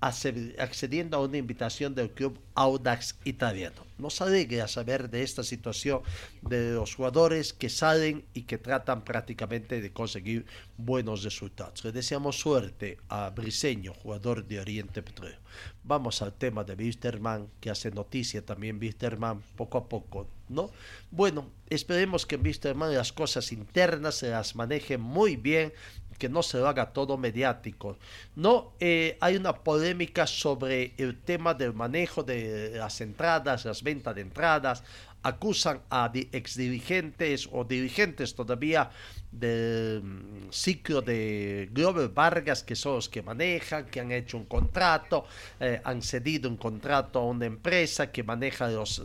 accediendo 0.00 1.16
a 1.16 1.20
una 1.20 1.38
invitación 1.38 1.94
del 1.94 2.10
club 2.10 2.38
Audax 2.54 3.16
italiano. 3.24 3.86
Nos 3.98 4.20
alegra 4.20 4.68
saber 4.68 5.10
de 5.10 5.24
esta 5.24 5.42
situación 5.42 6.02
de 6.42 6.72
los 6.72 6.94
jugadores 6.94 7.52
que 7.52 7.68
salen 7.68 8.24
y 8.32 8.42
que 8.42 8.58
tratan 8.58 9.04
prácticamente 9.04 9.80
de 9.80 9.92
conseguir 9.92 10.46
buenos 10.76 11.24
resultados. 11.24 11.84
Le 11.84 11.90
deseamos 11.90 12.38
suerte 12.38 12.98
a 13.08 13.30
Briseño, 13.30 13.92
jugador 13.94 14.46
de 14.46 14.60
Oriente 14.60 15.02
Petróleo. 15.02 15.38
Vamos 15.82 16.22
al 16.22 16.32
tema 16.32 16.62
de 16.62 16.74
Wisterman, 16.74 17.48
que 17.60 17.70
hace 17.70 17.90
noticia 17.90 18.44
también 18.44 18.78
Wisterman 18.78 19.42
poco 19.56 19.78
a 19.78 19.88
poco, 19.88 20.28
¿no? 20.48 20.70
Bueno, 21.10 21.50
esperemos 21.70 22.24
que 22.24 22.36
Wisterman 22.36 22.94
las 22.94 23.12
cosas 23.12 23.50
internas 23.50 24.14
se 24.16 24.30
las 24.30 24.54
maneje 24.54 24.96
muy 24.96 25.34
bien 25.34 25.72
que 26.18 26.28
no 26.28 26.42
se 26.42 26.58
lo 26.58 26.68
haga 26.68 26.92
todo 26.92 27.16
mediático. 27.16 27.96
No 28.34 28.72
eh, 28.80 29.16
hay 29.20 29.36
una 29.36 29.54
polémica 29.54 30.26
sobre 30.26 30.92
el 30.98 31.16
tema 31.20 31.54
del 31.54 31.72
manejo 31.72 32.22
de 32.22 32.72
las 32.76 33.00
entradas, 33.00 33.64
las 33.64 33.82
ventas 33.82 34.14
de 34.14 34.22
entradas. 34.22 34.82
Acusan 35.22 35.80
a 35.90 36.12
exdirigentes 36.14 37.48
o 37.50 37.64
dirigentes 37.64 38.34
todavía 38.34 38.90
del 39.32 40.02
ciclo 40.50 41.02
de 41.02 41.68
Glover 41.72 42.08
Vargas, 42.08 42.62
que 42.62 42.76
son 42.76 42.94
los 42.94 43.08
que 43.08 43.22
manejan, 43.22 43.86
que 43.86 44.00
han 44.00 44.12
hecho 44.12 44.36
un 44.38 44.46
contrato, 44.46 45.26
eh, 45.60 45.80
han 45.84 46.02
cedido 46.02 46.48
un 46.48 46.56
contrato 46.56 47.18
a 47.18 47.24
una 47.26 47.46
empresa 47.46 48.10
que 48.10 48.22
maneja 48.22 48.68
los, 48.68 49.02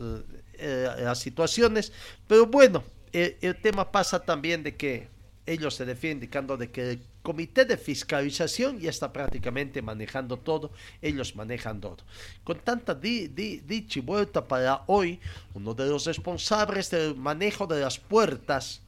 eh, 0.54 0.88
las 1.00 1.20
situaciones. 1.20 1.92
Pero 2.28 2.46
bueno, 2.46 2.84
el 3.12 3.56
tema 3.62 3.92
pasa 3.92 4.20
también 4.20 4.64
de 4.64 4.76
que 4.76 5.13
ellos 5.46 5.76
se 5.76 5.86
defienden 5.86 6.24
indicando 6.24 6.58
de 6.58 6.70
que 6.70 6.92
el 6.92 7.02
comité 7.22 7.66
de 7.66 7.78
fiscalización 7.78 8.80
ya 8.80 8.90
está 8.90 9.12
prácticamente 9.12 9.82
manejando 9.82 10.38
todo, 10.38 10.72
ellos 11.02 11.36
manejan 11.36 11.82
todo. 11.82 11.98
Con 12.44 12.60
tanta 12.60 12.94
di, 12.94 13.28
dicha 13.28 14.00
y 14.00 14.02
vuelta 14.02 14.48
para 14.48 14.84
hoy, 14.88 15.20
uno 15.54 15.74
de 15.74 15.88
los 15.88 16.06
responsables 16.06 16.90
del 16.92 17.16
manejo 17.16 17.68
de 17.68 17.82
las 17.82 17.98
puertas 17.98 18.82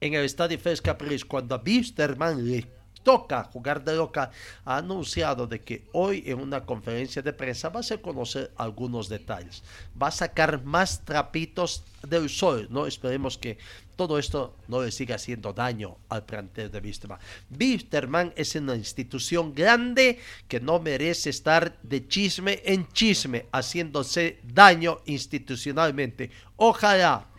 en 0.00 0.14
el 0.14 0.24
estadio 0.24 0.58
Fes 0.58 0.80
Capriz, 0.80 1.24
cuando 1.24 1.54
a 1.54 1.58
Bisterman 1.58 2.48
le 2.50 2.66
toca 3.02 3.44
jugar 3.44 3.84
de 3.84 3.94
local, 3.94 4.30
ha 4.64 4.76
anunciado 4.78 5.46
de 5.46 5.60
que 5.60 5.86
hoy 5.92 6.22
en 6.26 6.40
una 6.40 6.64
conferencia 6.64 7.22
de 7.22 7.32
prensa 7.32 7.68
va 7.68 7.78
a 7.78 7.80
hacer 7.80 8.00
conocer 8.00 8.52
algunos 8.56 9.08
detalles. 9.08 9.62
Va 10.00 10.08
a 10.08 10.12
sacar 10.12 10.64
más 10.64 11.04
trapitos 11.04 11.84
del 12.06 12.28
sol, 12.28 12.68
¿no? 12.70 12.86
Esperemos 12.86 13.36
que 13.38 13.58
todo 13.96 14.18
esto 14.18 14.56
no 14.66 14.82
le 14.82 14.90
siga 14.92 15.16
haciendo 15.16 15.52
daño 15.52 15.98
al 16.08 16.24
plantel 16.24 16.70
de 16.70 16.78
Wisterman. 16.78 17.18
Wisterman 17.50 18.32
es 18.34 18.54
una 18.54 18.74
institución 18.74 19.54
grande 19.54 20.18
que 20.48 20.58
no 20.58 20.80
merece 20.80 21.28
estar 21.28 21.78
de 21.82 22.08
chisme 22.08 22.62
en 22.64 22.88
chisme, 22.88 23.46
haciéndose 23.52 24.40
daño 24.42 25.00
institucionalmente. 25.04 26.30
Ojalá 26.56 27.29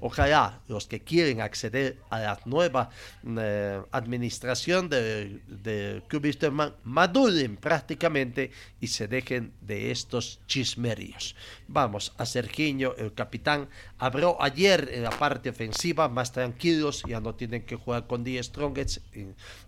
Ojalá 0.00 0.60
los 0.68 0.86
que 0.86 1.00
quieren 1.00 1.40
acceder 1.40 1.98
a 2.10 2.20
la 2.20 2.40
nueva 2.44 2.90
eh, 3.26 3.82
administración 3.90 4.88
del 4.88 5.42
de 5.46 6.02
Club 6.08 6.24
maduren 6.84 7.56
prácticamente 7.56 8.50
y 8.80 8.86
se 8.86 9.08
dejen 9.08 9.52
de 9.60 9.90
estos 9.90 10.40
chismeríos. 10.46 11.34
Vamos 11.68 12.12
a 12.16 12.26
Sergiño, 12.26 12.94
el 12.96 13.12
capitán, 13.12 13.68
abrió 13.98 14.40
ayer 14.42 14.90
en 14.92 15.02
la 15.02 15.10
parte 15.10 15.50
ofensiva 15.50 16.08
más 16.08 16.32
tranquilos, 16.32 17.02
ya 17.06 17.20
no 17.20 17.34
tienen 17.34 17.64
que 17.64 17.76
jugar 17.76 18.06
con 18.06 18.24
10 18.24 18.46
Strongets 18.46 19.00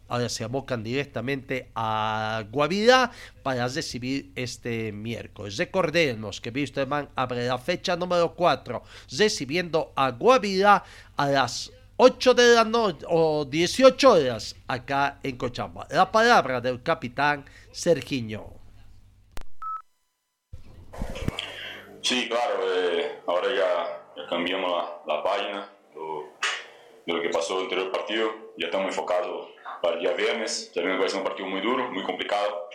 ahora 0.08 0.28
se 0.28 0.44
abocan 0.44 0.82
directamente 0.82 1.70
a 1.74 2.44
Guavirá 2.50 3.10
para 3.42 3.68
recibir 3.68 4.32
este 4.34 4.92
miércoles. 4.92 5.56
Recordemos 5.56 6.40
que 6.40 6.50
Wisterman 6.50 7.08
abre 7.14 7.46
la 7.46 7.58
fecha 7.58 7.96
número 7.96 8.34
4, 8.34 8.82
recibiendo 9.18 9.92
a 9.96 10.10
Guavirá 10.10 10.84
a 11.16 11.26
las 11.28 11.72
8 11.96 12.34
de 12.34 12.54
la 12.54 12.64
noche 12.64 13.06
o 13.08 13.44
18 13.44 14.12
horas 14.12 14.54
acá 14.68 15.18
en 15.22 15.36
Cochabamba. 15.36 15.86
La 15.90 16.10
palabra 16.10 16.60
del 16.60 16.82
capitán 16.82 17.44
Sergiño. 17.72 18.44
Sí, 22.02 22.28
claro, 22.28 22.60
eh, 22.72 23.20
ahora 23.26 23.48
ya, 23.54 24.26
cambiamos 24.28 24.70
la, 25.06 25.22
página 25.22 25.72
de 27.04 27.12
lo 27.12 27.22
que 27.22 27.30
pasó 27.30 27.54
en 27.54 27.58
el 27.58 27.64
anterior 27.64 27.92
partido, 27.92 28.30
ya 28.56 28.66
estamos 28.66 28.88
enfocados 28.88 29.55
para 29.80 29.94
el 29.94 30.00
día 30.00 30.12
viernes. 30.12 30.70
También 30.74 31.00
va 31.00 31.04
a 31.04 31.08
ser 31.08 31.18
un 31.18 31.24
partido 31.24 31.48
muy 31.48 31.60
duro, 31.60 31.90
muy 31.90 32.02
complicado. 32.02 32.68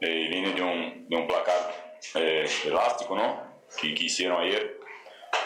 Eh, 0.00 0.28
viene 0.30 0.52
de 0.52 0.62
un, 0.62 1.08
de 1.08 1.16
un 1.16 1.26
placar 1.26 1.72
eh, 2.14 2.46
elástico, 2.64 3.16
¿no? 3.16 3.64
Que, 3.80 3.88
hicieron 3.88 4.40
ayer. 4.40 4.80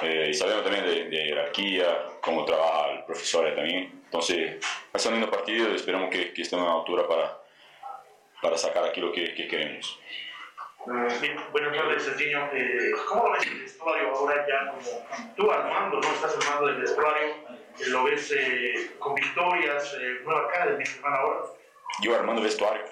Eh, 0.02 0.34
sabemos 0.34 0.64
también 0.64 0.84
de, 0.84 1.04
de, 1.04 1.24
jerarquía, 1.26 2.06
cómo 2.20 2.44
trabaja 2.44 2.92
el 2.92 3.04
profesor 3.04 3.54
también. 3.54 4.02
Entonces, 4.04 4.56
va 4.60 4.94
a 4.94 4.98
ser 4.98 5.12
un 5.12 5.20
lindo 5.20 5.30
partido 5.30 5.70
y 5.70 5.76
esperamos 5.76 6.10
que, 6.10 6.32
que 6.32 6.42
estemos 6.42 6.66
a 6.66 6.70
la 6.70 6.78
altura 6.78 7.06
para, 7.06 7.38
para 8.42 8.56
sacar 8.56 8.84
aquello 8.84 9.12
que, 9.12 9.34
que 9.34 9.46
queremos. 9.46 9.98
Bien, 10.86 11.36
buenas 11.50 11.76
tardes, 11.76 12.02
Serginho. 12.04 12.48
Eh, 12.52 12.92
¿Cómo 13.08 13.32
ves 13.32 13.44
el 13.46 13.60
vestuario 13.60 14.14
ahora 14.14 14.46
ya 14.46 14.70
como 14.70 15.34
tú 15.36 15.50
Armando, 15.50 15.98
no 16.00 16.08
estás 16.08 16.36
armando 16.36 16.68
el 16.68 16.80
vestuario? 16.80 17.34
lo 17.88 18.04
ves 18.04 18.32
eh, 18.38 18.92
con 18.98 19.14
victorias, 19.14 19.96
eh, 20.00 20.20
nueva 20.24 20.48
cara 20.48 20.72
de 20.72 20.78
mi 20.78 20.84
hermano 20.84 21.16
ahora. 21.16 21.40
Yo 22.00 22.14
armando 22.14 22.40
vestuario. 22.40 22.84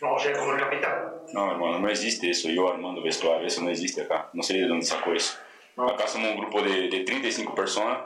No, 0.00 0.14
o 0.14 0.18
sea, 0.18 0.32
como 0.32 0.54
el 0.54 0.60
capitán. 0.60 1.12
No, 1.34 1.50
hermano, 1.50 1.78
no 1.78 1.88
existe 1.90 2.30
eso, 2.30 2.48
yo 2.48 2.72
armando 2.72 3.02
vestuario, 3.02 3.46
eso 3.46 3.62
no 3.62 3.70
existe 3.70 4.02
acá. 4.02 4.30
No 4.32 4.42
sé 4.42 4.54
de 4.54 4.66
dónde 4.66 4.86
sacó 4.86 5.12
eso. 5.12 5.38
Acá 5.76 6.06
somos 6.06 6.30
un 6.30 6.38
grupo 6.38 6.62
de, 6.62 6.88
de 6.88 7.00
35 7.04 7.54
personas, 7.54 7.98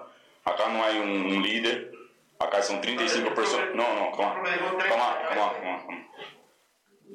acá 0.44 0.68
no 0.68 0.84
hay 0.84 0.98
un, 0.98 1.10
un 1.10 1.42
líder, 1.42 1.92
acá 2.38 2.62
son 2.62 2.80
35 2.80 3.32
personas. 3.32 3.68
No, 3.74 3.94
no, 3.94 4.16
calma, 4.16 4.42
calma, 4.42 5.18
calma, 5.28 5.52
calma. 5.52 6.08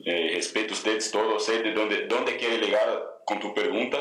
Eh, 0.06 0.36
a 0.74 0.74
ustedes 0.74 1.12
todos, 1.12 1.46
sé 1.46 1.62
de 1.62 1.74
dónde, 1.74 2.08
dónde 2.08 2.38
quiere 2.38 2.58
llegar 2.58 3.22
con 3.26 3.40
tu 3.40 3.54
pregunta, 3.54 3.98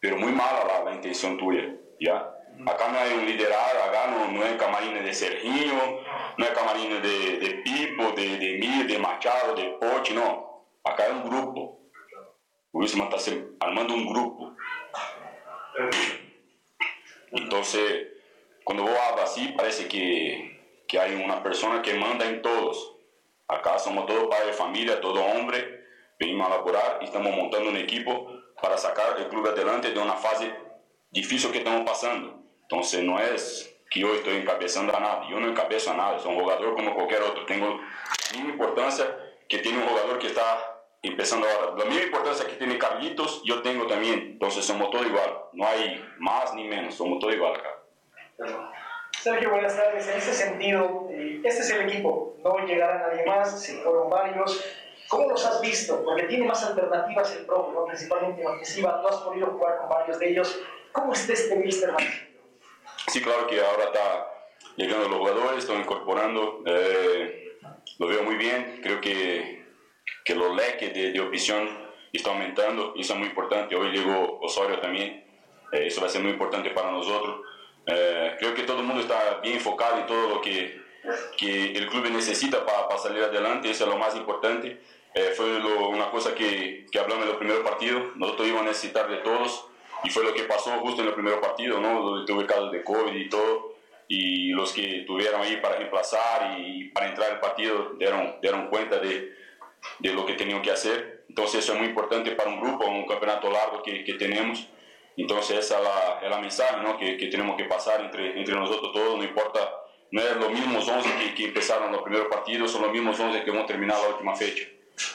pero 0.00 0.16
muy 0.16 0.32
mala 0.32 0.64
la, 0.66 0.84
la 0.84 0.94
intención 0.94 1.38
tuya, 1.38 1.74
¿ya? 2.00 2.32
Acá 2.66 2.88
no 2.88 2.98
hay 2.98 3.12
un 3.14 3.26
liderado, 3.26 3.82
acá 3.82 4.08
no, 4.08 4.30
no 4.30 4.44
hay 4.44 4.56
de 5.02 5.14
Serginho, 5.14 6.00
no 6.36 6.44
hay 6.44 6.52
camarina 6.52 7.00
de, 7.00 7.38
de 7.38 7.50
Pipo, 7.64 8.12
de, 8.12 8.38
de 8.38 8.58
Mir, 8.58 8.86
de 8.86 8.98
Machado, 8.98 9.54
de 9.54 9.76
Poche, 9.80 10.14
no. 10.14 10.66
Acá 10.84 11.04
hay 11.04 11.12
un 11.12 11.28
grupo. 11.28 11.80
Wilson 12.72 13.02
está 13.02 13.16
armando 13.60 13.94
un 13.94 14.06
grupo. 14.06 14.54
Entonces, 17.32 18.08
cuando 18.64 18.84
vos 18.84 18.96
hablas 18.96 19.30
así, 19.30 19.48
parece 19.56 19.88
que, 19.88 20.84
que 20.86 20.98
hay 20.98 21.14
una 21.14 21.42
persona 21.42 21.82
que 21.82 21.94
manda 21.94 22.26
en 22.26 22.42
todos. 22.42 22.96
Acá 23.52 23.78
somos 23.78 24.06
todos 24.06 24.28
padres 24.28 24.46
de 24.46 24.52
familia, 24.54 25.00
todos 25.00 25.18
hombres, 25.18 25.62
venimos 26.18 26.46
a 26.46 26.50
laborar 26.56 26.98
y 27.02 27.04
estamos 27.04 27.36
montando 27.36 27.68
un 27.68 27.76
equipo 27.76 28.26
para 28.62 28.78
sacar 28.78 29.18
el 29.18 29.28
club 29.28 29.46
adelante 29.46 29.90
de 29.90 29.98
una 29.98 30.14
fase 30.14 30.54
difícil 31.10 31.52
que 31.52 31.58
estamos 31.58 31.82
pasando. 31.82 32.42
Entonces 32.62 33.02
no 33.02 33.18
es 33.18 33.78
que 33.90 34.00
yo 34.00 34.14
estoy 34.14 34.36
encabezando 34.36 34.96
a 34.96 35.00
nada, 35.00 35.28
yo 35.28 35.38
no 35.38 35.48
encabezo 35.48 35.90
a 35.90 35.94
nada, 35.94 36.18
soy 36.18 36.32
un 36.32 36.40
jugador 36.40 36.74
como 36.74 36.94
cualquier 36.94 37.20
otro, 37.20 37.44
tengo 37.44 37.66
la 37.68 38.38
misma 38.38 38.52
importancia 38.52 39.04
que 39.46 39.58
tiene 39.58 39.78
un 39.78 39.86
jugador 39.86 40.18
que 40.18 40.28
está 40.28 40.80
empezando 41.02 41.46
ahora, 41.46 41.76
la 41.76 41.84
misma 41.84 42.04
importancia 42.04 42.46
que 42.46 42.54
tiene 42.54 42.78
Carlitos, 42.78 43.42
yo 43.44 43.60
tengo 43.60 43.86
también, 43.86 44.18
entonces 44.32 44.64
somos 44.64 44.90
todos 44.90 45.04
igual, 45.04 45.42
no 45.52 45.66
hay 45.66 46.02
más 46.18 46.54
ni 46.54 46.64
menos, 46.64 46.94
somos 46.94 47.18
todos 47.18 47.34
igual 47.34 47.54
acá. 47.54 47.82
Sergio, 49.22 49.50
buenas 49.50 49.76
tardes. 49.76 50.08
En 50.08 50.18
ese 50.18 50.34
sentido, 50.34 51.06
eh, 51.12 51.40
este 51.44 51.60
es 51.60 51.70
el 51.70 51.88
equipo, 51.88 52.34
no 52.42 52.66
llegará 52.66 53.06
nadie 53.06 53.24
más, 53.24 53.62
se 53.62 53.80
fueron 53.80 54.10
varios. 54.10 54.64
¿Cómo 55.06 55.30
los 55.30 55.46
has 55.46 55.60
visto? 55.60 56.02
Porque 56.02 56.24
tiene 56.24 56.44
más 56.44 56.64
alternativas 56.64 57.36
el 57.36 57.46
propio, 57.46 57.72
¿no? 57.72 57.86
principalmente 57.86 58.40
en 58.40 58.48
ofensiva. 58.48 59.00
Tú 59.00 59.06
has 59.06 59.16
podido 59.18 59.46
jugar 59.46 59.78
con 59.78 59.90
varios 59.90 60.18
de 60.18 60.28
ellos. 60.28 60.60
¿Cómo 60.90 61.12
está 61.12 61.34
este 61.34 61.54
Mister 61.54 61.90
Sí, 63.06 63.22
claro 63.22 63.46
que 63.46 63.60
ahora 63.60 63.84
está 63.84 64.26
llegando 64.74 65.08
los 65.08 65.18
jugadores, 65.18 65.58
están 65.58 65.78
incorporando. 65.78 66.64
Eh, 66.66 67.58
lo 68.00 68.08
veo 68.08 68.24
muy 68.24 68.34
bien. 68.34 68.80
Creo 68.82 69.00
que, 69.00 69.66
que 70.24 70.34
los 70.34 70.52
leques 70.56 70.92
de, 70.94 71.12
de 71.12 71.20
opción 71.20 71.68
están 72.12 72.34
aumentando. 72.34 72.94
Eso 72.96 73.12
es 73.12 73.18
muy 73.20 73.28
importante. 73.28 73.76
Hoy 73.76 73.92
llegó 73.92 74.40
Osorio 74.40 74.80
también. 74.80 75.24
Eh, 75.70 75.86
eso 75.86 76.00
va 76.00 76.08
a 76.08 76.10
ser 76.10 76.22
muy 76.22 76.32
importante 76.32 76.70
para 76.70 76.90
nosotros. 76.90 77.40
Eh, 77.86 78.36
creo 78.38 78.54
que 78.54 78.62
todo 78.62 78.80
el 78.80 78.86
mundo 78.86 79.02
está 79.02 79.40
bien 79.42 79.56
enfocado 79.56 79.98
en 79.98 80.06
todo 80.06 80.28
lo 80.28 80.40
que, 80.40 80.80
que 81.36 81.72
el 81.72 81.88
club 81.88 82.08
necesita 82.10 82.64
para, 82.64 82.88
para 82.88 83.00
salir 83.00 83.22
adelante. 83.22 83.70
Eso 83.70 83.84
es 83.84 83.90
lo 83.90 83.98
más 83.98 84.14
importante. 84.16 84.80
Eh, 85.14 85.32
fue 85.36 85.58
lo, 85.58 85.88
una 85.88 86.10
cosa 86.10 86.34
que, 86.34 86.86
que 86.90 86.98
hablamos 86.98 87.26
en 87.26 87.32
el 87.32 87.38
primer 87.38 87.62
partido. 87.62 88.12
Nosotros 88.14 88.48
íbamos 88.48 88.66
a 88.66 88.68
necesitar 88.68 89.08
de 89.10 89.18
todos 89.18 89.66
y 90.04 90.10
fue 90.10 90.24
lo 90.24 90.32
que 90.32 90.44
pasó 90.44 90.70
justo 90.78 91.02
en 91.02 91.08
el 91.08 91.14
primer 91.14 91.40
partido, 91.40 91.80
¿no? 91.80 92.02
Donde 92.02 92.26
tuve 92.26 92.46
casos 92.46 92.72
de 92.72 92.82
COVID 92.82 93.14
y 93.14 93.28
todo. 93.28 93.72
Y 94.08 94.52
los 94.52 94.72
que 94.72 95.04
tuvieron 95.06 95.40
ahí 95.40 95.56
para 95.56 95.76
reemplazar 95.76 96.58
y 96.58 96.88
para 96.88 97.08
entrar 97.08 97.30
al 97.30 97.40
partido 97.40 97.94
dieron, 97.98 98.36
dieron 98.42 98.68
cuenta 98.68 98.98
de, 98.98 99.32
de 99.98 100.12
lo 100.12 100.26
que 100.26 100.34
tenían 100.34 100.60
que 100.60 100.70
hacer. 100.70 101.24
Entonces 101.28 101.64
eso 101.64 101.72
es 101.72 101.78
muy 101.78 101.88
importante 101.88 102.32
para 102.32 102.50
un 102.50 102.60
grupo, 102.60 102.86
un 102.86 103.06
campeonato 103.06 103.50
largo 103.50 103.82
que, 103.82 104.04
que 104.04 104.14
tenemos. 104.14 104.68
Entonces 105.16 105.58
esa 105.58 105.78
es 105.78 105.84
la, 105.84 106.20
es 106.22 106.30
la 106.30 106.38
mensaje 106.38 106.82
¿no? 106.82 106.96
que, 106.96 107.16
que, 107.16 107.26
tenemos 107.26 107.56
que 107.56 107.64
pasar 107.64 108.00
entre, 108.00 108.38
entre 108.38 108.54
nosotros 108.54 108.92
todos, 108.92 109.18
no 109.18 109.24
importa, 109.24 109.60
no 110.10 110.20
es 110.20 110.36
los 110.36 110.50
mismos 110.50 110.88
11 110.88 111.08
que, 111.18 111.34
que 111.34 111.44
empezaron 111.46 111.92
los 111.92 112.02
primeros 112.02 112.28
partidos, 112.28 112.70
son 112.70 112.82
los 112.82 112.92
mismos 112.92 113.18
11 113.18 113.44
que 113.44 113.50
vamos 113.50 113.64
a 113.64 113.66
terminar 113.66 113.98
la 114.00 114.08
última 114.08 114.34
fecha. 114.34 114.68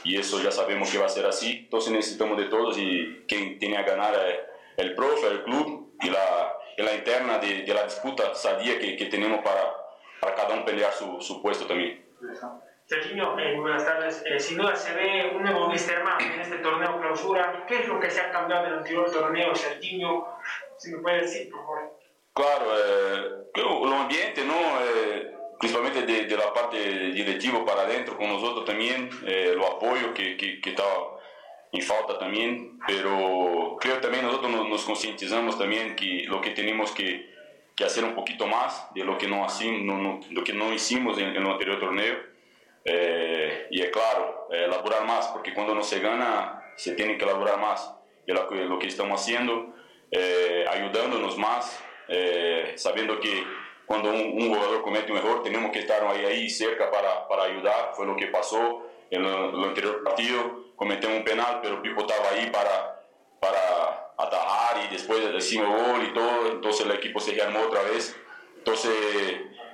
Y 0.04 0.18
eso 0.18 0.42
ya 0.42 0.52
sabemos 0.52 0.92
que 0.92 0.98
va 0.98 1.06
a 1.06 1.10
ser 1.10 1.26
así, 1.26 1.62
entonces 1.66 1.92
necesitamos 1.92 2.38
de 2.38 2.46
todos 2.46 2.78
y 2.78 3.24
quien 3.28 3.58
tiene 3.60 3.78
a 3.78 3.84
ganar 3.84 4.14
es 4.16 4.40
el 4.78 4.96
profe, 4.96 5.28
el 5.28 5.44
club 5.44 5.94
y 6.02 6.10
la, 6.10 6.54
y 6.78 6.84
la 6.84 6.94
interna 6.94 7.40
de, 7.40 7.64
de, 7.64 7.74
la 7.74 7.84
disputa 7.84 8.34
sadía 8.36 8.80
que, 8.80 8.96
que 8.96 9.06
tenemos 9.06 9.44
para, 9.44 9.74
para 10.20 10.36
cada 10.36 10.54
uno 10.54 10.66
pelear 10.66 10.94
su, 10.94 11.20
su 11.22 11.42
puesto 11.42 11.66
también. 11.66 12.06
Serginho, 12.88 13.38
eh, 13.38 13.60
buenas 13.60 13.86
tardes. 13.86 14.24
Eh, 14.26 14.40
sin 14.40 14.58
duda 14.58 14.74
se 14.74 14.94
ve 14.94 15.34
un 15.36 15.44
nuevo 15.44 15.68
Misterman 15.68 16.22
en 16.22 16.40
este 16.40 16.60
torneo 16.60 17.02
clausura. 17.02 17.66
¿Qué 17.68 17.80
es 17.82 17.88
lo 17.90 18.00
que 18.00 18.10
se 18.10 18.22
ha 18.22 18.32
cambiado 18.32 18.64
del 18.64 18.76
anterior 18.76 19.12
torneo, 19.12 19.54
Serginho? 19.54 20.26
Si 20.78 20.94
me 20.94 21.00
puede 21.00 21.24
decir, 21.24 21.50
por 21.52 21.60
favor. 21.60 22.00
Claro, 22.34 22.66
eh, 22.78 23.84
el 23.84 23.94
ambiente, 23.94 24.46
¿no? 24.46 24.54
Eh, 24.54 25.36
principalmente 25.60 26.04
de, 26.04 26.28
de, 26.28 26.38
la 26.38 26.54
parte 26.54 26.78
directiva 27.12 27.66
para 27.66 27.82
adentro, 27.82 28.16
con 28.16 28.30
nosotros 28.30 28.64
también, 28.64 29.10
eh, 29.26 29.52
lo 29.54 29.68
apoyo 29.68 30.14
que, 30.14 30.38
que, 30.38 30.62
que 30.62 30.70
estaba 30.70 31.20
en 31.74 31.82
falta 31.82 32.18
también, 32.18 32.80
pero 32.88 33.76
creo 33.82 34.00
también 34.00 34.24
nosotros 34.24 34.50
nos, 34.50 34.70
nos 34.70 34.86
concientizamos 34.86 35.58
también 35.58 35.94
que 35.98 36.24
lo 36.28 36.40
que 36.40 36.52
tenemos 36.52 36.92
que, 36.92 37.36
que, 37.76 37.84
hacer 37.84 38.06
un 38.06 38.16
poquito 38.16 38.48
más 38.48 38.88
de 38.94 39.04
lo 39.04 39.18
que 39.18 39.28
no, 39.28 39.44
así, 39.44 39.84
no, 39.84 39.98
no 39.98 40.22
lo 40.32 40.44
que 40.46 40.54
no 40.54 40.72
hicimos 40.72 41.18
en, 41.18 41.36
en 41.36 41.46
el 41.46 41.52
anterior 41.52 41.82
torneo. 41.82 42.27
Eh, 42.90 43.68
y 43.70 43.82
es 43.82 43.90
claro, 43.90 44.48
eh, 44.50 44.64
elaborar 44.64 45.06
más, 45.06 45.28
porque 45.28 45.54
cuando 45.54 45.76
no 45.76 45.84
se 45.84 46.00
gana, 46.00 46.72
se 46.78 46.94
tiene 46.94 47.18
que 47.18 47.26
elaborar 47.26 47.60
más. 47.60 47.94
Y 48.26 48.32
lo, 48.32 48.50
lo 48.50 48.80
que 48.80 48.88
estamos 48.88 49.22
haciendo, 49.22 49.74
eh, 50.10 50.66
ayudándonos 50.70 51.38
más, 51.38 51.84
sabiendo 52.76 53.20
que 53.20 53.44
cuando 53.86 54.10
un, 54.10 54.42
un, 54.42 54.54
jugador 54.54 54.82
comete 54.84 55.12
un 55.12 55.18
error, 55.18 55.44
tenemos 55.44 55.72
que 55.72 55.80
estar 55.80 56.02
ahí, 56.06 56.24
ahí 56.24 56.50
cerca 56.50 56.90
para, 56.90 57.28
para 57.28 57.44
ayudar. 57.44 57.92
Fue 57.94 58.06
lo 58.06 58.16
que 58.16 58.28
pasó 58.28 58.86
en 59.10 59.26
el 59.26 59.64
anterior 59.64 60.04
partido. 60.04 60.74
Cometemos 60.78 61.18
un 61.18 61.24
penal, 61.26 61.60
pero 61.62 61.82
Pipo 61.82 62.02
estaba 62.02 62.30
ahí 62.30 62.50
para, 62.50 63.02
para 63.42 64.14
atajar 64.18 64.86
y 64.86 64.94
después 64.94 65.34
decimos 65.34 65.68
gol 65.68 66.04
y 66.04 66.14
todo. 66.14 66.52
Entonces 66.52 66.86
el 66.86 66.92
equipo 66.94 67.20
se 67.20 67.42
armó 67.42 67.64
otra 67.64 67.82
vez. 67.84 68.16
Entonces 68.58 68.94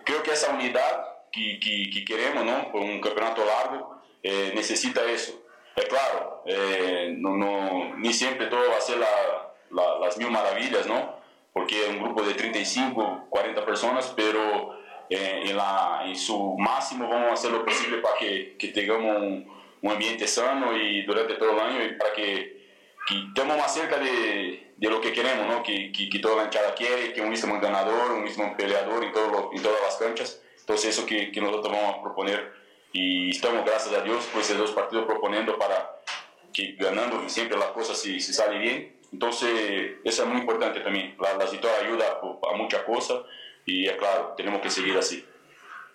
creo 0.03 0.23
que 0.23 0.31
esa 0.31 0.53
unidad 0.53 1.12
que, 1.33 1.59
que, 1.59 1.89
que, 1.91 2.05
queremos, 2.05 2.45
¿no? 2.45 2.71
Por 2.71 2.81
un 2.81 3.01
campeonato 3.01 3.43
largo, 3.43 4.01
eh, 4.21 4.51
necesita 4.53 5.03
eso. 5.05 5.43
Es 5.75 5.85
claro, 5.85 6.43
eh, 6.45 7.15
no, 7.17 7.35
no, 7.35 7.95
ni 7.97 8.13
siempre 8.13 8.45
todo 8.45 8.69
va 8.69 8.77
a 8.77 8.81
ser 8.81 8.99
la, 8.99 9.53
la, 9.71 9.97
las 9.99 10.17
mil 10.17 10.29
maravillas, 10.29 10.85
¿no? 10.85 11.17
Porque 11.51 11.83
es 11.83 11.89
un 11.89 12.03
grupo 12.03 12.21
de 12.21 12.35
35, 12.35 13.25
40 13.29 13.65
personas, 13.65 14.13
pero 14.15 14.77
eh, 15.09 15.45
en, 15.45 15.57
la, 15.57 16.03
en 16.05 16.15
su 16.15 16.55
máximo 16.59 17.09
vamos 17.09 17.31
a 17.31 17.33
hacer 17.33 17.51
lo 17.51 17.65
posible 17.65 17.97
para 17.97 18.15
que, 18.17 18.55
que 18.57 18.67
tengamos 18.67 19.17
un, 19.17 19.51
un, 19.81 19.91
ambiente 19.91 20.27
sano 20.27 20.77
y 20.77 21.01
durante 21.01 21.33
todo 21.35 21.51
el 21.51 21.59
año 21.59 21.83
y 21.83 21.95
para 21.95 22.13
que, 22.13 22.67
que 23.07 23.15
estemos 23.29 23.57
más 23.57 23.73
cerca 23.73 23.97
de, 23.97 24.73
de 24.77 24.89
lo 24.89 25.01
que 25.01 25.11
queremos, 25.11 25.47
¿no? 25.47 25.63
Que, 25.63 25.91
que, 25.91 26.07
que 26.07 26.19
toda 26.19 26.35
la 26.35 26.43
hinchada 26.43 26.75
quiere, 26.75 27.11
que 27.13 27.21
un 27.21 27.29
mismo 27.29 27.59
ganador, 27.59 28.11
un 28.11 28.23
mismo 28.23 28.55
peleador 28.55 29.03
en, 29.03 29.11
todo 29.11 29.27
lo, 29.29 29.49
en 29.53 29.63
todas 29.63 29.81
las 29.81 29.97
canchas. 29.97 30.42
Entonces 30.63 30.97
eso 30.97 31.05
que, 31.05 31.31
que, 31.31 31.41
nosotros 31.41 31.73
vamos 31.73 31.97
a 31.97 32.01
proponer 32.01 32.53
y 32.93 33.31
estamos, 33.31 33.65
gracias 33.65 33.93
a 33.93 34.01
Dios, 34.01 34.25
por 34.27 34.41
esos 34.41 34.57
dos 34.57 34.71
partidos 34.71 35.05
proponiendo 35.05 35.57
para 35.57 35.99
que 36.53 36.75
ganando 36.79 37.27
siempre 37.27 37.57
las 37.57 37.69
cosas 37.69 37.97
si, 37.97 38.21
si 38.21 38.33
sale 38.33 38.59
bien. 38.59 38.95
Entonces 39.11 39.97
eso 40.03 40.23
es 40.23 40.29
muy 40.29 40.39
importante 40.39 40.79
también. 40.79 41.15
La, 41.19 41.35
la 41.35 41.47
situación 41.47 41.85
ayuda 41.85 42.05
a, 42.21 42.53
a 42.53 42.55
muchas 42.55 42.83
cosas 42.83 43.23
y 43.65 43.87
es 43.87 43.97
claro, 43.97 44.33
tenemos 44.37 44.61
que 44.61 44.69
seguir 44.69 44.97
así. 44.97 45.25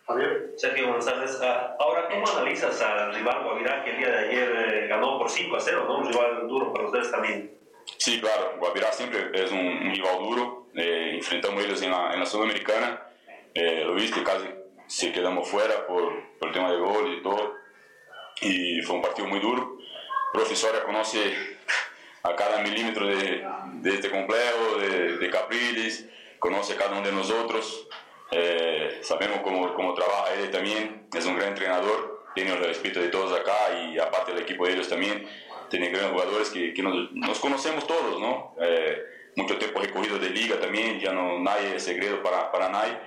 Javier. 0.07 0.53
Sergio, 0.57 0.87
buenas 0.87 1.05
tardes. 1.05 1.39
Uh, 1.39 1.83
ahora, 1.83 2.09
¿cómo 2.09 2.27
analizas 2.27 2.81
al 2.81 3.15
rival 3.15 3.45
Guavirá 3.45 3.85
que 3.85 3.91
el 3.91 3.99
día 3.99 4.09
de 4.09 4.19
ayer 4.19 4.53
eh, 4.57 4.87
ganó 4.89 5.19
por 5.19 5.29
5 5.29 5.55
a 5.55 5.61
0? 5.61 5.85
¿no? 5.87 5.99
Un 5.99 6.09
rival 6.11 6.49
duro 6.49 6.73
para 6.73 6.87
ustedes 6.87 7.11
también. 7.11 7.53
Sí, 7.99 8.19
claro. 8.21 8.55
Guavirá 8.59 8.91
siempre 8.91 9.31
es 9.35 9.53
un, 9.53 9.59
un 9.59 9.95
rival 9.95 10.19
duro. 10.19 10.67
Eh, 10.75 11.13
enfrentamos 11.17 11.63
ellos 11.63 11.83
en 11.83 11.91
la, 11.91 12.15
en 12.15 12.21
la 12.21 12.27
Sudamericana. 12.27 13.03
Eh, 13.55 13.83
lo 13.85 13.95
viste, 13.95 14.23
casi 14.23 14.47
se 14.89 15.13
quedamos 15.13 15.49
fuera 15.49 15.87
por, 15.87 16.39
por, 16.39 16.49
el 16.49 16.55
tema 16.55 16.73
de 16.73 16.79
gol 16.79 17.15
y 17.19 17.23
todo. 17.23 17.55
Y 18.41 18.81
fue 18.83 18.97
un 18.97 19.03
partido 19.03 19.29
muy 19.29 19.39
duro. 19.39 19.77
Profesora 20.33 20.83
conoce 20.83 21.35
a 22.23 22.35
cada 22.35 22.63
milímetro 22.63 23.07
de, 23.07 23.47
de 23.75 23.95
este 23.95 24.11
complejo, 24.11 24.79
de, 24.79 25.19
de, 25.19 25.31
Capriles, 25.31 26.07
conoce 26.39 26.73
a 26.73 26.77
cada 26.77 26.93
uno 26.93 27.07
de 27.07 27.13
nosotros. 27.13 27.87
Eh, 28.31 28.99
sabemos 29.03 29.41
cómo, 29.43 29.75
cómo 29.75 29.95
trabaja 29.95 30.35
él 30.35 30.51
también, 30.51 31.07
es 31.15 31.25
un 31.25 31.37
gran 31.37 31.51
entrenador, 31.51 32.27
tiene 32.35 32.53
el 32.53 32.59
respeto 32.59 33.01
de 33.01 33.09
todos 33.09 33.39
acá 33.39 33.57
y 33.89 33.99
aparte 33.99 34.33
del 34.33 34.43
equipo 34.43 34.67
de 34.67 34.75
ellos 34.75 34.89
también, 34.89 35.27
tiene 35.71 35.89
grandes 35.89 36.13
jugadores 36.13 36.51
que, 36.51 36.75
que 36.75 36.83
nos, 36.83 37.13
nos, 37.13 37.39
conocemos 37.41 37.87
todos, 37.87 38.21
¿no? 38.21 38.55
Eh, 38.61 39.03
mucho 39.37 39.57
tiempo 39.57 39.81
recogido 39.81 40.19
de 40.19 40.31
liga 40.31 40.59
también, 40.61 41.01
ya 41.01 41.13
no 41.13 41.39
nadie 41.39 41.77
es 41.77 41.85
secreto 41.85 42.23
para, 42.23 42.51
para 42.53 42.69
nadie 42.69 42.99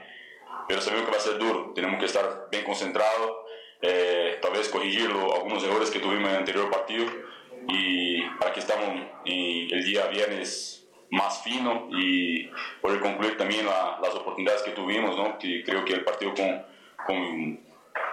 pero 0.68 0.82
sabemos 0.82 1.06
que 1.06 1.12
va 1.12 1.18
a 1.18 1.22
ser 1.22 1.38
duro, 1.38 1.72
tenemos 1.74 2.00
que 2.00 2.06
estar 2.06 2.48
bien 2.52 2.64
concentrados, 2.64 3.38
eh, 3.82 4.38
tal 4.42 4.54
vez 4.54 4.70
corregir 4.70 5.10
algunos 5.10 5.64
errores 5.64 5.90
que 5.90 6.00
tuvimos 6.00 6.30
en 6.30 6.36
el 6.36 6.40
anterior 6.40 6.70
partido 6.70 7.06
y 7.68 8.22
para 8.40 8.54
que 8.54 8.60
estamos 8.60 8.90
el 9.26 9.84
día 9.84 10.08
viernes 10.08 10.88
más 11.12 11.44
fino 11.44 11.90
y 11.92 12.50
poder 12.82 13.00
concluir 13.02 13.38
también 13.38 13.66
la, 13.66 14.00
las 14.02 14.16
oportunidades 14.16 14.62
que 14.64 14.72
tuvimos, 14.72 15.18
¿no? 15.18 15.38
creo 15.40 15.84
que 15.84 15.94
el 15.94 16.04
partido 16.04 16.34
con, 16.34 16.66
con, 17.06 17.60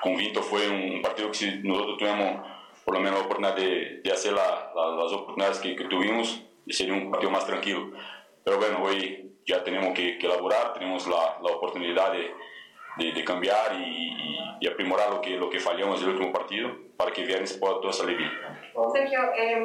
con 0.02 0.16
Vinto 0.16 0.42
fue 0.42 0.68
un 0.68 1.00
partido 1.00 1.30
que 1.30 1.38
si 1.38 1.58
nosotros 1.62 1.98
tuvimos 1.98 2.46
por 2.84 2.94
lo 2.94 3.00
menos 3.00 3.18
la 3.18 3.24
oportunidad 3.26 3.54
de, 3.54 4.02
hacer 4.10 4.32
la, 4.32 4.72
las 4.74 5.12
oportunidades 5.12 5.58
que, 5.58 5.76
que 5.76 5.84
tuvimos, 5.84 6.42
sería 6.66 6.94
un 6.94 7.10
partido 7.10 7.30
más 7.30 7.46
tranquilo. 7.46 7.92
Pero 8.48 8.60
bueno, 8.60 8.82
hoy 8.82 9.30
ya 9.44 9.62
tenemos 9.62 9.92
que, 9.92 10.16
que 10.16 10.26
elaborar, 10.26 10.72
tenemos 10.72 11.06
la, 11.06 11.36
la 11.42 11.52
oportunidad 11.52 12.12
de, 12.12 12.32
de, 12.96 13.12
de 13.12 13.22
cambiar 13.22 13.74
y, 13.74 14.56
y, 14.58 14.66
aprimorar 14.66 15.10
lo 15.10 15.20
que, 15.20 15.36
lo 15.36 15.50
que 15.50 15.60
fallamos 15.60 16.00
en 16.00 16.08
el 16.08 16.14
último 16.14 16.32
partido 16.32 16.70
para 16.96 17.10
que 17.10 17.26
viernes 17.26 17.52
pueda 17.58 17.74
todo 17.74 17.92
salir 17.92 18.16
bien. 18.16 18.30
Sergio, 18.94 19.20
eh, 19.36 19.62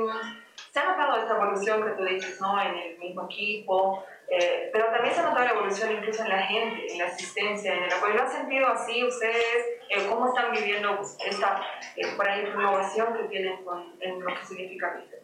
se 0.70 0.80
ha 0.82 0.84
notado 0.84 1.16
esta 1.18 1.34
evolución 1.34 1.82
que 1.82 1.92
tú 1.92 2.04
dices, 2.04 2.42
¿no? 2.42 2.62
En 2.62 2.76
el 2.76 2.98
mismo 3.00 3.24
equipo, 3.24 4.04
Eh, 4.28 4.70
pero 4.74 4.86
también 4.88 5.14
se 5.14 5.20
ha 5.20 5.24
notado 5.30 5.46
la 5.46 5.52
evolución 5.52 5.92
incluso 5.92 6.24
en 6.24 6.30
la 6.30 6.42
gente, 6.42 6.92
en 6.92 6.98
la 6.98 7.06
asistencia, 7.06 7.76
en 7.76 7.84
el 7.84 7.94
apoyo. 7.94 8.16
¿Lo 8.16 8.22
han 8.22 8.32
sentido 8.32 8.68
así 8.68 9.04
ustedes? 9.04 9.62
Eh, 9.90 10.08
¿Cómo 10.10 10.28
están 10.28 10.52
viviendo 10.52 11.00
esta 11.26 11.62
eh, 11.96 12.08
por 12.18 12.28
ahí, 12.28 12.44
renovación 12.46 13.14
que 13.14 13.24
tienen 13.26 13.64
con, 13.64 13.96
en 14.00 14.20
lo 14.20 14.28
que 14.28 14.44
significa 14.46 14.94
Wisterman? 14.96 15.23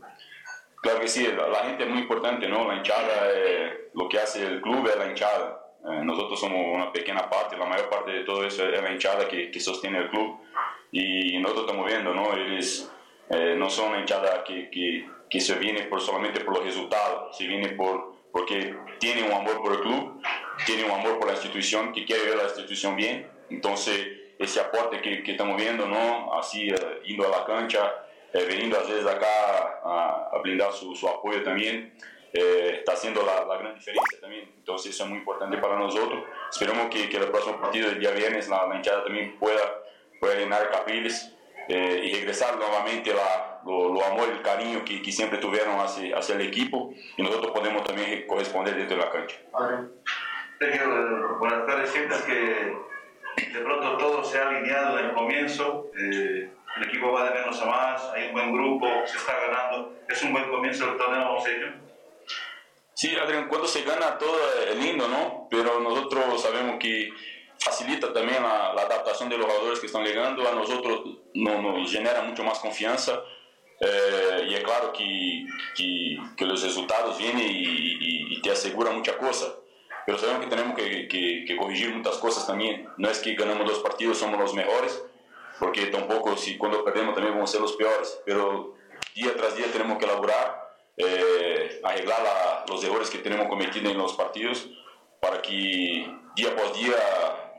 Claro 0.82 0.99
que 1.01 1.07
sí, 1.07 1.27
la, 1.27 1.47
la, 1.47 1.59
gente 1.65 1.84
es 1.84 1.89
muy 1.89 1.99
importante, 1.99 2.47
¿no? 2.47 2.67
La 2.67 2.75
hinchada, 2.75 3.30
eh, 3.34 3.89
lo 3.93 4.07
que 4.07 4.19
hace 4.19 4.45
el 4.45 4.61
club 4.61 4.88
es 4.88 4.95
la 4.95 5.07
hinchada. 5.07 5.65
Eh, 5.91 6.01
nosotros 6.03 6.39
somos 6.39 6.59
una 6.73 6.91
pequeña 6.91 7.30
parte, 7.30 7.57
la 7.57 7.65
mayor 7.65 7.89
parte 7.89 8.11
de 8.11 8.23
todo 8.23 8.45
eso 8.45 8.67
es 8.67 8.82
la 8.82 8.91
hinchada 8.91 9.27
que, 9.27 9.51
que 9.51 9.59
sostiene 9.59 9.99
el 9.99 10.09
club. 10.09 10.39
Y 10.91 11.38
nosotros 11.39 11.65
estamos 11.67 11.86
viendo, 11.86 12.13
¿no? 12.13 12.34
Ellos 12.34 12.89
eh, 13.30 13.55
no 13.57 13.69
son 13.69 13.89
una 13.89 13.99
hinchada 13.99 14.43
que, 14.43 14.69
que, 14.71 15.07
que 15.30 15.39
se 15.39 15.55
viene 15.55 15.84
por, 15.84 16.01
solamente 16.01 16.39
por 16.41 16.55
los 16.55 16.65
resultados, 16.65 17.38
se 17.38 17.45
viene 17.45 17.69
por, 17.69 18.15
porque 18.32 18.75
tiene 18.99 19.23
un 19.23 19.34
amor 19.34 19.61
por 19.61 19.73
el 19.73 19.82
club, 19.82 20.21
tiene 20.65 20.86
un 20.86 20.91
amor 20.91 21.19
por 21.19 21.27
la 21.27 21.34
institución, 21.34 21.93
que 21.93 22.05
quiere 22.05 22.23
ver 22.23 22.38
la 22.38 22.45
institución 22.45 22.95
bien. 22.95 23.30
Entonces, 23.49 24.07
ese 24.39 24.61
aporte 24.61 25.01
que, 25.01 25.21
que 25.21 25.32
estamos 25.32 25.57
viendo, 25.57 25.86
¿no? 25.86 26.34
Así, 26.34 26.69
eh, 26.69 27.01
indo 27.05 27.27
a 27.27 27.39
la 27.39 27.45
cancha, 27.45 27.93
eh, 28.34 28.45
veniendo 28.47 28.77
a 28.77 28.82
veces 28.82 29.05
acá 29.05 29.80
a, 29.84 30.30
a 30.32 30.38
brindar 30.41 30.71
su, 30.71 30.95
su, 30.95 31.07
apoyo 31.07 31.43
también, 31.43 31.93
eh, 32.32 32.75
está 32.80 32.93
haciendo 32.93 33.23
la, 33.23 33.45
la, 33.45 33.57
gran 33.57 33.75
diferencia 33.75 34.19
también. 34.21 34.51
Entonces, 34.57 34.93
eso 34.93 35.03
es 35.03 35.09
muy 35.09 35.19
importante 35.19 35.57
para 35.57 35.77
nosotros. 35.77 36.23
Esperamos 36.51 36.88
que, 36.89 37.09
que 37.09 37.17
el 37.17 37.30
próximo 37.30 37.59
partido 37.59 37.89
del 37.89 37.99
día 37.99 38.11
viernes 38.11 38.47
la, 38.49 38.67
la 38.67 38.75
hinchada 38.75 39.03
también 39.03 39.38
pueda, 39.39 39.61
pueda 40.19 40.36
llenar 40.36 40.69
Capriles 40.69 41.36
eh, 41.67 42.01
y 42.03 42.13
regresar 42.13 42.57
nuevamente 42.57 43.13
la, 43.13 43.61
lo, 43.65 43.93
lo, 43.93 44.05
amor 44.05 44.30
el 44.30 44.41
cariño 44.41 44.84
que, 44.86 45.01
que, 45.01 45.11
siempre 45.11 45.38
tuvieron 45.39 45.80
hacia, 45.80 46.17
hacia 46.17 46.36
el 46.36 46.41
equipo 46.41 46.93
y 47.17 47.23
nosotros 47.23 47.51
podemos 47.51 47.84
también 47.84 48.25
corresponder 48.27 48.75
dentro 48.75 48.97
de 48.97 49.03
la 49.03 49.11
cancha. 49.11 49.38
Buenas 51.39 51.65
tardes. 51.65 51.89
Sientes 51.91 52.21
que 52.23 52.34
de 53.53 53.59
pronto 53.61 53.97
todo 53.97 54.23
se 54.23 54.39
ha 54.39 54.49
alineado 54.49 54.99
en 54.99 55.05
el 55.05 55.13
comienzo, 55.13 55.91
eh, 55.97 56.49
el 56.78 56.84
equipo 56.84 57.11
va 57.11 57.30
de 57.30 57.39
menos 57.39 57.61
a 57.61 57.65
más, 57.65 58.03
hay 58.13 58.28
un 58.28 58.34
buen 58.34 58.53
grupo, 58.53 58.88
se 59.05 59.17
está 59.17 59.39
ganando. 59.39 59.93
¿Es 60.07 60.22
un 60.24 60.32
buen 60.32 60.49
comienzo 60.49 60.86
del 60.86 60.97
torneo, 60.97 61.39
Sergio? 61.41 61.74
Sí, 62.93 63.15
Adrián, 63.15 63.47
cuando 63.47 63.67
se 63.67 63.84
gana 63.84 64.17
todo 64.17 64.38
es 64.67 64.76
lindo, 64.76 65.07
¿no? 65.07 65.47
Pero 65.49 65.80
nosotros 65.80 66.41
sabemos 66.41 66.78
que 66.80 67.09
facilita 67.59 68.11
también 68.13 68.43
la, 68.43 68.74
la, 68.74 68.82
adaptación 68.84 69.30
de 69.30 69.38
los 69.38 69.47
jugadores 69.47 69.80
que 69.80 69.88
están 69.88 70.03
llegando, 70.03 70.47
a 70.47 70.53
nosotros 70.53 71.01
no, 71.34 71.61
nos 71.61 71.91
genera 71.91 72.22
mucho 72.22 72.43
más 72.43 72.59
confianza 72.59 73.22
eh, 73.80 74.47
y 74.49 74.53
es 74.53 74.63
claro 74.63 74.91
que, 74.91 75.45
que, 75.76 76.17
que, 76.36 76.45
los 76.45 76.61
resultados 76.61 77.17
vienen 77.17 77.47
y, 77.47 77.63
y, 77.63 78.34
y 78.34 78.41
te 78.41 78.51
aseguran 78.51 78.97
muchas 78.97 79.15
cosas, 79.15 79.53
pero 80.05 80.17
sabemos 80.17 80.43
que 80.43 80.49
tenemos 80.49 80.76
que, 80.76 81.07
que, 81.07 81.57
corregir 81.57 81.95
muchas 81.95 82.17
cosas 82.17 82.45
también, 82.45 82.88
no 82.97 83.09
es 83.09 83.20
que 83.20 83.36
ganamos 83.36 83.67
dos 83.67 83.80
partidos 83.80 84.17
somos 84.17 84.39
los 84.39 84.53
mejores, 84.53 85.01
porque 85.60 85.88
tampoco 85.88 86.38
si 86.38 86.57
cuando 86.57 86.84
perdemos 86.84 87.14
también 87.14 87.34
vamos 87.34 87.49
a 87.49 87.53
ser 87.53 87.62
los 87.62 87.74
peores, 87.74 88.22
pero 88.26 88.76
día 89.14 89.36
tras 89.36 89.55
día 89.55 89.68
tenemos 89.72 89.97
que 89.97 90.05
elaborar, 90.05 90.70
eh, 90.97 91.82
arreglar 91.84 92.24
la, 92.24 92.66
los 92.68 92.84
errores 92.84 93.10
que 93.10 93.20
tenemos 93.20 93.47
cometido 93.47 93.91
en 93.91 93.97
los 93.97 94.14
partidos 94.14 94.70
para 95.20 95.41
que 95.41 96.07
día 96.36 96.55
por 96.55 96.74
día 96.74 96.95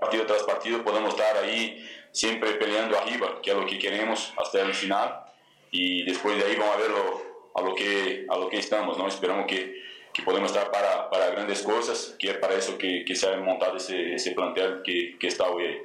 partido 0.00 0.26
tras 0.26 0.42
partido 0.42 0.82
podemos 0.82 1.10
estar 1.10 1.36
ahí 1.36 1.86
siempre 2.10 2.52
peleando 2.52 2.98
arriba, 2.98 3.40
que 3.42 3.50
es 3.50 3.56
lo 3.56 3.66
que 3.66 3.78
queremos 3.78 4.32
hasta 4.36 4.62
el 4.62 4.74
final. 4.74 5.22
Y 5.70 6.02
después 6.04 6.36
de 6.36 6.44
ahí 6.44 6.56
vamos 6.56 6.74
a 6.74 6.78
ver 6.78 6.90
lo, 6.90 7.22
a, 7.54 7.62
lo 7.62 7.74
que, 7.74 8.26
a 8.28 8.36
lo 8.36 8.48
que 8.48 8.58
estamos, 8.58 8.98
¿no? 8.98 9.06
Esperamos 9.06 9.46
que, 9.46 9.82
que 10.12 10.22
podemos 10.22 10.50
estar 10.50 10.70
para, 10.70 11.08
para, 11.10 11.30
grandes 11.30 11.62
cosas, 11.62 12.16
que 12.18 12.30
es 12.30 12.38
para 12.38 12.54
eso 12.54 12.76
que, 12.76 13.04
que 13.04 13.14
se 13.14 13.28
ha 13.28 13.36
montado 13.36 13.76
ese, 13.76 14.14
ese 14.14 14.32
plantel 14.32 14.82
que, 14.82 15.16
que, 15.18 15.28
está 15.28 15.48
hoy. 15.48 15.80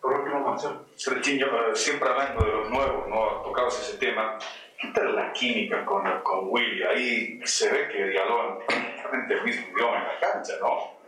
Por 0.00 0.12
último, 0.12 0.40
Marcelo, 0.40 0.86
eh, 0.96 1.74
siempre 1.74 2.08
hablando 2.08 2.44
de 2.44 2.52
los 2.52 2.70
nuevos, 2.70 3.08
¿no? 3.08 3.42
Tocabas 3.42 3.78
ese 3.80 3.98
tema. 3.98 4.38
¿Qué 4.78 4.88
tal 4.94 5.14
la 5.14 5.32
química 5.32 5.84
con, 5.84 6.02
con 6.22 6.48
Willy? 6.48 6.82
Ahí 6.84 7.40
se 7.44 7.70
ve 7.70 7.88
que 7.88 8.06
dialogan 8.06 8.58
prácticamente 8.66 9.34
el 9.34 9.42
mismo 9.44 9.66
idioma 9.76 9.98
en 9.98 10.04
la 10.04 10.18
cancha, 10.18 10.54
¿no? 10.60 11.00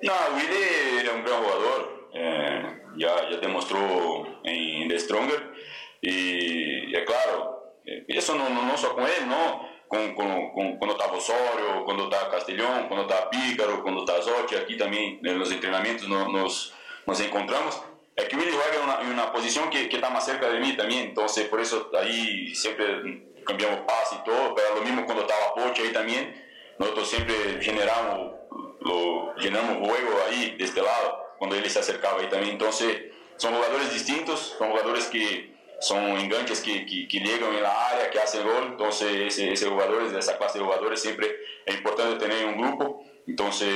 No, 0.00 0.12
Willy 0.36 0.98
es 0.98 1.12
un 1.12 1.24
gran 1.24 1.42
jugador, 1.42 2.08
eh, 2.14 2.82
ya, 2.96 3.28
ya 3.28 3.36
demostró 3.38 4.40
en 4.44 4.88
The 4.88 4.98
Stronger 5.00 5.52
y 6.00 6.94
es 6.94 7.04
claro, 7.04 7.74
eh, 7.84 8.04
eso 8.06 8.36
no, 8.36 8.48
no, 8.48 8.62
no 8.62 8.76
solo 8.76 8.94
con 8.94 9.04
él, 9.04 9.28
¿no? 9.28 9.68
Con, 9.88 10.14
con, 10.14 10.52
con, 10.52 10.76
cuando 10.76 10.96
estaba 10.96 11.16
Osorio, 11.16 11.84
cuando 11.84 12.04
estaba 12.04 12.30
Castellón, 12.30 12.86
cuando 12.86 13.08
estaba 13.08 13.28
Pícaro, 13.30 13.82
cuando 13.82 14.00
estaba 14.00 14.22
Zotti, 14.22 14.54
en 14.80 15.38
los 15.38 15.50
entrenamientos 15.50 16.06
nos, 16.08 16.28
nos, 16.28 16.74
nos 17.06 17.20
encontramos. 17.20 17.82
Es 18.18 18.28
que 18.28 18.36
Willy 18.36 18.50
juega 18.50 18.76
en 18.76 18.82
una, 18.82 19.00
en 19.00 19.08
una 19.12 19.32
posición 19.32 19.70
que, 19.70 19.88
que, 19.88 19.96
está 19.96 20.10
más 20.10 20.24
cerca 20.24 20.48
de 20.48 20.58
mí 20.58 20.76
también, 20.76 21.10
entonces 21.10 21.46
por 21.46 21.60
eso 21.60 21.88
ahí 21.96 22.52
siempre 22.52 23.22
cambiamos 23.46 23.82
paz 23.86 24.12
y 24.12 24.24
todo, 24.24 24.56
pero 24.56 24.74
lo 24.74 24.82
mismo 24.82 25.06
cuando 25.06 25.22
estaba 25.22 25.54
Poche 25.54 25.82
ahí 25.82 25.92
también, 25.92 26.44
nosotros 26.78 27.08
siempre 27.08 27.36
generamos 27.60 28.32
lo 28.80 29.36
llenamos 29.36 29.88
juego 29.88 30.10
ahí 30.26 30.56
de 30.56 30.64
este 30.64 30.82
lado 30.82 31.34
cuando 31.38 31.54
él 31.54 31.70
se 31.70 31.78
acercaba 31.78 32.20
ahí 32.20 32.28
también. 32.28 32.54
Entonces 32.54 33.12
son 33.36 33.54
jugadores 33.54 33.92
distintos 33.92 34.56
son 34.58 34.70
jugadores 34.70 35.06
que 35.06 35.56
son 35.80 36.02
enganches 36.18 36.60
que, 36.60 36.84
que, 36.86 37.06
que 37.06 37.18
llegan 37.20 37.54
en 37.54 37.62
la 37.62 37.88
área 37.88 38.10
que 38.10 38.18
hacen 38.18 38.42
gol. 38.42 38.66
Entonces 38.70 39.12
ese, 39.12 39.52
ese 39.52 39.68
jugadores 39.68 40.12
esa 40.12 40.36
clase 40.38 40.58
de 40.58 40.64
jugadores 40.64 41.00
siempre 41.00 41.36
es 41.64 41.76
importante 41.76 42.16
tener 42.26 42.46
un 42.46 42.60
grupo 42.60 43.04
entonces 43.28 43.68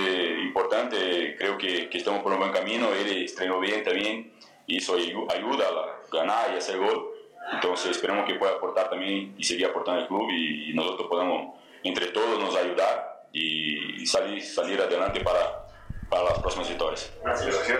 importante 0.42 1.36
creo 1.38 1.56
que, 1.58 1.88
que 1.88 1.98
estamos 1.98 2.22
por 2.22 2.32
un 2.32 2.38
buen 2.38 2.52
camino. 2.52 2.92
Él 2.92 3.24
estrenó 3.24 3.60
bien 3.60 3.84
también 3.84 4.32
y 4.66 4.78
eso 4.78 4.94
ayuda 4.94 5.66
a 5.68 6.10
ganar 6.10 6.52
y 6.54 6.58
hacer 6.58 6.78
gol. 6.78 7.10
Entonces 7.52 7.92
esperemos 7.92 8.26
que 8.26 8.34
pueda 8.36 8.52
aportar 8.52 8.88
también 8.88 9.34
y 9.36 9.44
seguir 9.44 9.66
aportando 9.66 10.00
al 10.00 10.08
club 10.08 10.30
y, 10.30 10.70
y 10.70 10.74
nosotros 10.74 11.08
podamos 11.08 11.58
entre 11.84 12.06
todos 12.08 12.38
nos 12.40 12.56
ayudar 12.56 13.26
y 13.32 14.06
salir, 14.06 14.42
salir 14.42 14.80
adelante 14.80 15.20
para, 15.20 15.66
para 16.08 16.24
las 16.24 16.38
próximas 16.40 16.68
victorias. 16.68 17.12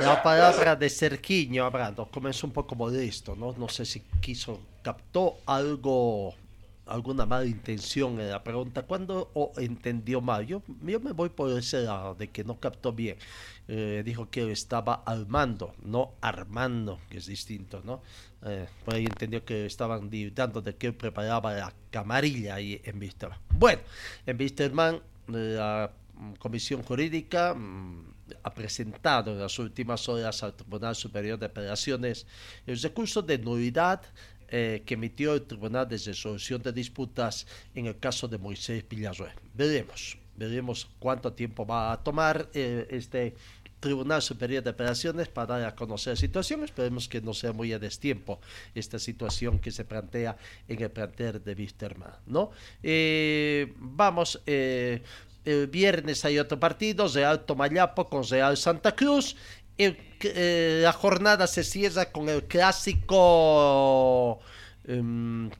La 0.01 0.23
palabra 0.23 0.75
de 0.75 0.89
Cerquiño, 0.89 1.64
hablando, 1.64 2.07
comenzó 2.07 2.47
un 2.47 2.53
poco 2.53 2.75
modesto, 2.75 3.37
¿no? 3.37 3.55
No 3.57 3.68
sé 3.68 3.85
si 3.85 4.01
quiso, 4.20 4.61
captó 4.83 5.39
algo, 5.47 6.35
alguna 6.87 7.26
mala 7.26 7.47
intención 7.47 8.18
en 8.20 8.30
la 8.30 8.43
pregunta, 8.43 8.83
¿cuándo 8.83 9.30
entendió 9.57 10.20
mal? 10.20 10.47
Yo, 10.47 10.62
yo 10.83 11.01
me 11.01 11.12
voy 11.12 11.28
por 11.28 11.57
ese 11.57 11.83
lado, 11.83 12.14
de 12.14 12.30
que 12.30 12.45
no 12.45 12.59
captó 12.59 12.93
bien. 12.93 13.16
Eh, 13.68 14.03
dijo 14.05 14.28
que 14.28 14.51
estaba 14.51 15.03
armando, 15.07 15.74
no 15.85 16.14
armando, 16.20 16.99
que 17.09 17.18
es 17.18 17.26
distinto, 17.26 17.80
¿no? 17.85 18.03
Eh, 18.45 18.66
por 18.85 18.95
ahí 18.95 19.05
entendió 19.05 19.45
que 19.45 19.66
estaban 19.66 20.11
dando 20.35 20.61
de 20.61 20.76
que 20.76 20.93
preparaba 20.93 21.55
la 21.55 21.72
camarilla 21.91 22.57
ahí 22.57 22.80
en 22.85 22.99
Víctor. 22.99 23.35
Bueno, 23.51 23.83
en 24.26 24.37
Víctorman 24.37 25.01
la 25.28 25.93
Comisión 26.39 26.83
Jurídica 26.83 27.57
ha 28.43 28.55
presentado 28.55 29.33
en 29.33 29.41
las 29.41 29.59
últimas 29.59 30.09
horas 30.09 30.43
al 30.43 30.55
Tribunal 30.55 30.95
Superior 30.95 31.39
de 31.39 31.47
Apelaciones 31.47 32.26
el 32.66 32.80
recurso 32.80 33.22
de 33.22 33.39
nulidad 33.39 34.03
eh, 34.55 34.83
que 34.85 34.95
emitió 34.95 35.35
el 35.35 35.43
Tribunal 35.43 35.89
de 35.89 35.97
Resolución 35.97 36.63
de 36.63 36.73
Disputas 36.73 37.47
en 37.75 37.87
el 37.87 37.99
caso 37.99 38.29
de 38.29 38.37
Moisés 38.37 38.85
Villarroel. 38.89 39.33
Veremos, 39.55 40.19
veremos 40.37 40.89
cuánto 40.99 41.33
tiempo 41.33 41.65
va 41.67 41.91
a 41.91 42.05
tomar 42.05 42.51
eh, 42.53 42.87
este 42.91 43.35
Tribunal 43.81 44.23
Superior 44.23 44.63
de 44.63 44.71
Apelaciones 44.71 45.29
para 45.29 45.59
dar 45.59 45.65
a 45.65 45.75
conocer 45.75 46.13
la 46.13 46.17
situación. 46.17 46.63
Esperemos 46.63 47.09
que 47.09 47.21
no 47.21 47.35
sea 47.35 47.53
muy 47.53 47.73
a 47.73 47.81
destiempo 47.81 48.41
esta 48.75 48.99
situación 48.99 49.59
que 49.59 49.73
se 49.73 49.85
plantea 49.85 50.37
en 50.69 50.81
el 50.81 50.91
plantel 50.91 51.43
de 51.43 51.55
Wisterman, 51.55 52.13
¿no? 52.27 52.53
Eh, 52.83 53.75
vamos, 53.79 54.41
eh, 54.47 55.03
el 55.45 55.67
viernes 55.67 56.25
hay 56.25 56.39
otro 56.39 56.61
partido, 56.61 57.09
Real 57.09 57.45
Tomayapo 57.45 58.09
con 58.09 58.23
Real 58.23 58.57
Santa 58.57 58.95
Cruz. 58.95 59.35
Eh, 60.24 60.80
la 60.83 60.93
jornada 60.93 61.47
se 61.47 61.64
cierra 61.64 62.12
con 62.12 62.28
el 62.28 62.45
clásico 62.45 64.39
um, 64.89 65.51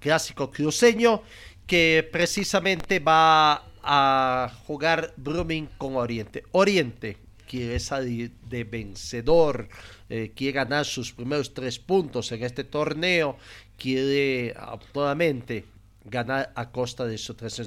clásico 0.00 0.50
cruceño, 0.50 1.22
que 1.66 2.08
precisamente 2.10 3.00
va 3.00 3.64
a 3.82 4.50
jugar 4.66 5.12
Brumming 5.16 5.68
con 5.78 5.96
Oriente. 5.96 6.44
Oriente, 6.52 7.16
quiere 7.48 7.80
salir 7.80 8.32
de 8.48 8.64
vencedor, 8.64 9.68
eh, 10.08 10.32
quiere 10.34 10.52
ganar 10.52 10.84
sus 10.84 11.12
primeros 11.12 11.52
tres 11.54 11.78
puntos 11.78 12.30
en 12.32 12.44
este 12.44 12.64
torneo, 12.64 13.36
quiere 13.76 14.54
actualmente 14.56 15.64
ganar 16.04 16.52
a 16.54 16.70
costa 16.70 17.04
de 17.04 17.18
sus 17.18 17.36
tres. 17.36 17.60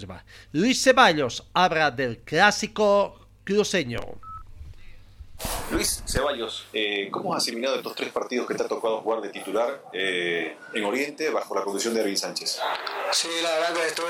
Luis 0.51 0.81
Ceballos 0.81 1.47
habla 1.53 1.91
del 1.91 2.19
clásico 2.19 3.27
cruceño. 3.43 3.99
Luis 5.71 6.03
Ceballos, 6.05 6.65
eh, 6.73 7.09
¿cómo 7.11 7.33
has 7.33 7.43
asimilado 7.43 7.75
estos 7.77 7.95
tres 7.95 8.11
partidos 8.11 8.47
que 8.47 8.55
te 8.55 8.63
ha 8.63 8.67
tocado 8.67 9.01
jugar 9.01 9.21
de 9.21 9.29
titular 9.29 9.81
eh, 9.93 10.57
en 10.73 10.83
Oriente 10.83 11.29
bajo 11.29 11.55
la 11.55 11.63
conducción 11.63 11.93
de 11.93 12.01
Erwin 12.01 12.17
Sánchez? 12.17 12.59
Sí, 13.11 13.29
la 13.41 13.51
verdad 13.51 13.73
que 13.73 13.87
estuve 13.87 14.09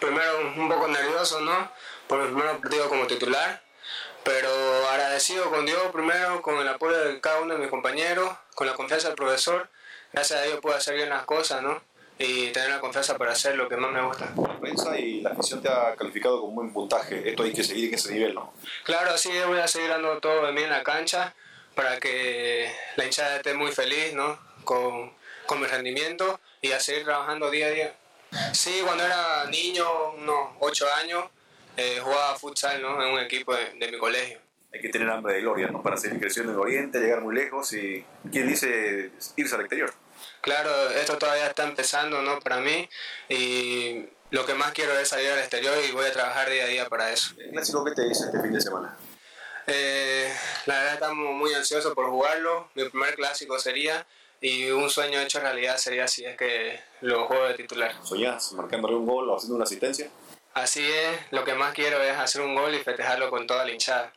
primero 0.00 0.38
un 0.56 0.68
poco 0.68 0.88
nervioso, 0.88 1.40
¿no? 1.40 1.68
por 2.08 2.20
mi 2.20 2.34
primer 2.34 2.58
partido 2.58 2.88
como 2.88 3.06
titular, 3.06 3.62
pero 4.24 4.48
agradecido 4.88 5.50
con 5.50 5.64
Dios 5.66 5.80
primero, 5.92 6.42
con 6.42 6.56
el 6.56 6.66
apoyo 6.66 6.98
de 6.98 7.20
cada 7.20 7.40
uno 7.40 7.54
de 7.54 7.60
mis 7.60 7.68
compañeros, 7.68 8.30
con 8.54 8.66
la 8.66 8.74
confianza 8.74 9.08
del 9.08 9.16
profesor, 9.16 9.68
gracias 10.12 10.40
a 10.40 10.42
Dios 10.44 10.58
puedo 10.60 10.74
hacer 10.74 10.96
bien 10.96 11.10
las 11.10 11.24
cosas, 11.24 11.62
¿no? 11.62 11.80
Y 12.18 12.48
tener 12.48 12.70
la 12.70 12.80
confianza 12.80 13.16
para 13.16 13.32
hacer 13.32 13.54
lo 13.54 13.68
que 13.68 13.76
más 13.76 13.92
me 13.92 14.02
gusta. 14.02 14.32
Prensa 14.68 14.98
y 14.98 15.20
la 15.20 15.30
afición 15.30 15.62
te 15.62 15.68
ha 15.68 15.94
calificado 15.96 16.40
con 16.40 16.54
buen 16.54 16.72
puntaje. 16.72 17.28
Esto 17.28 17.42
hay 17.42 17.52
que 17.52 17.64
seguir 17.64 17.88
en 17.88 17.94
ese 17.94 18.12
nivel, 18.12 18.34
¿no? 18.34 18.52
Claro, 18.84 19.16
sí, 19.16 19.30
voy 19.46 19.58
a 19.58 19.68
seguir 19.68 19.88
dando 19.88 20.18
todo 20.18 20.46
de 20.46 20.52
mí 20.52 20.62
en 20.62 20.70
la 20.70 20.82
cancha 20.82 21.34
para 21.74 21.98
que 21.98 22.70
la 22.96 23.04
hinchada 23.04 23.36
esté 23.36 23.54
muy 23.54 23.72
feliz, 23.72 24.12
¿no? 24.14 24.38
Con, 24.64 25.12
con 25.46 25.60
mi 25.60 25.66
rendimiento 25.66 26.40
y 26.60 26.72
a 26.72 26.80
seguir 26.80 27.04
trabajando 27.04 27.50
día 27.50 27.66
a 27.66 27.70
día. 27.70 27.96
Sí, 28.52 28.82
cuando 28.84 29.04
era 29.04 29.46
niño, 29.46 29.86
unos 30.18 30.50
8 30.60 30.86
años, 31.00 31.24
eh, 31.76 32.00
jugaba 32.02 32.36
futsal 32.36 32.82
¿no? 32.82 33.02
en 33.02 33.12
un 33.14 33.20
equipo 33.20 33.54
de, 33.54 33.70
de, 33.78 33.90
mi 33.90 33.98
colegio. 33.98 34.38
Hay 34.72 34.80
que 34.80 34.88
tener 34.90 35.08
hambre 35.08 35.34
de 35.34 35.40
gloria 35.40 35.68
¿no? 35.68 35.82
para 35.82 35.96
seguir 35.96 36.20
creciendo 36.20 36.52
en 36.52 36.58
Oriente, 36.58 36.98
llegar 36.98 37.22
muy 37.22 37.34
lejos 37.34 37.72
y, 37.72 38.04
¿quién 38.30 38.48
dice 38.48 39.12
irse 39.36 39.54
al 39.54 39.62
exterior? 39.62 39.94
Claro, 40.40 40.90
esto 40.90 41.16
todavía 41.16 41.46
está 41.46 41.64
empezando 41.64 42.20
¿no? 42.20 42.40
para 42.40 42.58
mí 42.58 42.88
y 43.28 44.06
lo 44.30 44.44
que 44.46 44.54
más 44.54 44.72
quiero 44.72 44.98
es 44.98 45.08
salir 45.08 45.30
al 45.30 45.38
exterior 45.38 45.76
y 45.88 45.92
voy 45.92 46.06
a 46.06 46.12
trabajar 46.12 46.50
día 46.50 46.64
a 46.64 46.68
día 46.68 46.88
para 46.88 47.12
eso. 47.12 47.34
¿El 47.38 47.50
clásico 47.50 47.84
qué 47.84 47.92
te 47.92 48.08
dice 48.08 48.24
este 48.26 48.40
fin 48.40 48.52
de 48.52 48.60
semana? 48.60 48.96
Eh, 49.66 50.32
la 50.66 50.78
verdad 50.78 50.94
estamos 50.94 51.34
muy 51.34 51.52
ansiosos 51.54 51.94
por 51.94 52.08
jugarlo. 52.10 52.68
Mi 52.74 52.88
primer 52.88 53.14
clásico 53.14 53.58
sería 53.58 54.06
y 54.40 54.70
un 54.70 54.88
sueño 54.88 55.20
hecho 55.20 55.40
realidad 55.40 55.76
sería 55.78 56.06
si 56.08 56.24
es 56.24 56.36
que 56.36 56.80
lo 57.00 57.26
juego 57.26 57.44
de 57.48 57.54
titular. 57.54 57.94
¿Soñás 58.02 58.52
marcándole 58.52 58.94
un 58.94 59.06
gol 59.06 59.28
o 59.28 59.36
haciendo 59.36 59.56
una 59.56 59.64
asistencia? 59.64 60.08
Así 60.54 60.84
es, 60.84 61.20
lo 61.30 61.44
que 61.44 61.54
más 61.54 61.74
quiero 61.74 62.02
es 62.02 62.16
hacer 62.16 62.40
un 62.40 62.54
gol 62.54 62.74
y 62.74 62.78
festejarlo 62.78 63.30
con 63.30 63.46
toda 63.46 63.64
la 63.64 63.72
hinchada. 63.72 64.12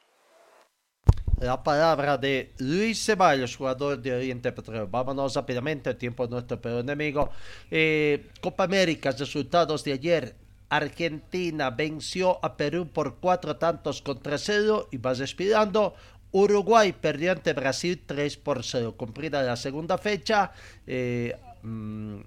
La 1.41 1.63
palabra 1.63 2.19
de 2.19 2.53
Luis 2.59 3.03
Ceballos, 3.03 3.55
jugador 3.55 3.99
de 3.99 4.13
Oriente 4.13 4.51
Petróleo. 4.51 4.87
Vámonos 4.87 5.33
rápidamente, 5.33 5.89
el 5.89 5.95
tiempo 5.95 6.25
es 6.25 6.29
nuestro 6.29 6.61
peor 6.61 6.81
enemigo. 6.81 7.31
Eh, 7.71 8.27
Copa 8.41 8.65
América, 8.65 9.09
resultados 9.09 9.83
de 9.83 9.93
ayer. 9.93 10.35
Argentina 10.69 11.71
venció 11.71 12.37
a 12.45 12.55
Perú 12.55 12.87
por 12.93 13.15
cuatro 13.15 13.55
tantos 13.55 14.03
contra 14.03 14.37
cero 14.37 14.87
y 14.91 14.97
va 14.97 15.15
respirando. 15.15 15.95
Uruguay 16.31 16.93
perdió 16.93 17.31
ante 17.31 17.53
Brasil 17.53 17.99
3 18.05 18.37
por 18.37 18.63
0. 18.63 18.95
Cumplida 18.95 19.41
la 19.41 19.55
segunda 19.55 19.97
fecha. 19.97 20.51
Eh, 20.85 21.35
mmm, 21.63 22.21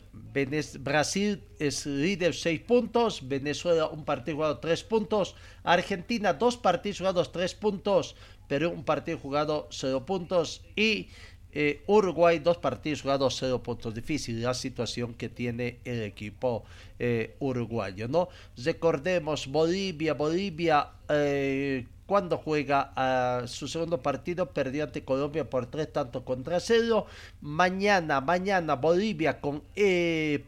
Brasil 0.81 1.43
es 1.59 1.87
líder 1.87 2.35
6 2.35 2.61
puntos. 2.61 3.27
Venezuela 3.27 3.87
un 3.87 4.05
partido 4.05 4.37
jugado 4.37 4.59
3 4.59 4.85
puntos. 4.85 5.37
Argentina 5.63 6.35
dos 6.35 6.57
partidos 6.57 6.99
jugados 6.99 7.33
3 7.33 7.55
puntos. 7.55 8.17
Perú 8.49 8.71
un 8.71 8.85
partido 8.85 9.19
jugado 9.19 9.69
0 9.71 10.05
puntos. 10.07 10.63
Y 10.77 11.09
eh, 11.57 11.85
Uruguay 11.87 12.41
dos 12.41 12.59
partidos 12.59 13.03
jugados 13.03 13.37
0 13.39 13.63
puntos. 13.63 13.95
Difícil 13.95 14.43
la 14.43 14.55
situación 14.55 15.15
que 15.15 15.29
tiene 15.29 15.79
el 15.85 16.03
equipo 16.03 16.65
eh, 16.99 17.37
uruguayo. 17.39 18.09
¿no? 18.09 18.29
Recordemos 18.57 19.47
Bolivia. 19.47 20.15
Bolivia 20.15 20.89
eh, 21.09 21.87
cuando 22.07 22.39
juega 22.39 22.93
a 22.97 23.47
su 23.47 23.69
segundo 23.69 24.03
partido 24.03 24.51
perdió 24.51 24.85
ante 24.85 25.05
Colombia 25.05 25.49
por 25.49 25.67
tres 25.67 25.93
tantos 25.93 26.23
contra 26.25 26.59
cero. 26.59 27.07
Mañana, 27.41 28.21
mañana 28.21 28.75
Bolivia 28.75 29.41
con 29.41 29.63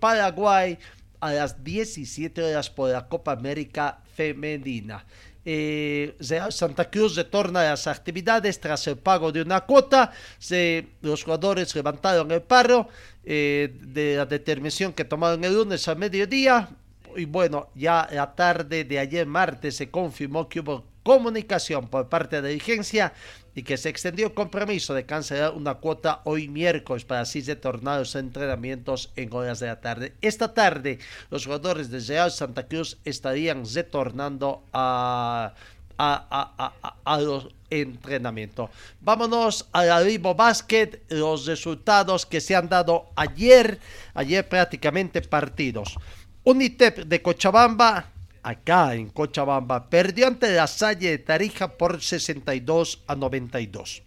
Paraguay 0.01 0.79
a 1.21 1.33
las 1.33 1.63
17 1.63 2.43
horas 2.43 2.71
por 2.71 2.91
la 2.91 3.09
Copa 3.09 3.33
América 3.33 4.01
Femenina. 4.15 5.05
Eh, 5.49 6.17
Santa 6.51 6.91
Cruz 6.91 7.15
retorna 7.15 7.61
a 7.61 7.71
las 7.71 7.87
actividades 7.87 8.59
tras 8.59 8.85
el 8.89 8.97
pago 8.97 9.31
de 9.31 9.43
una 9.43 9.61
cuota. 9.61 10.13
Se, 10.39 10.89
los 11.03 11.23
jugadores 11.23 11.73
levantaron 11.77 12.33
el 12.33 12.43
paro 12.43 12.89
eh, 13.25 13.73
de 13.81 14.17
la 14.17 14.27
determinación 14.27 14.93
que 14.93 15.05
tomaron 15.05 15.45
el 15.45 15.55
lunes 15.55 15.87
al 15.87 15.99
mediodía. 15.99 16.69
Y 17.17 17.27
bueno, 17.27 17.69
ya 17.77 18.09
la 18.13 18.35
tarde 18.35 18.85
de 18.85 18.99
ayer 18.99 19.25
martes 19.25 19.77
se 19.77 19.89
confirmó 19.89 20.49
que 20.49 20.61
hubo 20.61 20.85
comunicación 21.05 21.87
por 21.87 22.09
parte 22.09 22.37
de 22.37 22.43
la 22.43 22.49
dirigencia 22.49 23.13
y 23.57 23.63
que 23.63 23.79
se 23.79 23.89
extendió 23.89 24.27
el 24.27 24.35
compromiso 24.35 24.93
de 24.93 25.07
cancelar 25.07 25.55
una 25.55 25.77
cuota 25.77 26.21
hoy 26.25 26.47
miércoles 26.47 27.07
para 27.07 27.23
así 27.23 27.41
retornar 27.41 28.01
los 28.01 28.15
entrenamientos 28.15 29.11
en 29.17 29.33
horas 29.33 29.61
de 29.61 29.67
la 29.69 29.81
tarde. 29.81 30.13
Esta 30.21 30.53
tarde 30.53 30.99
los 31.31 31.47
jugadores 31.47 31.91
de 31.91 32.01
Real 32.01 32.31
Santa 32.31 32.69
Cruz 32.69 32.99
estarían 33.07 33.65
retornando 33.75 34.63
a, 34.75 35.55
a, 35.97 36.27
a, 36.31 36.75
a, 36.83 36.97
a 37.03 37.21
los 37.23 37.49
entrenamientos. 37.71 38.69
Vámonos 39.01 39.67
a 39.73 39.87
la 39.87 40.03
Vivo 40.03 40.35
Basket, 40.35 41.01
los 41.09 41.47
resultados 41.47 42.27
que 42.27 42.43
se 42.43 42.55
han 42.55 42.69
dado 42.69 43.09
ayer, 43.17 43.81
ayer 44.13 44.47
prácticamente 44.47 45.23
partidos. 45.23 45.97
Unitep 46.45 47.07
de 47.07 47.23
Cochabamba 47.23 48.13
acá 48.47 48.95
en 48.95 49.11
Cochabamba, 49.11 49.91
perdió 49.91 50.29
ante 50.29 50.55
la 50.55 50.69
Salle 50.69 51.11
de 51.11 51.19
Tarija 51.19 51.77
por 51.77 52.01
62 52.01 53.03
a 53.09 53.17
92. 53.17 54.03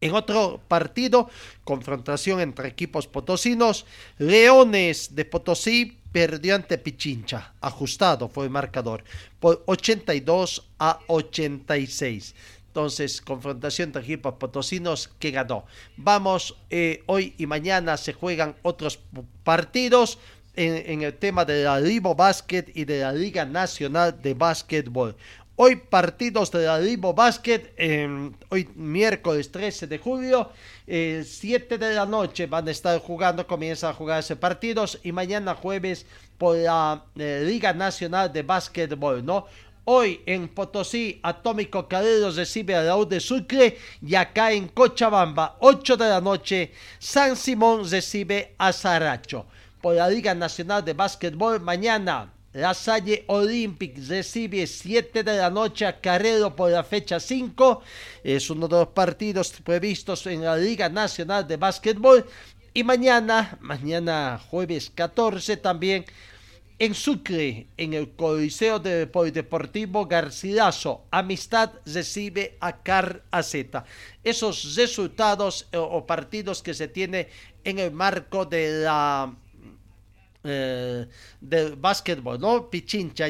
En 0.00 0.14
otro 0.14 0.60
partido, 0.66 1.30
confrontación 1.62 2.40
entre 2.40 2.66
equipos 2.66 3.06
potosinos, 3.06 3.86
Leones 4.18 5.14
de 5.14 5.24
Potosí 5.24 5.96
perdió 6.10 6.56
ante 6.56 6.76
Pichincha, 6.76 7.54
ajustado 7.60 8.28
fue 8.28 8.46
el 8.46 8.50
marcador, 8.50 9.04
por 9.38 9.62
82 9.66 10.66
a 10.80 10.98
86. 11.06 12.34
Entonces, 12.66 13.20
confrontación 13.20 13.90
entre 13.90 14.02
equipos 14.02 14.34
potosinos 14.40 15.08
que 15.20 15.30
ganó. 15.30 15.66
Vamos, 15.96 16.56
eh, 16.68 17.04
hoy 17.06 17.34
y 17.38 17.46
mañana 17.46 17.96
se 17.96 18.12
juegan 18.12 18.56
otros 18.62 18.98
partidos 19.44 20.18
en, 20.54 21.02
el 21.02 21.14
tema 21.14 21.44
de 21.44 21.64
la 21.64 21.80
Libo 21.80 22.14
Basket 22.14 22.66
y 22.74 22.84
de 22.84 23.00
la 23.00 23.12
Liga 23.12 23.44
Nacional 23.44 24.20
de 24.20 24.34
Básquetbol. 24.34 25.16
Hoy 25.56 25.76
partidos 25.76 26.50
de 26.50 26.64
la 26.64 26.78
Libo 26.78 27.12
Basket, 27.12 27.72
eh, 27.76 28.30
hoy 28.48 28.68
miércoles 28.74 29.50
13 29.52 29.86
de 29.86 29.98
julio, 29.98 30.50
eh, 30.86 31.22
7 31.26 31.78
de 31.78 31.94
la 31.94 32.06
noche 32.06 32.46
van 32.46 32.66
a 32.66 32.70
estar 32.70 32.98
jugando, 33.00 33.46
comienzan 33.46 33.90
a 33.90 33.94
jugarse 33.94 34.34
partidos 34.34 34.98
y 35.02 35.12
mañana 35.12 35.54
jueves 35.54 36.06
por 36.38 36.56
la 36.56 37.04
eh, 37.16 37.42
Liga 37.46 37.72
Nacional 37.72 38.32
de 38.32 38.42
Básquetbol, 38.42 39.24
¿no? 39.24 39.46
Hoy 39.84 40.22
en 40.26 40.48
Potosí, 40.48 41.18
Atómico 41.22 41.88
Careros 41.88 42.36
recibe 42.36 42.74
a 42.76 42.82
la 42.82 43.04
de 43.04 43.18
Sucre 43.18 43.78
y 44.00 44.14
acá 44.14 44.52
en 44.52 44.68
Cochabamba, 44.68 45.56
8 45.58 45.96
de 45.96 46.08
la 46.08 46.20
noche, 46.20 46.72
San 46.98 47.36
Simón 47.36 47.88
recibe 47.90 48.54
a 48.58 48.72
Saracho 48.72 49.46
por 49.82 49.96
la 49.96 50.08
Liga 50.08 50.34
Nacional 50.34 50.84
de 50.84 50.94
Básquetbol. 50.94 51.60
Mañana, 51.60 52.32
la 52.52 52.72
Salle 52.72 53.24
Olympic 53.26 53.98
recibe 54.08 54.66
7 54.66 55.24
de 55.24 55.36
la 55.36 55.50
noche 55.50 55.84
a 55.84 56.00
Carrero 56.00 56.54
por 56.54 56.70
la 56.70 56.84
fecha 56.84 57.18
5. 57.18 57.82
Es 58.22 58.48
uno 58.48 58.68
de 58.68 58.76
los 58.76 58.88
partidos 58.88 59.52
previstos 59.64 60.26
en 60.26 60.44
la 60.44 60.56
Liga 60.56 60.88
Nacional 60.88 61.46
de 61.48 61.56
Básquetbol. 61.56 62.24
Y 62.72 62.84
mañana, 62.84 63.58
mañana 63.60 64.40
jueves 64.48 64.90
14 64.94 65.56
también, 65.58 66.04
en 66.78 66.94
Sucre, 66.94 67.66
en 67.76 67.94
el 67.94 68.10
Coliseo 68.10 68.78
de 68.78 69.06
Polideportivo 69.06 70.06
Garcilaso, 70.06 71.02
Amistad 71.10 71.70
recibe 71.84 72.56
a 72.60 72.82
Car 72.82 73.22
Z. 73.42 73.84
Esos 74.24 74.74
resultados 74.76 75.68
o, 75.74 75.80
o 75.80 76.06
partidos 76.06 76.62
que 76.62 76.74
se 76.74 76.88
tiene 76.88 77.28
en 77.64 77.78
el 77.78 77.92
marco 77.92 78.44
de 78.44 78.82
la 78.82 79.32
eh, 80.44 81.06
del 81.40 81.76
básquetbol, 81.76 82.40
¿no? 82.40 82.68
Pichincha 82.68 83.28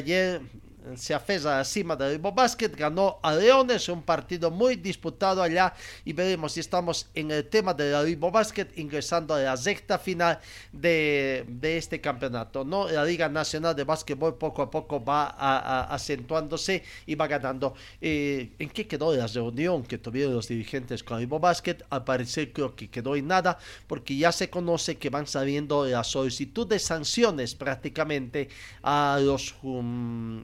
ayer 0.85 0.97
se 0.97 1.13
afesa 1.13 1.59
encima 1.59 1.95
del 1.95 2.15
Ibo 2.15 2.31
Basket, 2.31 2.69
ganó 2.69 3.19
a 3.21 3.33
Leones, 3.33 3.87
un 3.89 4.01
partido 4.01 4.51
muy 4.51 4.75
disputado 4.75 5.41
allá 5.41 5.73
y 6.05 6.13
veremos 6.13 6.53
si 6.53 6.59
estamos 6.59 7.07
en 7.13 7.31
el 7.31 7.47
tema 7.47 7.73
del 7.73 8.07
Ibo 8.09 8.31
Basket 8.31 8.67
ingresando 8.75 9.33
a 9.33 9.39
la 9.39 9.57
sexta 9.57 9.97
final 9.97 10.39
de, 10.71 11.45
de, 11.47 11.77
este 11.77 12.01
campeonato, 12.01 12.63
¿no? 12.63 12.89
La 12.89 13.05
Liga 13.05 13.29
Nacional 13.29 13.75
de 13.75 13.83
Básquetbol 13.83 14.37
poco 14.37 14.61
a 14.61 14.69
poco 14.69 15.03
va 15.03 15.35
a, 15.37 15.93
acentuándose 15.93 16.83
y 17.05 17.15
va 17.15 17.27
ganando. 17.27 17.73
Eh, 18.01 18.51
¿En 18.59 18.69
qué 18.69 18.87
quedó 18.87 19.15
la 19.15 19.27
reunión 19.27 19.83
que 19.83 19.97
tuvieron 19.97 20.33
los 20.33 20.47
dirigentes 20.47 21.03
con 21.03 21.21
Ibo 21.21 21.39
Basket? 21.39 21.77
Al 21.89 22.03
parecer 22.03 22.51
creo 22.53 22.75
que 22.75 22.89
quedó 22.89 23.15
en 23.15 23.27
nada 23.27 23.57
porque 23.87 24.15
ya 24.15 24.31
se 24.31 24.49
conoce 24.49 24.97
que 24.97 25.09
van 25.09 25.27
saliendo 25.27 25.85
la 25.85 26.03
solicitud 26.03 26.67
de 26.67 26.79
sanciones 26.79 27.55
prácticamente 27.55 28.49
a 28.81 29.19
los 29.21 29.55
um, 29.63 30.43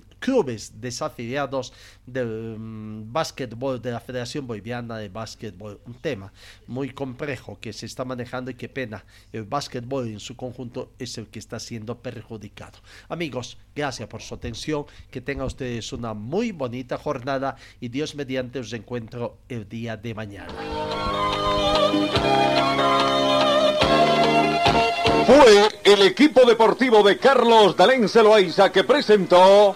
desafiliados 0.80 1.74
del 2.06 2.58
mm, 2.58 3.12
básquetbol 3.12 3.82
de 3.82 3.92
la 3.92 4.00
Federación 4.00 4.46
Boliviana 4.46 4.98
de 4.98 5.10
Básquetbol. 5.10 5.80
Un 5.86 5.96
tema 5.96 6.32
muy 6.68 6.92
complejo 6.92 7.58
que 7.60 7.74
se 7.74 7.86
está 7.86 8.06
manejando 8.06 8.52
y 8.52 8.56
qué 8.56 8.70
pena. 8.70 9.04
El 9.34 9.44
básquetbol 9.44 10.08
en 10.08 10.20
su 10.20 10.36
conjunto 10.36 10.92
es 11.00 11.18
el 11.18 11.28
que 11.28 11.40
está 11.40 11.60
siendo 11.60 11.98
perjudicado. 12.00 12.80
Amigos, 13.08 13.58
gracias 13.76 14.08
por 14.08 14.22
su 14.22 14.36
atención. 14.36 14.86
Que 15.10 15.22
tengan 15.22 15.48
ustedes 15.48 15.92
una 15.94 16.14
muy 16.14 16.52
bonita 16.52 16.98
jornada 16.98 17.56
y 17.80 17.90
Dios 17.90 18.16
mediante 18.16 18.60
os 18.60 18.72
encuentro 18.74 19.38
el 19.50 19.68
día 19.68 19.98
de 19.98 20.14
mañana. 20.14 20.54
Fue 25.26 25.70
el 25.84 26.02
equipo 26.02 26.44
deportivo 26.46 27.04
de 27.04 27.18
Carlos 27.18 27.76
Dalén 27.76 28.10
Celoaiza 28.10 28.72
que 28.72 28.84
presentó 28.84 29.76